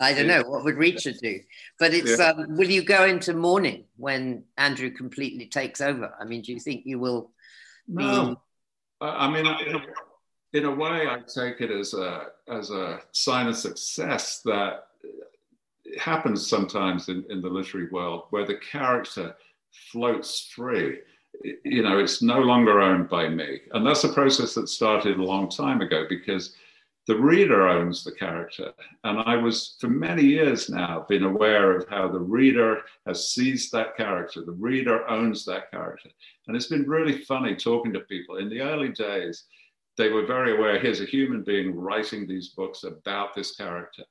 I 0.01 0.13
don't 0.13 0.27
know. 0.27 0.43
What 0.43 0.65
would 0.65 0.75
Reacher 0.75 1.19
do? 1.19 1.41
But 1.79 1.95
it's 1.95 2.19
yeah. 2.19 2.33
um, 2.33 2.57
will 2.57 2.71
you 2.71 2.83
go 2.83 3.07
into 3.07 3.33
mourning 3.33 3.85
when 3.97 4.45
Andrew 4.59 4.91
completely 4.91 5.47
takes 5.47 5.81
over? 5.81 6.13
I 6.21 6.27
mean, 6.27 6.43
do 6.43 6.53
you 6.53 6.61
think 6.61 6.83
you 6.85 6.99
will? 6.99 7.31
No. 7.87 8.41
I 9.01 9.29
mean, 9.31 9.47
in 9.47 9.75
a, 9.75 9.81
in 10.53 10.65
a 10.65 10.75
way, 10.75 11.07
I 11.09 11.19
take 11.33 11.61
it 11.61 11.71
as 11.71 11.95
a 11.95 12.27
as 12.49 12.71
a 12.71 13.01
sign 13.13 13.49
of 13.49 13.57
success 13.57 14.41
that 14.45 14.87
it 15.85 16.01
happens 16.01 16.47
sometimes 16.49 17.09
in, 17.09 17.25
in 17.29 17.43
the 17.43 17.49
literary 17.49 17.89
world 17.91 18.25
where 18.31 18.47
the 18.47 18.57
character 18.57 19.37
floats 19.91 20.53
free 20.55 20.99
you 21.65 21.83
know, 21.83 21.99
it's 21.99 22.23
no 22.23 22.39
longer 22.41 22.81
owned 22.81 23.09
by 23.09 23.29
me. 23.29 23.61
And 23.73 23.87
that's 23.87 24.05
a 24.05 24.13
process 24.13 24.55
that 24.55 24.69
started 24.69 25.19
a 25.19 25.23
long 25.23 25.49
time 25.49 25.81
ago 25.81 26.05
because 26.09 26.55
the 27.07 27.17
reader 27.17 27.69
owns 27.69 28.03
the 28.03 28.13
character. 28.13 28.73
And 29.05 29.19
I 29.21 29.37
was, 29.37 29.77
for 29.79 29.89
many 29.89 30.23
years 30.23 30.71
now, 30.71 31.05
been 31.09 31.25
aware 31.25 31.77
of 31.77 31.89
how 31.89 32.09
the 32.09 32.21
reader 32.21 32.83
has 33.07 33.31
seized 33.31 33.73
that 33.73 33.97
character. 33.97 34.43
The 34.43 34.53
reader 34.53 35.09
owns 35.09 35.45
that 35.45 35.71
character. 35.71 36.09
And 36.47 36.57
it's 36.57 36.69
been 36.69 36.89
really 36.89 37.23
funny 37.25 37.57
talking 37.57 37.93
to 37.93 38.01
people. 38.01 38.37
In 38.37 38.49
the 38.49 38.63
early 38.63 38.89
days, 38.89 39.45
they 39.97 40.09
were 40.09 40.27
very 40.27 40.57
aware 40.57 40.79
here's 40.79 41.01
a 41.01 41.07
human 41.07 41.43
being 41.43 41.77
writing 41.77 42.27
these 42.27 42.49
books 42.49 42.85
about 42.85 43.35
this 43.35 43.55
character. 43.55 44.05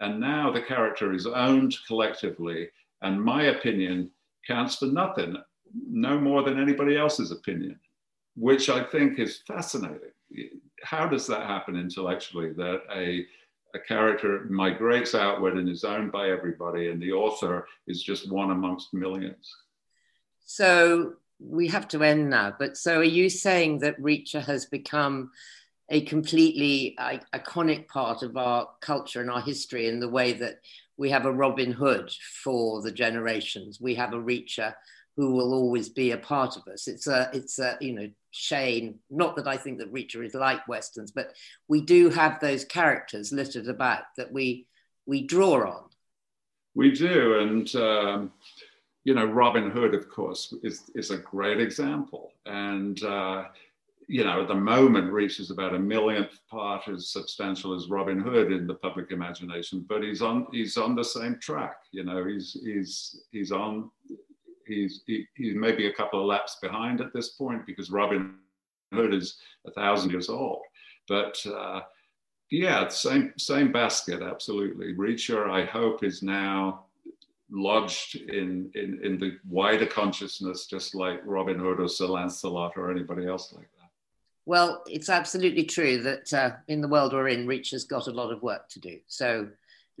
And 0.00 0.18
now 0.18 0.50
the 0.50 0.62
character 0.62 1.12
is 1.12 1.26
owned 1.26 1.76
collectively. 1.86 2.68
And 3.02 3.22
my 3.22 3.44
opinion 3.44 4.10
counts 4.46 4.76
for 4.76 4.86
nothing 4.86 5.36
no 5.88 6.18
more 6.18 6.42
than 6.42 6.60
anybody 6.60 6.96
else's 6.96 7.30
opinion, 7.30 7.78
which 8.36 8.68
I 8.68 8.82
think 8.82 9.18
is 9.18 9.42
fascinating. 9.46 10.11
How 10.82 11.06
does 11.06 11.26
that 11.26 11.46
happen 11.46 11.76
intellectually 11.76 12.52
that 12.52 12.82
a, 12.94 13.26
a 13.74 13.78
character 13.78 14.46
migrates 14.50 15.14
outward 15.14 15.56
and 15.56 15.68
is 15.68 15.84
owned 15.84 16.12
by 16.12 16.30
everybody, 16.30 16.90
and 16.90 17.00
the 17.00 17.12
author 17.12 17.66
is 17.86 18.02
just 18.02 18.30
one 18.30 18.50
amongst 18.50 18.92
millions? 18.94 19.54
So 20.44 21.14
we 21.38 21.68
have 21.68 21.88
to 21.88 22.02
end 22.02 22.30
now, 22.30 22.54
but 22.58 22.76
so 22.76 22.98
are 22.98 23.04
you 23.04 23.28
saying 23.28 23.78
that 23.78 24.00
Reacher 24.00 24.44
has 24.44 24.66
become 24.66 25.30
a 25.88 26.02
completely 26.02 26.96
iconic 27.34 27.86
part 27.88 28.22
of 28.22 28.36
our 28.36 28.68
culture 28.80 29.20
and 29.20 29.30
our 29.30 29.40
history 29.40 29.88
in 29.88 30.00
the 30.00 30.08
way 30.08 30.32
that 30.32 30.60
we 30.96 31.10
have 31.10 31.26
a 31.26 31.32
Robin 31.32 31.72
Hood 31.72 32.10
for 32.42 32.80
the 32.82 32.92
generations, 32.92 33.80
we 33.80 33.94
have 33.96 34.12
a 34.12 34.18
Reacher 34.18 34.74
who 35.16 35.32
will 35.32 35.52
always 35.52 35.88
be 35.88 36.12
a 36.12 36.18
part 36.18 36.56
of 36.56 36.66
us. 36.68 36.88
It's 36.88 37.06
a, 37.06 37.30
it's 37.34 37.58
a, 37.58 37.76
you 37.80 37.92
know, 37.92 38.08
Shane. 38.32 38.98
Not 39.10 39.36
that 39.36 39.46
I 39.46 39.56
think 39.56 39.78
that 39.78 39.92
Reacher 39.92 40.24
is 40.24 40.34
like 40.34 40.66
westerns, 40.66 41.12
but 41.12 41.34
we 41.68 41.82
do 41.82 42.08
have 42.08 42.40
those 42.40 42.64
characters 42.64 43.32
littered 43.32 43.68
about 43.68 44.02
that 44.16 44.32
we 44.32 44.66
we 45.06 45.26
draw 45.26 45.68
on. 45.68 45.84
We 46.74 46.90
do, 46.90 47.38
and 47.38 47.74
um, 47.76 48.32
you 49.04 49.14
know, 49.14 49.26
Robin 49.26 49.70
Hood, 49.70 49.94
of 49.94 50.08
course, 50.08 50.54
is 50.62 50.90
is 50.94 51.10
a 51.10 51.18
great 51.18 51.60
example, 51.60 52.32
and 52.46 53.02
uh, 53.04 53.44
you 54.08 54.24
know, 54.24 54.40
at 54.40 54.48
the 54.48 54.54
moment 54.54 55.12
Reacher's 55.12 55.50
about 55.50 55.74
a 55.74 55.78
millionth 55.78 56.40
part 56.50 56.88
as 56.88 57.08
substantial 57.08 57.74
as 57.74 57.88
Robin 57.88 58.18
Hood 58.18 58.52
in 58.52 58.66
the 58.66 58.74
public 58.74 59.10
imagination, 59.10 59.84
but 59.88 60.02
he's 60.02 60.22
on 60.22 60.46
he's 60.52 60.76
on 60.76 60.94
the 60.94 61.04
same 61.04 61.38
track. 61.40 61.76
You 61.92 62.04
know, 62.04 62.24
he's 62.26 62.56
he's 62.64 63.22
he's 63.30 63.52
on 63.52 63.90
he's 64.66 65.02
he, 65.06 65.26
he's 65.34 65.54
maybe 65.54 65.86
a 65.86 65.92
couple 65.92 66.20
of 66.20 66.26
laps 66.26 66.58
behind 66.60 67.00
at 67.00 67.12
this 67.12 67.30
point 67.30 67.66
because 67.66 67.90
Robin 67.90 68.34
Hood 68.92 69.14
is 69.14 69.38
a 69.66 69.70
thousand 69.70 70.10
years 70.10 70.28
old. 70.28 70.62
But 71.08 71.44
uh, 71.46 71.80
yeah, 72.50 72.88
same 72.88 73.32
same 73.38 73.72
basket, 73.72 74.22
absolutely. 74.22 74.94
Reacher, 74.94 75.50
I 75.50 75.64
hope, 75.64 76.04
is 76.04 76.22
now 76.22 76.84
lodged 77.50 78.16
in, 78.16 78.70
in 78.74 79.00
in 79.02 79.18
the 79.18 79.38
wider 79.48 79.86
consciousness, 79.86 80.66
just 80.66 80.94
like 80.94 81.20
Robin 81.24 81.58
Hood 81.58 81.80
or 81.80 81.88
Sir 81.88 82.06
Lancelot 82.06 82.72
or 82.76 82.90
anybody 82.90 83.26
else 83.26 83.52
like 83.52 83.68
that. 83.78 83.90
Well, 84.44 84.82
it's 84.86 85.08
absolutely 85.08 85.64
true 85.64 86.02
that 86.02 86.32
uh, 86.32 86.50
in 86.68 86.80
the 86.80 86.88
world 86.88 87.12
we're 87.12 87.28
in, 87.28 87.46
Reacher's 87.46 87.84
got 87.84 88.08
a 88.08 88.12
lot 88.12 88.32
of 88.32 88.42
work 88.42 88.68
to 88.70 88.80
do. 88.80 88.98
So 89.06 89.48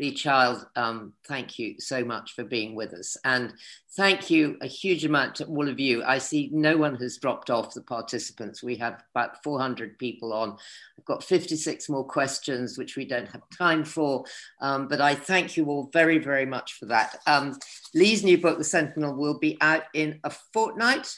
Lee 0.02 0.12
Child, 0.12 0.66
um, 0.74 1.12
thank 1.28 1.60
you 1.60 1.76
so 1.78 2.04
much 2.04 2.32
for 2.32 2.42
being 2.42 2.74
with 2.74 2.92
us. 2.92 3.16
And 3.24 3.54
thank 3.96 4.30
you 4.30 4.56
a 4.60 4.66
huge 4.66 5.04
amount 5.04 5.36
to 5.36 5.44
all 5.44 5.68
of 5.68 5.78
you. 5.78 6.02
I 6.02 6.18
see 6.18 6.50
no 6.52 6.76
one 6.76 6.96
has 6.96 7.18
dropped 7.18 7.50
off 7.50 7.72
the 7.72 7.82
participants. 7.82 8.64
We 8.64 8.74
have 8.78 9.04
about 9.14 9.44
400 9.44 9.96
people 10.00 10.32
on. 10.32 10.56
I've 10.98 11.04
got 11.04 11.22
56 11.22 11.88
more 11.88 12.02
questions, 12.02 12.76
which 12.76 12.96
we 12.96 13.04
don't 13.04 13.28
have 13.28 13.42
time 13.56 13.84
for. 13.84 14.24
Um, 14.60 14.88
but 14.88 15.00
I 15.00 15.14
thank 15.14 15.56
you 15.56 15.66
all 15.66 15.88
very, 15.92 16.18
very 16.18 16.46
much 16.46 16.72
for 16.80 16.86
that. 16.86 17.20
Um, 17.28 17.56
Lee's 17.94 18.24
new 18.24 18.38
book, 18.38 18.58
The 18.58 18.64
Sentinel, 18.64 19.14
will 19.14 19.38
be 19.38 19.56
out 19.60 19.84
in 19.94 20.18
a 20.24 20.30
fortnight. 20.30 21.16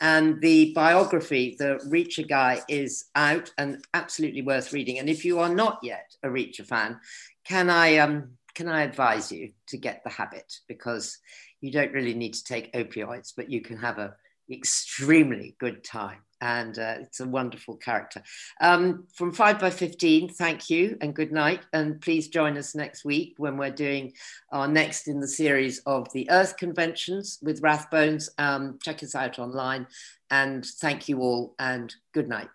And 0.00 0.40
the 0.40 0.72
biography, 0.74 1.56
The 1.58 1.80
Reacher 1.88 2.28
Guy, 2.28 2.60
is 2.68 3.06
out 3.16 3.52
and 3.58 3.82
absolutely 3.94 4.42
worth 4.42 4.72
reading. 4.72 4.98
And 4.98 5.08
if 5.08 5.24
you 5.24 5.40
are 5.40 5.52
not 5.52 5.80
yet 5.82 6.14
a 6.22 6.28
Reacher 6.28 6.64
fan, 6.64 7.00
can 7.48 7.70
I 7.70 7.96
um, 7.96 8.32
can 8.54 8.68
I 8.68 8.82
advise 8.82 9.32
you 9.32 9.52
to 9.68 9.78
get 9.78 10.02
the 10.04 10.10
habit 10.10 10.52
because 10.68 11.18
you 11.60 11.72
don't 11.72 11.92
really 11.92 12.14
need 12.14 12.34
to 12.34 12.44
take 12.44 12.72
opioids, 12.74 13.32
but 13.36 13.50
you 13.50 13.60
can 13.60 13.78
have 13.78 13.98
a 13.98 14.14
extremely 14.50 15.56
good 15.58 15.84
time. 15.84 16.18
And 16.40 16.78
uh, 16.78 16.96
it's 17.00 17.18
a 17.20 17.26
wonderful 17.26 17.76
character. 17.76 18.22
Um, 18.60 19.06
from 19.12 19.32
5 19.32 19.58
by 19.58 19.70
15, 19.70 20.28
thank 20.28 20.70
you 20.70 20.96
and 21.00 21.14
good 21.14 21.32
night. 21.32 21.62
And 21.72 22.00
please 22.00 22.28
join 22.28 22.56
us 22.56 22.76
next 22.76 23.04
week 23.04 23.34
when 23.38 23.56
we're 23.56 23.70
doing 23.70 24.12
our 24.52 24.68
next 24.68 25.08
in 25.08 25.18
the 25.18 25.26
series 25.26 25.80
of 25.80 26.06
the 26.12 26.30
Earth 26.30 26.56
Conventions 26.56 27.40
with 27.42 27.60
Rathbones. 27.60 28.28
Um, 28.38 28.78
check 28.80 29.02
us 29.02 29.16
out 29.16 29.40
online. 29.40 29.88
And 30.30 30.64
thank 30.64 31.08
you 31.08 31.20
all 31.20 31.56
and 31.58 31.92
good 32.12 32.28
night. 32.28 32.48